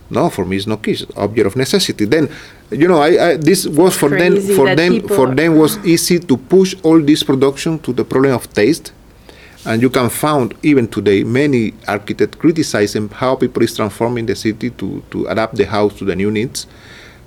[0.10, 1.08] No, for me it's not kitsch.
[1.16, 2.06] Object of necessity.
[2.06, 2.30] Then
[2.72, 6.36] you know, I, I, this was for them for them for them was easy to
[6.36, 8.92] push all this production to the problem of taste,
[9.68, 14.70] and you can find even today many architects criticizing how people is transforming the city
[14.72, 16.66] to to adapt the house to the new needs,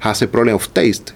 [0.01, 1.13] has a problem of taste.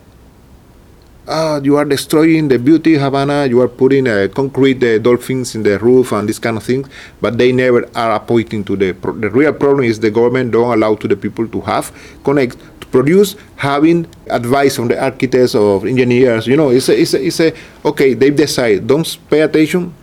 [1.27, 3.47] Ah, you are destroying the beauty Havana.
[3.47, 6.87] You are putting uh, concrete uh, dolphins in the roof and this kind of things,
[7.23, 10.77] but they never are pointing to the pro- the real problem is the government don't
[10.77, 11.89] allow to the people to have
[12.23, 16.47] connect to produce having advice from the architects or engineers.
[16.47, 17.55] You know, it's a, it's a, it's a
[17.89, 19.95] okay, they decide, don't pay attention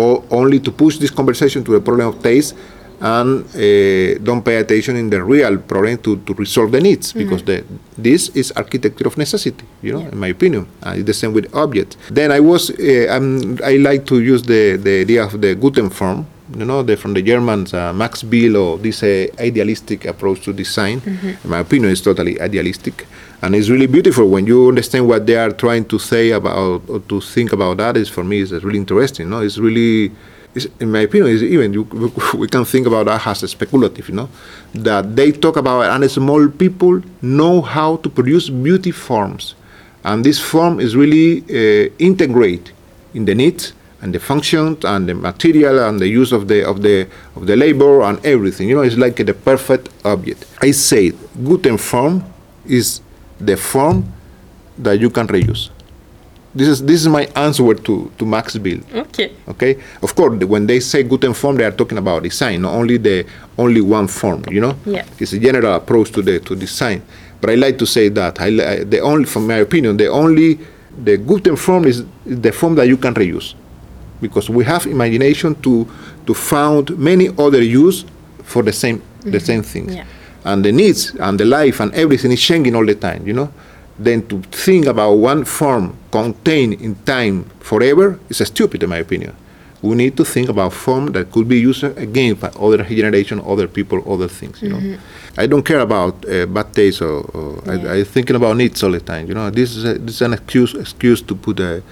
[0.00, 2.54] or only to push this conversation to the problem of taste
[3.00, 7.20] and uh, don't pay attention in the real problem to, to resolve the needs mm-hmm.
[7.20, 7.64] because the,
[7.96, 10.12] this is architecture of necessity you know yeah.
[10.12, 13.20] in my opinion uh, it's the same with objects then i was uh,
[13.64, 17.14] i like to use the, the idea of the guten form you know, the, from
[17.14, 21.00] the Germans, uh, Max Bill, or this uh, idealistic approach to design.
[21.00, 21.28] Mm-hmm.
[21.44, 23.06] In my opinion, is totally idealistic,
[23.42, 27.00] and it's really beautiful when you understand what they are trying to say about or
[27.00, 27.96] to think about that.
[27.96, 29.30] Is for me, is really interesting.
[29.30, 30.12] No, it's really.
[30.52, 31.82] It's, in my opinion, is even you,
[32.34, 34.28] we can think about that as speculative, you know,
[34.74, 39.54] that they talk about and small people know how to produce beauty forms,
[40.02, 42.72] and this form is really uh, integrate
[43.14, 46.82] in the needs and the functions and the material and the use of the of
[46.82, 47.06] the
[47.36, 48.68] of the labor and everything.
[48.68, 50.46] You know, it's like the perfect object.
[50.60, 51.12] I say
[51.44, 52.24] Guten form
[52.66, 53.00] is
[53.40, 54.04] the form
[54.78, 55.70] that you can reuse.
[56.52, 58.80] This is this is my answer to, to Max Bill.
[58.92, 59.32] Okay.
[59.48, 59.78] Okay.
[60.02, 63.24] Of course, when they say Guten form, they are talking about design, not only the
[63.56, 64.42] only one form.
[64.50, 64.76] You know.
[64.84, 65.04] Yeah.
[65.18, 67.02] It's a general approach to the to design.
[67.40, 68.50] But I like to say that I,
[68.84, 70.58] the only, from my opinion, the only
[71.04, 73.54] the Guten form is the form that you can reuse
[74.20, 75.86] because we have imagination to
[76.26, 78.04] to found many other use
[78.42, 79.30] for the same mm-hmm.
[79.30, 80.04] the same things yeah.
[80.44, 83.52] And the needs and the life and everything is changing all the time you know
[83.98, 89.34] then to think about one form contained in time forever is stupid in my opinion
[89.82, 93.66] we need to think about form that could be used again by other generation other
[93.68, 94.92] people other things you mm-hmm.
[94.92, 94.98] know
[95.38, 97.92] i don't care about uh, bad taste or, or yeah.
[97.92, 100.22] I, I thinking about needs all the time you know this is a, this is
[100.22, 101.82] an excuse excuse to put a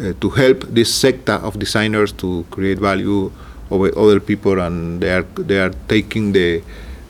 [0.00, 3.30] uh, to help this sector of designers to create value
[3.70, 6.62] over other people, and they are they are taking the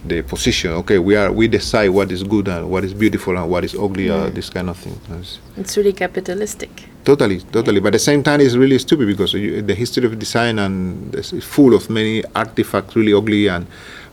[0.06, 0.70] the position.
[0.72, 3.74] Okay, we are we decide what is good and what is beautiful and what is
[3.74, 4.98] ugly, uh, this kind of thing.
[5.18, 6.70] It's, it's really capitalistic.
[7.04, 7.80] Totally, totally.
[7.80, 11.14] But at the same time, it's really stupid because you, the history of design and
[11.14, 13.66] is full of many artifacts, really ugly and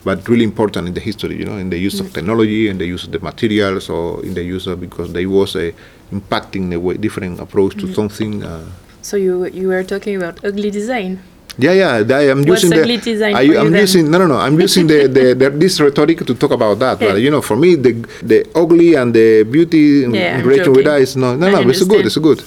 [0.03, 1.38] but really important in the history.
[1.38, 2.05] You know, in the use mm.
[2.05, 5.26] of technology, in the use of the materials, or in the use of because they
[5.26, 5.73] was a
[6.11, 7.95] impacting the way different approach to mm.
[7.95, 8.43] something.
[8.43, 8.65] Uh,
[9.01, 11.19] so you you were talking about ugly design.
[11.57, 12.18] Yeah, yeah.
[12.18, 13.34] I am using the.
[13.36, 14.38] I, am using no, no, no.
[14.38, 17.02] I'm using the, the, the, this rhetoric to talk about that.
[17.02, 17.10] Yeah.
[17.10, 21.02] But you know, for me, the the ugly and the beauty yeah, relation with that
[21.02, 21.69] is no, no, no.
[21.69, 22.06] It's good.
[22.06, 22.44] It's good.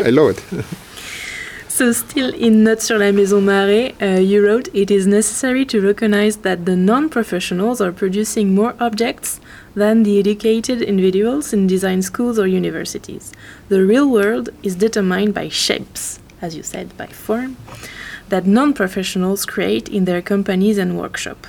[0.06, 0.64] I love it.
[1.78, 5.80] So, still in Notes sur la Maison Moirée, uh, you wrote, It is necessary to
[5.80, 9.38] recognize that the non professionals are producing more objects
[9.76, 13.32] than the educated individuals in design schools or universities.
[13.68, 17.56] The real world is determined by shapes, as you said, by form,
[18.30, 21.46] that non professionals create in their companies and workshop.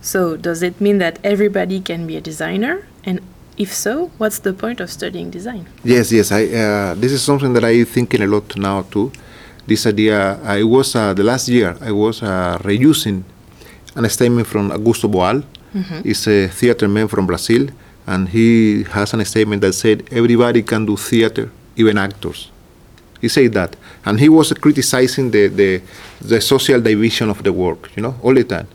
[0.00, 2.86] So, does it mean that everybody can be a designer?
[3.04, 3.20] And
[3.56, 5.66] if so, what's the point of studying design?
[5.84, 6.32] Yes, yes.
[6.32, 9.12] I, uh, this is something that I'm thinking a lot now too
[9.66, 10.38] this idea.
[10.44, 13.22] I was uh, the last year I was uh, reusing
[13.94, 15.44] a statement from Augusto Boal.
[15.74, 16.02] Mm-hmm.
[16.02, 17.68] He's a theater man from Brazil,
[18.06, 22.50] and he has a statement that said everybody can do theater, even actors.
[23.20, 25.80] He said that, and he was criticizing the, the
[26.20, 28.66] the social division of the work, you know, all the time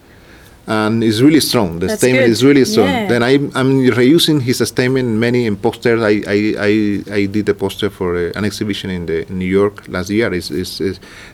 [0.67, 1.79] and it's really strong.
[1.79, 2.31] The That's statement good.
[2.31, 2.89] is really strong.
[2.89, 3.07] Yeah.
[3.07, 6.01] Then I, I'm reusing his statement in many in posters.
[6.03, 9.45] I, I, I, I did a poster for uh, an exhibition in the in New
[9.45, 10.33] York last year.
[10.33, 10.77] Is is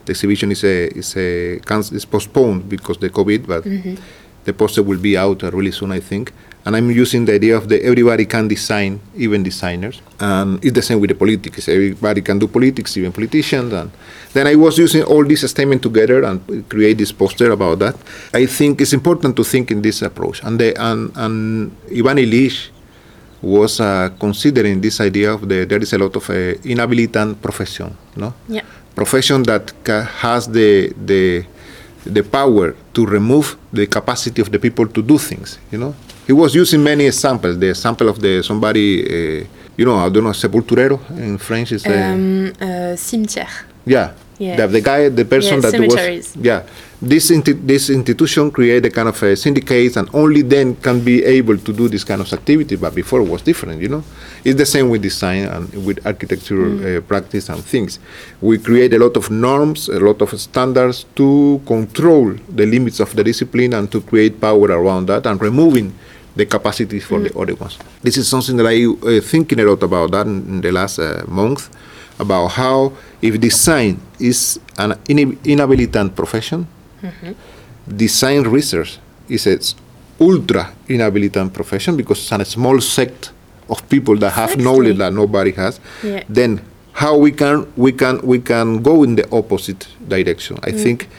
[0.05, 3.63] the exhibition is a is a canc- is postponed because the COVID, but
[4.45, 6.31] the poster will be out uh, really soon, I think.
[6.65, 10.01] And I'm using the idea of the everybody can design, even designers.
[10.19, 11.67] And it's the same with the politics.
[11.67, 13.73] Everybody can do politics, even politicians.
[13.73, 13.91] And
[14.31, 17.95] then I was using all these statements together and create this poster about that.
[18.33, 20.41] I think it's important to think in this approach.
[20.43, 22.69] And the, and, and Ivan Illich
[23.43, 27.95] was uh, considering this idea of the there is a lot of uh, inhabilitant profession,
[28.15, 28.33] no?
[28.47, 28.61] Yeah.
[28.95, 31.43] Profession that ca- has the the
[32.05, 35.59] the power to remove the capacity of the people to do things.
[35.71, 35.95] You know,
[36.27, 37.57] he was using many examples.
[37.59, 38.87] The example of the somebody,
[39.41, 39.45] uh,
[39.77, 43.49] you know, I don't know, sepulturero in French is Um, uh, cimetière.
[43.85, 44.11] yeah.
[44.39, 44.55] Yeah.
[44.57, 46.63] The, the guy, the person Yeah, that was, yeah,
[46.99, 51.23] this inti- this institution create a kind of a syndicate, and only then can be
[51.23, 52.75] able to do this kind of activity.
[52.75, 54.03] But before it was different, you know.
[54.43, 57.99] It's the same with design and with architectural uh, practice and things.
[58.41, 63.15] We create a lot of norms, a lot of standards to control the limits of
[63.15, 65.93] the discipline and to create power around that and removing
[66.35, 67.77] the capacities for the other ones.
[68.01, 70.99] This is something that I uh, thinking a lot about that in, in the last
[70.99, 71.69] uh, month
[72.19, 76.67] about how if design is an inhab- inhabilitant profession,
[77.87, 78.99] design research
[79.29, 79.59] is an
[80.19, 83.31] ultra inhabilitant profession because it's a small sect
[83.69, 84.63] of people that have Exactly.
[84.63, 85.79] knowledge that nobody has.
[86.03, 86.23] Yeah.
[86.29, 86.61] Then
[86.93, 90.57] how we can we can we can go in the opposite direction.
[90.63, 91.09] I think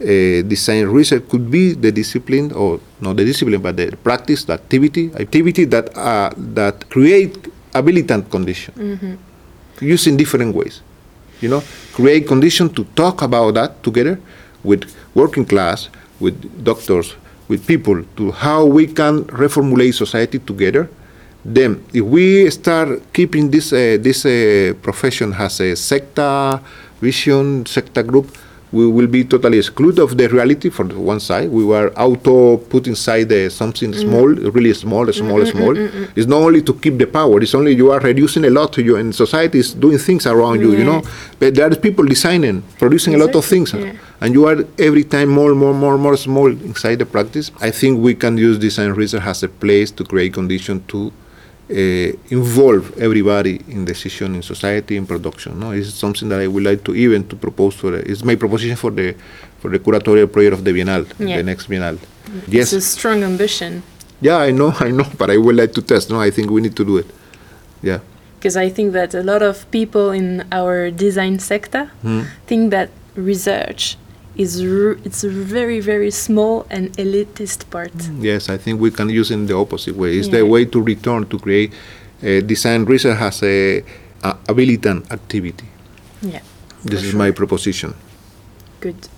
[0.00, 4.52] uh, design research could be the discipline or not the discipline but the practice, the
[4.54, 7.36] activity, activity that uh, that create
[7.72, 9.18] habilitant condition
[9.80, 10.82] using different ways.
[11.40, 11.62] You know,
[11.92, 14.18] create condition to talk about that together
[14.62, 15.90] with working class,
[16.20, 16.34] with
[16.64, 17.14] doctors,
[17.48, 20.88] with people, to how we can reformulate society together.
[21.44, 26.58] Then, if we start keeping this uh, this uh, profession as a sector
[27.02, 28.32] vision, sector group,
[28.74, 31.48] we will be totally excluded of the reality from one side.
[31.48, 34.00] We were auto put inside the something mm.
[34.00, 35.74] small, really small, mm, small, mm, small.
[36.16, 37.40] It's not only to keep the power.
[37.40, 40.60] It's only you are reducing a lot to you, and society is doing things around
[40.60, 40.72] you.
[40.74, 41.02] You know,
[41.38, 43.92] but there are people designing, producing a lot of things, yeah.
[44.20, 47.52] and you are every time more, more, more, more small inside the practice.
[47.60, 51.12] I think we can use design research as a place to create conditions to
[51.68, 55.58] involve everybody in decision in society in production.
[55.58, 57.90] No, it's something that I would like to even to propose for.
[57.90, 59.14] The, it's my proposition for the
[59.60, 61.36] for the curatorial project of the Biennale, Yeah.
[61.38, 61.98] the next Biennale.
[62.48, 63.82] Yes, It's a strong ambition
[64.20, 66.08] yeah, I know, I know, but I would like to test.
[66.10, 67.06] No, I think we need to do it.
[67.82, 67.98] Yeah.
[68.38, 72.22] because I think that a lot of people in our design sector Hmm.
[72.46, 73.96] think that research
[74.36, 77.92] is r- it's a very very small and elitist part.
[78.20, 80.16] Yes, I think we can use it in the opposite way.
[80.18, 80.38] It's Yeah.
[80.40, 81.72] the way to return to create
[82.22, 83.82] uh, design research as a,
[84.22, 85.66] a habilitant activity.
[86.22, 86.40] Yeah.
[86.84, 87.18] This for is sure.
[87.18, 87.94] my proposition.
[88.80, 89.08] Good.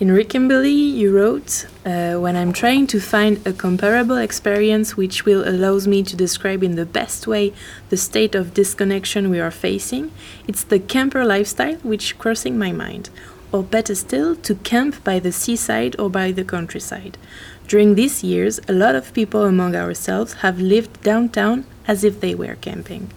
[0.00, 5.46] In Rikimbili, you wrote, uh, When I'm trying to find a comparable experience which will
[5.46, 7.52] allows me to describe in the best way
[7.90, 10.10] the state of disconnection we are facing,
[10.48, 13.10] it's the camper lifestyle which crossing my mind.
[13.52, 17.18] Or better still, to camp by the seaside or by the countryside.
[17.66, 22.34] During these years, a lot of people among ourselves have lived downtown as if they
[22.34, 23.10] were camping.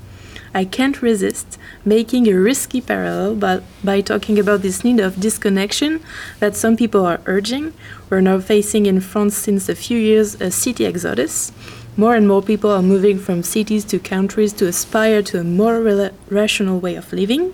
[0.56, 6.00] I can't resist making a risky parallel but by talking about this need of disconnection
[6.40, 7.74] that some people are urging.
[8.10, 11.52] We're now facing in France since a few years a city exodus.
[11.98, 16.12] More and more people are moving from cities to countries to aspire to a more
[16.30, 17.54] rational way of living.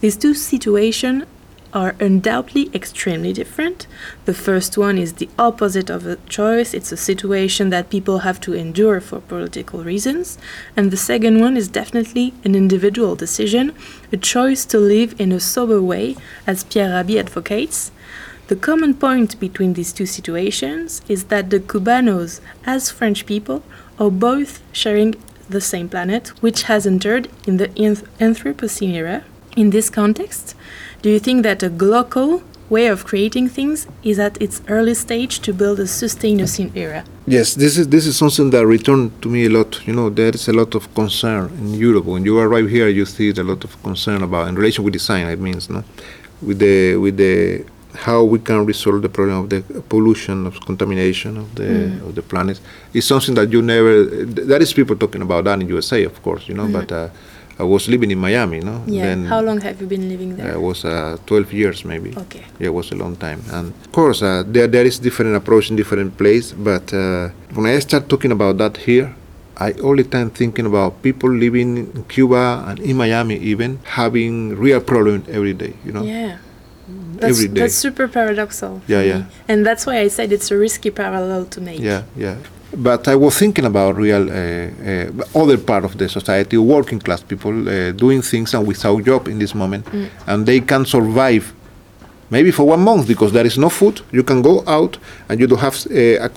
[0.00, 1.24] These two situations
[1.76, 3.86] are undoubtedly extremely different.
[4.24, 8.40] The first one is the opposite of a choice, it's a situation that people have
[8.40, 10.38] to endure for political reasons.
[10.74, 13.74] And the second one is definitely an individual decision,
[14.10, 16.16] a choice to live in a sober way,
[16.46, 17.92] as Pierre Rabhi advocates.
[18.48, 23.62] The common point between these two situations is that the Cubanos, as French people,
[23.98, 25.14] are both sharing
[25.50, 29.24] the same planet, which has entered in the Anthropocene era.
[29.56, 30.54] In this context,
[31.02, 35.40] do you think that a glocal way of creating things is at its early stage
[35.40, 37.04] to build a sustainable era.
[37.26, 39.86] Yes, this is this is something that returned to me a lot.
[39.86, 42.04] You know, there is a lot of concern in Europe.
[42.04, 45.26] When you arrive here, you see a lot of concern about in relation with design.
[45.28, 45.84] It means, no,
[46.42, 47.64] with the with the
[47.94, 52.06] how we can resolve the problem of the pollution, of contamination of the mm.
[52.06, 52.60] of the planet.
[52.92, 54.04] It's something that you never.
[54.04, 56.72] There is people talking about that in USA, of course, you know, mm.
[56.72, 56.92] but.
[56.92, 57.08] Uh,
[57.58, 58.82] I was living in Miami, no?
[58.86, 59.04] Yeah.
[59.04, 60.52] Then How long have you been living there?
[60.52, 62.14] It was uh, 12 years, maybe.
[62.16, 62.44] Okay.
[62.58, 63.42] Yeah, it was a long time.
[63.50, 66.52] And of course, uh, there there is different approach in different place.
[66.52, 69.14] But uh, when I start talking about that here,
[69.56, 74.52] I all the time thinking about people living in Cuba and in Miami, even having
[74.56, 75.72] real problem every day.
[75.84, 76.02] You know.
[76.04, 76.38] Yeah.
[77.16, 77.60] That's, every day.
[77.62, 78.82] That's super paradoxal.
[78.86, 79.24] Yeah, yeah.
[79.48, 81.80] And that's why I said it's a risky parallel to make.
[81.80, 82.36] Yeah, yeah.
[82.74, 87.22] But I was thinking about real uh, uh, other part of the society, working class
[87.22, 90.08] people uh, doing things and without job in this moment, mm.
[90.26, 91.52] and they can survive
[92.30, 94.00] maybe for one month because there is no food.
[94.12, 94.98] You can go out
[95.28, 96.28] and you do have uh,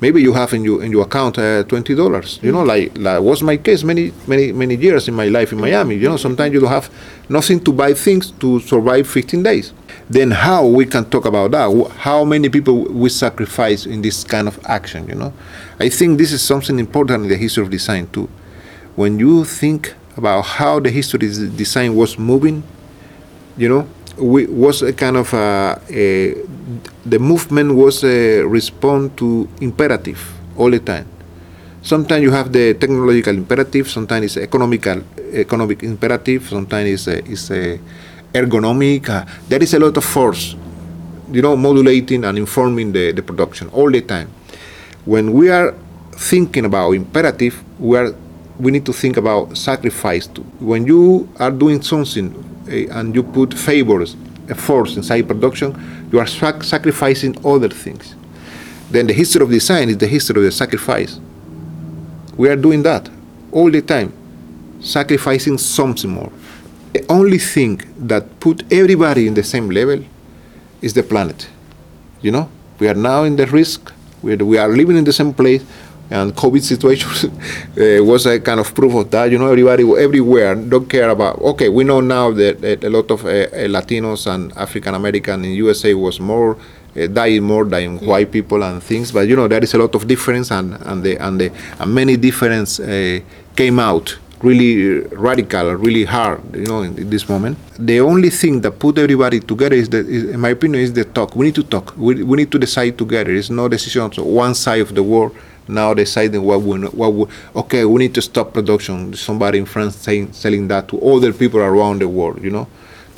[0.00, 2.38] maybe you have in your in your account uh, twenty dollars.
[2.42, 5.60] You know, like, like was my case many many many years in my life in
[5.60, 5.96] Miami.
[5.96, 6.90] You know, sometimes you don't have
[7.28, 9.72] nothing to buy things to survive fifteen days.
[10.08, 11.90] Then how we can talk about that?
[11.98, 15.08] How many people we sacrifice in this kind of action?
[15.08, 15.32] You know,
[15.78, 18.28] I think this is something important in the history of design too.
[18.96, 22.64] When you think about how the history of design was moving,
[23.56, 23.86] you know,
[24.20, 26.34] we, was a kind of a, a,
[27.04, 30.20] the movement was a response to imperative
[30.56, 31.06] all the time.
[31.82, 35.02] Sometimes you have the technological imperative, sometimes it's economical
[35.32, 37.80] economic imperative, sometimes it's a, it's a
[38.34, 39.08] ergonomic.
[39.08, 40.54] Uh, there is a lot of force,
[41.32, 44.28] you know, modulating and informing the, the production all the time.
[45.06, 45.74] When we are
[46.12, 48.14] thinking about imperative, we are
[48.60, 50.42] we need to think about sacrifice too.
[50.60, 52.34] When you are doing something
[52.68, 54.16] uh, and you put favors,
[54.48, 58.14] efforts inside production, you are sac- sacrificing other things.
[58.90, 61.18] Then the history of design is the history of the sacrifice.
[62.36, 63.08] We are doing that
[63.52, 64.12] all the time,
[64.80, 66.32] sacrificing something more.
[66.92, 70.04] The only thing that put everybody in the same level
[70.82, 71.48] is the planet.
[72.20, 73.92] You know, we are now in the risk.
[74.22, 75.64] We are, we are living in the same place
[76.10, 79.30] and COVID situation uh, was a kind of proof of that.
[79.30, 81.38] You know, everybody everywhere don't care about.
[81.40, 85.52] Okay, we know now that, that a lot of uh, Latinos and African American in
[85.52, 86.56] USA was more
[86.96, 88.08] uh, dying more than yeah.
[88.08, 89.12] white people and things.
[89.12, 91.94] But you know, there is a lot of difference, and and the and the and
[91.94, 93.20] many difference uh,
[93.54, 97.58] came out really radical, really hard, you know, in, in, this moment.
[97.78, 101.04] The only thing that put everybody together is that, is, in my opinion, is the
[101.04, 101.36] talk.
[101.36, 101.94] We need to talk.
[101.94, 103.32] We, we need to decide together.
[103.32, 105.30] It's no decision on one side of the war
[105.70, 107.24] now deciding what we what we,
[107.56, 109.14] okay we need to stop production.
[109.14, 112.66] Somebody in france saying selling that to other people around the world you know?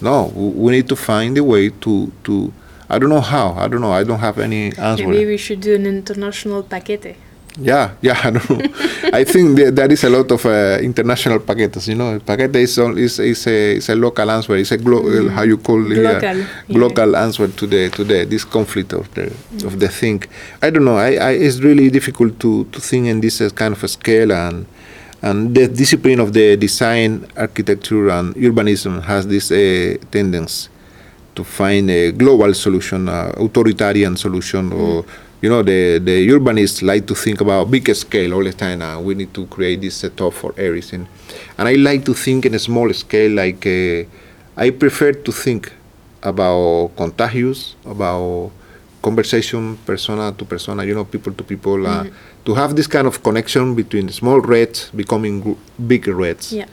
[0.00, 2.52] No we need to find a way to to
[2.90, 3.52] i don't know how.
[3.54, 3.92] I don't know.
[3.92, 5.06] I don't have any answer.
[5.08, 7.16] Maybe we should do an international paquete
[7.58, 8.60] yeah, yeah, I don't know.
[9.12, 11.88] I think there, there is a lot of uh, international paquetes.
[11.88, 14.56] You know, paquete is, is, is, a, is a local answer.
[14.56, 15.30] It's a glo- mm.
[15.30, 16.78] how you call it, local, uh, yeah.
[16.78, 19.64] local answer to the to the this conflict of the mm.
[19.64, 20.22] of the thing.
[20.62, 20.96] I don't know.
[20.96, 24.32] I, I it's really difficult to to think in this uh, kind of a scale
[24.32, 24.66] and
[25.22, 30.68] and the discipline of the design, architecture, and urbanism has this uh, tendency
[31.34, 34.78] to find a global solution, uh, authoritarian solution, mm.
[34.78, 35.04] or
[35.42, 38.80] you know, the, the urbanists like to think about big scale all the time.
[38.80, 41.08] Uh, we need to create this setup for everything.
[41.58, 44.04] And I like to think in a small scale, like uh,
[44.56, 45.72] I prefer to think
[46.22, 48.52] about contagious, about
[49.02, 52.44] conversation persona to persona, you know, people to people, uh, mm-hmm.
[52.44, 55.58] to have this kind of connection between small reds becoming
[55.88, 56.52] big reds.
[56.52, 56.66] Yeah.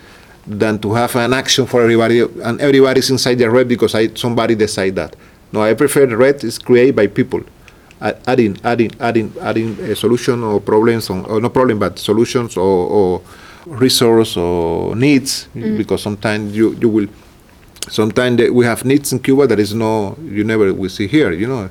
[0.45, 4.55] Than to have an action for everybody and everybody's inside the red because I, somebody
[4.55, 5.15] decide that.
[5.51, 7.43] No, I prefer the red is created by people
[8.01, 12.87] adding adding adding adding a solution or problems on, or no problem but solutions or,
[12.87, 13.21] or
[13.65, 15.77] resource or needs mm.
[15.77, 17.07] because sometimes you you will
[17.89, 21.47] sometimes we have needs in Cuba that is no you never will see here you
[21.47, 21.69] know.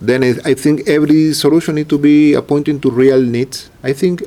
[0.00, 3.70] Then I think every solution need to be appointing to real needs.
[3.82, 4.22] I think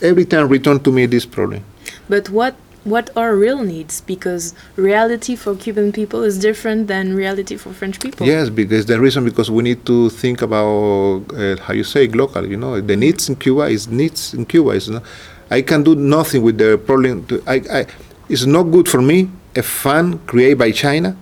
[0.00, 1.64] every time return to me this problem.
[2.08, 7.56] But what what are real needs because reality for Cuban people is different than reality
[7.56, 8.26] for French people.
[8.26, 12.46] Yes, because the reason because we need to think about uh, how you say local.
[12.46, 14.70] You know, the needs in Cuba is needs in Cuba.
[14.70, 15.02] Is not,
[15.50, 17.26] I can do nothing with the problem.
[17.26, 17.86] To, I, I,
[18.28, 21.16] it's not good for me a fan created by China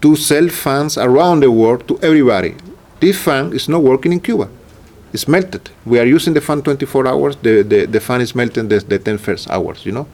[0.00, 2.54] to sell fans around the world to everybody.
[3.00, 4.48] This fan is not working in Cuba.
[5.12, 5.68] It's melted.
[5.84, 7.36] We are using the fan 24 hours.
[7.36, 10.06] The, the, the fan is melting the, the 10 first hours, you know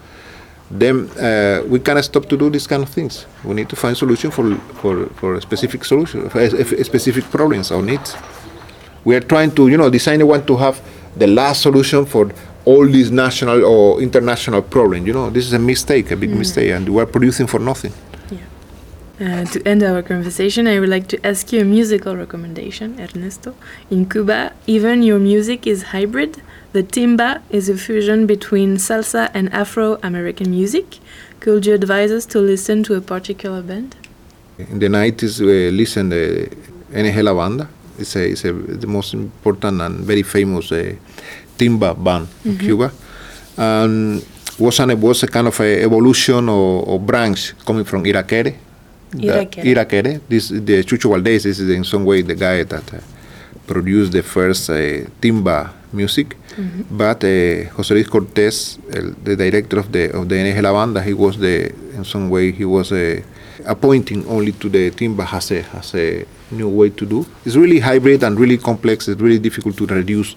[0.70, 3.26] then uh, we cannot stop to do these kind of things.
[3.44, 6.48] We need to find solution for for, for a specific solution, for
[6.84, 8.16] specific problems or needs.
[9.04, 10.80] We are trying to, you know, designer want to have
[11.16, 12.32] the last solution for
[12.64, 15.06] all these national or international problems.
[15.06, 16.38] You know, this is a mistake, a big mm.
[16.38, 17.92] mistake, and we are producing for nothing.
[19.18, 23.54] Uh, to end our conversation, I would like to ask you a musical recommendation, Ernesto.
[23.90, 26.42] In Cuba, even your music is hybrid.
[26.76, 30.98] The timba is a fusion between salsa and Afro American music.
[31.40, 33.96] Could you advise us to listen to a particular band?
[34.58, 37.66] In the 90s, we listened to uh, NG La Banda.
[37.98, 40.92] It's, a, it's a, the most important and very famous uh,
[41.56, 42.66] timba band in mm -hmm.
[42.66, 42.92] Cuba.
[43.56, 44.22] And
[44.58, 48.52] was, an, was a kind of a evolution or, or branch coming from Irakere
[49.14, 49.64] Irakere.
[49.70, 50.20] Irakere.
[50.28, 53.00] This the Chucho Valdés is in some way the guy that uh,
[53.66, 54.76] produced the first uh,
[55.20, 56.36] timba music.
[56.56, 56.82] Mm-hmm.
[57.02, 61.00] But uh, Jose Luis Cortés, el, the director of the of the NG La Banda,
[61.02, 63.20] he was the in some way he was uh,
[63.64, 67.26] appointing only to the timba as a as a new way to do.
[67.44, 69.08] It's really hybrid and really complex.
[69.08, 70.36] It's really difficult to reduce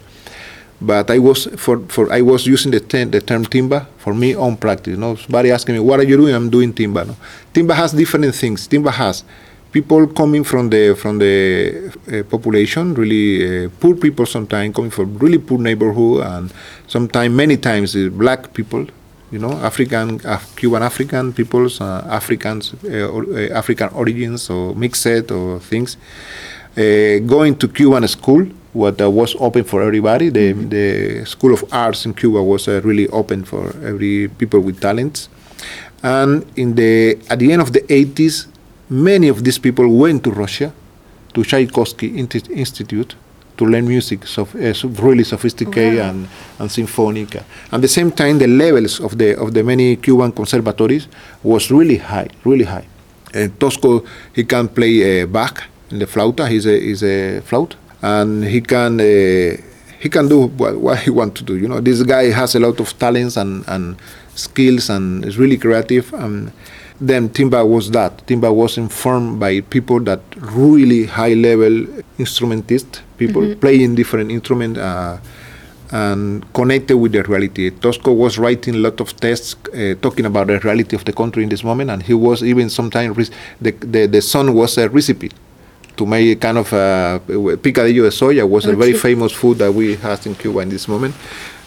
[0.82, 4.36] but I was for, for I was using the, ten, the term timba for me
[4.36, 4.92] own practice.
[4.92, 7.06] You know, somebody asking me, "What are you doing?" I'm doing timba.
[7.08, 7.16] No?
[7.54, 8.68] Timba has different things.
[8.68, 9.24] Timba has
[9.72, 14.26] people coming from the from the uh, population, really uh, poor people.
[14.26, 16.54] Sometimes coming from really poor neighborhood, and
[16.88, 18.86] sometimes many times uh, black people.
[19.32, 20.20] You know, African,
[20.56, 25.98] Cuban African peoples, uh, Africans, uh, or, uh, African origins, or mixed or things.
[26.76, 30.30] going to Cuban school what uh, was open for everybody.
[30.30, 30.70] The, mm-hmm.
[30.70, 35.30] the School of Arts in Cuba was uh, really open for every people with talents.
[36.04, 38.48] And in the at the end of the 80s,
[38.90, 40.74] many of these people went to Russia,
[41.34, 43.16] to Tchaikovsky Institute,
[43.58, 46.10] to learn music, so, uh, so really sophisticated wow.
[46.10, 46.28] and,
[46.60, 47.36] and symphonic.
[47.72, 51.08] At the same time, the levels of the of the many Cuban conservatories
[51.44, 52.88] was really high, really high.
[53.36, 56.48] Uh, Tosco, he can play uh, Bach in the flauta.
[56.48, 59.58] He's a, he's a flute and he can uh,
[60.00, 61.58] he can do what, what, he want to do.
[61.58, 63.98] You know, this guy has a lot of talents and, and
[64.34, 66.14] skills and is really creative.
[66.14, 66.54] And
[67.00, 68.26] then Timba was that.
[68.28, 73.60] Timba was informed by people that really high level instrumentist people mm-hmm.
[73.60, 74.80] playing different instruments.
[74.80, 75.20] Uh,
[75.92, 77.72] and connected with the reality.
[77.72, 81.42] Tosco was writing a lot of texts uh, talking about the reality of the country
[81.42, 85.32] in this moment, and he was even sometimes the, the, the son was a recipe
[85.98, 87.20] to make kind of a
[87.62, 90.88] picadillo de soya was a very famous food that we have in Cuba in this
[90.88, 91.16] moment,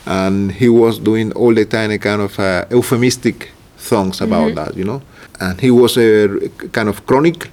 [0.06, 4.54] and he was doing all the time a kind of uh, euphemistic songs about mm-hmm.
[4.54, 5.02] that, you know,
[5.40, 7.50] and he was a kind of chronic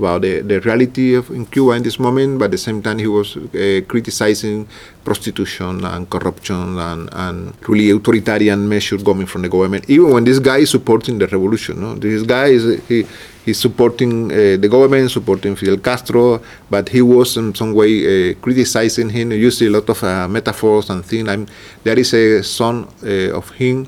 [0.00, 2.98] about the, the reality of in Cuba in this moment, but at the same time
[2.98, 4.66] he was uh, criticizing
[5.04, 9.88] prostitution and corruption and, and really authoritarian measures coming from the government.
[9.88, 11.94] Even when this guy is supporting the revolution, no?
[11.94, 13.06] this guy is he
[13.44, 17.92] he's supporting uh, the government, supporting Fidel Castro, but he was in some way
[18.30, 21.28] uh, criticizing him, using a lot of uh, metaphors and things.
[21.28, 21.46] I'm,
[21.84, 23.86] there is a song uh, of him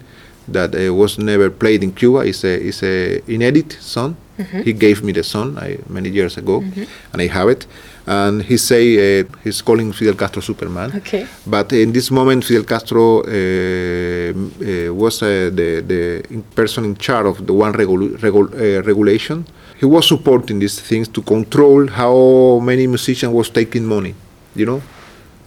[0.52, 2.20] that uh, was never played in Cuba.
[2.20, 4.62] It's a, it's a inedit song Mm-hmm.
[4.62, 6.84] He gave me the song I, many years ago, mm-hmm.
[7.12, 7.66] and I have it.
[8.06, 10.92] And he say uh, he's calling Fidel Castro Superman.
[10.96, 11.26] Okay.
[11.46, 17.26] But in this moment, Fidel Castro uh, uh, was uh, the the person in charge
[17.26, 19.44] of the one regul- uh, regulation.
[19.78, 24.14] He was supporting these things to control how many musicians was taking money.
[24.54, 24.82] You know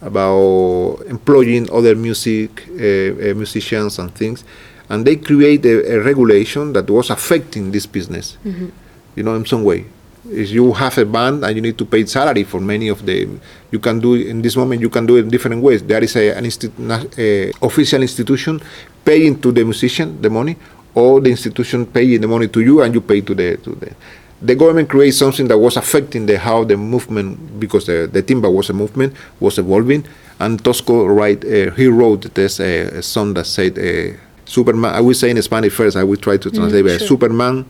[0.02, 4.44] about employing other music uh, musicians and things
[4.88, 8.36] and they create a, a regulation that was affecting this business.
[8.44, 8.68] Mm-hmm.
[9.16, 9.86] you know in some way.
[10.30, 13.28] Is you have a band and you need to pay salary for many of the
[13.70, 15.82] you can do in this moment you can do it in different ways.
[15.84, 18.60] There is a, an institu- official institution
[19.04, 20.56] paying to the musician the money
[20.94, 23.94] or the institution paying the money to you and you pay to the to the
[24.42, 28.52] the government created something that was affecting the how the movement because the, the timba
[28.52, 30.04] was a movement was evolving.
[30.38, 35.00] And Tosco write uh, he wrote this uh, a song that said uh, Superman, I
[35.00, 36.84] will say in Spanish first, I will try to translate.
[36.84, 37.08] Mm, sure.
[37.08, 37.66] Superman,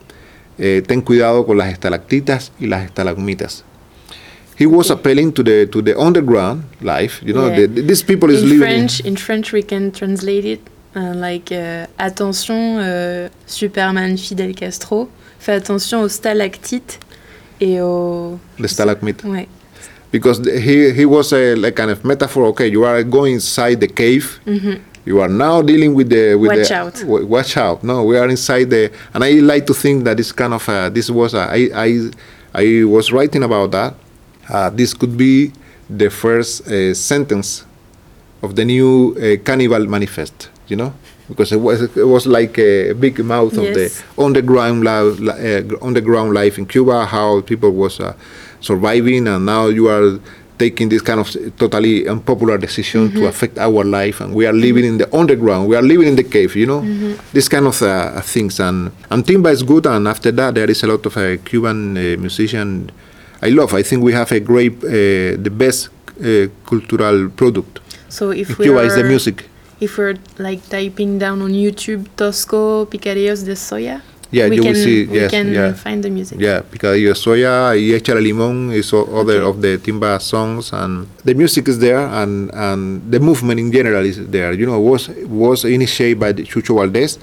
[0.59, 3.65] eh, ten cuidado con las estalactitas y las estalagmitas.
[4.59, 7.23] He was appealing to the to the underground life.
[7.23, 7.67] You know, yeah.
[7.67, 9.01] the, these people is in living French.
[9.01, 10.61] In, in French, we can translate it
[10.95, 15.09] uh, like uh, attention, uh, Superman Fidel Castro.
[15.39, 16.99] Fais attention aux stalactites
[17.61, 18.39] et aux.
[18.59, 19.25] Les stalagmites.
[19.25, 19.49] Ouais.
[20.11, 22.47] Because he he was a like kind of metaphor.
[22.47, 24.41] Okay, you are going inside the cave.
[24.47, 26.95] Mm -hmm you are now dealing with the with watch the, out.
[26.95, 27.83] W- watch out.
[27.85, 30.91] No, we are inside the, and I like to think that this kind of uh,
[30.91, 32.11] this was uh, I I
[32.53, 33.95] I was writing about that.
[34.49, 35.53] Uh, this could be
[35.89, 37.65] the first uh, sentence
[38.43, 40.51] of the new uh, Cannibal Manifest.
[40.67, 40.93] You know,
[41.29, 43.63] because it was it was like a big mouth yes.
[43.63, 48.15] of the underground life, uh, underground life in Cuba, how people was uh,
[48.61, 50.19] surviving, and now you are
[50.59, 53.19] taking this kind of totally unpopular decision mm-hmm.
[53.19, 55.69] to affect our life, and we are living in the underground.
[55.69, 56.57] We are living in the cave.
[56.57, 57.15] You know, mm-hmm.
[57.33, 58.61] this kind of uh, things.
[58.61, 59.87] And and timba is good.
[59.87, 62.91] And after that, there is a lot of uh, Cuban uh, musician.
[63.43, 63.75] I love.
[63.75, 67.81] I think we have a great, uh, the best uh, cultural product.
[68.09, 69.49] So if Cuba is the music.
[69.79, 74.01] If we're like typing down on YouTube Tosco Picadillos de Soya.
[74.31, 75.07] Yeah, we you can, will see.
[75.07, 75.73] We yes, can yeah.
[75.75, 76.41] find the music.
[76.41, 79.47] Yeah, Picadillo de Soya y Échale Limón is other okay.
[79.47, 84.05] of the timba songs, and the music is there, and and the movement in general
[84.05, 84.53] is there.
[84.53, 87.19] You know, was was initiated by Chucho Valdés,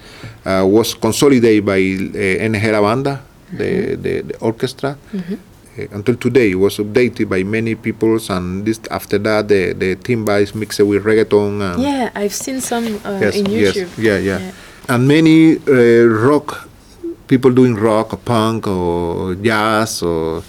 [0.45, 3.21] uh, was consolidated by uh, NG La Banda,
[3.51, 4.01] the, mm-hmm.
[4.01, 4.97] the, the orchestra.
[5.11, 5.35] Mm-hmm.
[5.73, 9.97] Uh, until today, it was updated by many peoples, and this after that, the the
[9.97, 11.59] timba is mixed with reggaeton.
[11.59, 13.91] And yeah, I've seen some uh, yes, in YouTube.
[13.97, 14.51] Yes, yeah, yeah, yeah.
[14.87, 16.69] and many uh, rock
[17.27, 20.43] people doing rock or punk or jazz or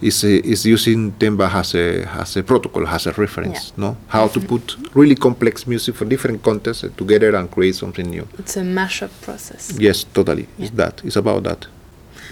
[0.00, 3.84] is is using timba as a as a protocol, as a reference, yeah.
[3.84, 3.96] no?
[4.08, 8.26] How to put really complex music for different contexts together and create something new.
[8.38, 9.72] It's a mashup process.
[9.78, 10.46] Yes, totally.
[10.56, 10.66] Yeah.
[10.66, 11.04] It's that.
[11.04, 11.66] It's about that.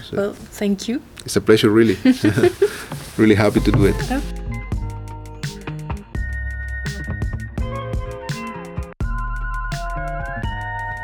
[0.09, 1.01] So well, thank you.
[1.25, 1.97] It's a pleasure, really.
[3.17, 4.46] really happy to do it.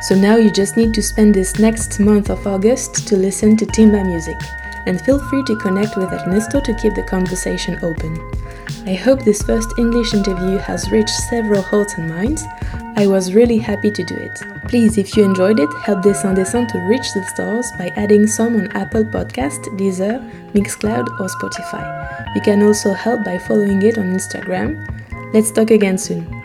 [0.04, 3.64] So now you just need to spend this next month of August to listen to
[3.64, 4.36] timba music.
[4.84, 8.20] And feel free to connect with Ernesto to keep the conversation open.
[8.84, 12.44] I hope this first English interview has reached several hearts and minds.
[12.96, 14.68] I was really happy to do it.
[14.68, 18.56] Please, if you enjoyed it, help Dessin Dessein to reach the stars by adding some
[18.56, 20.20] on Apple Podcast, Deezer,
[20.52, 22.34] Mixcloud, or Spotify.
[22.34, 24.84] You can also help by following it on Instagram.
[25.32, 26.43] Let's talk again soon.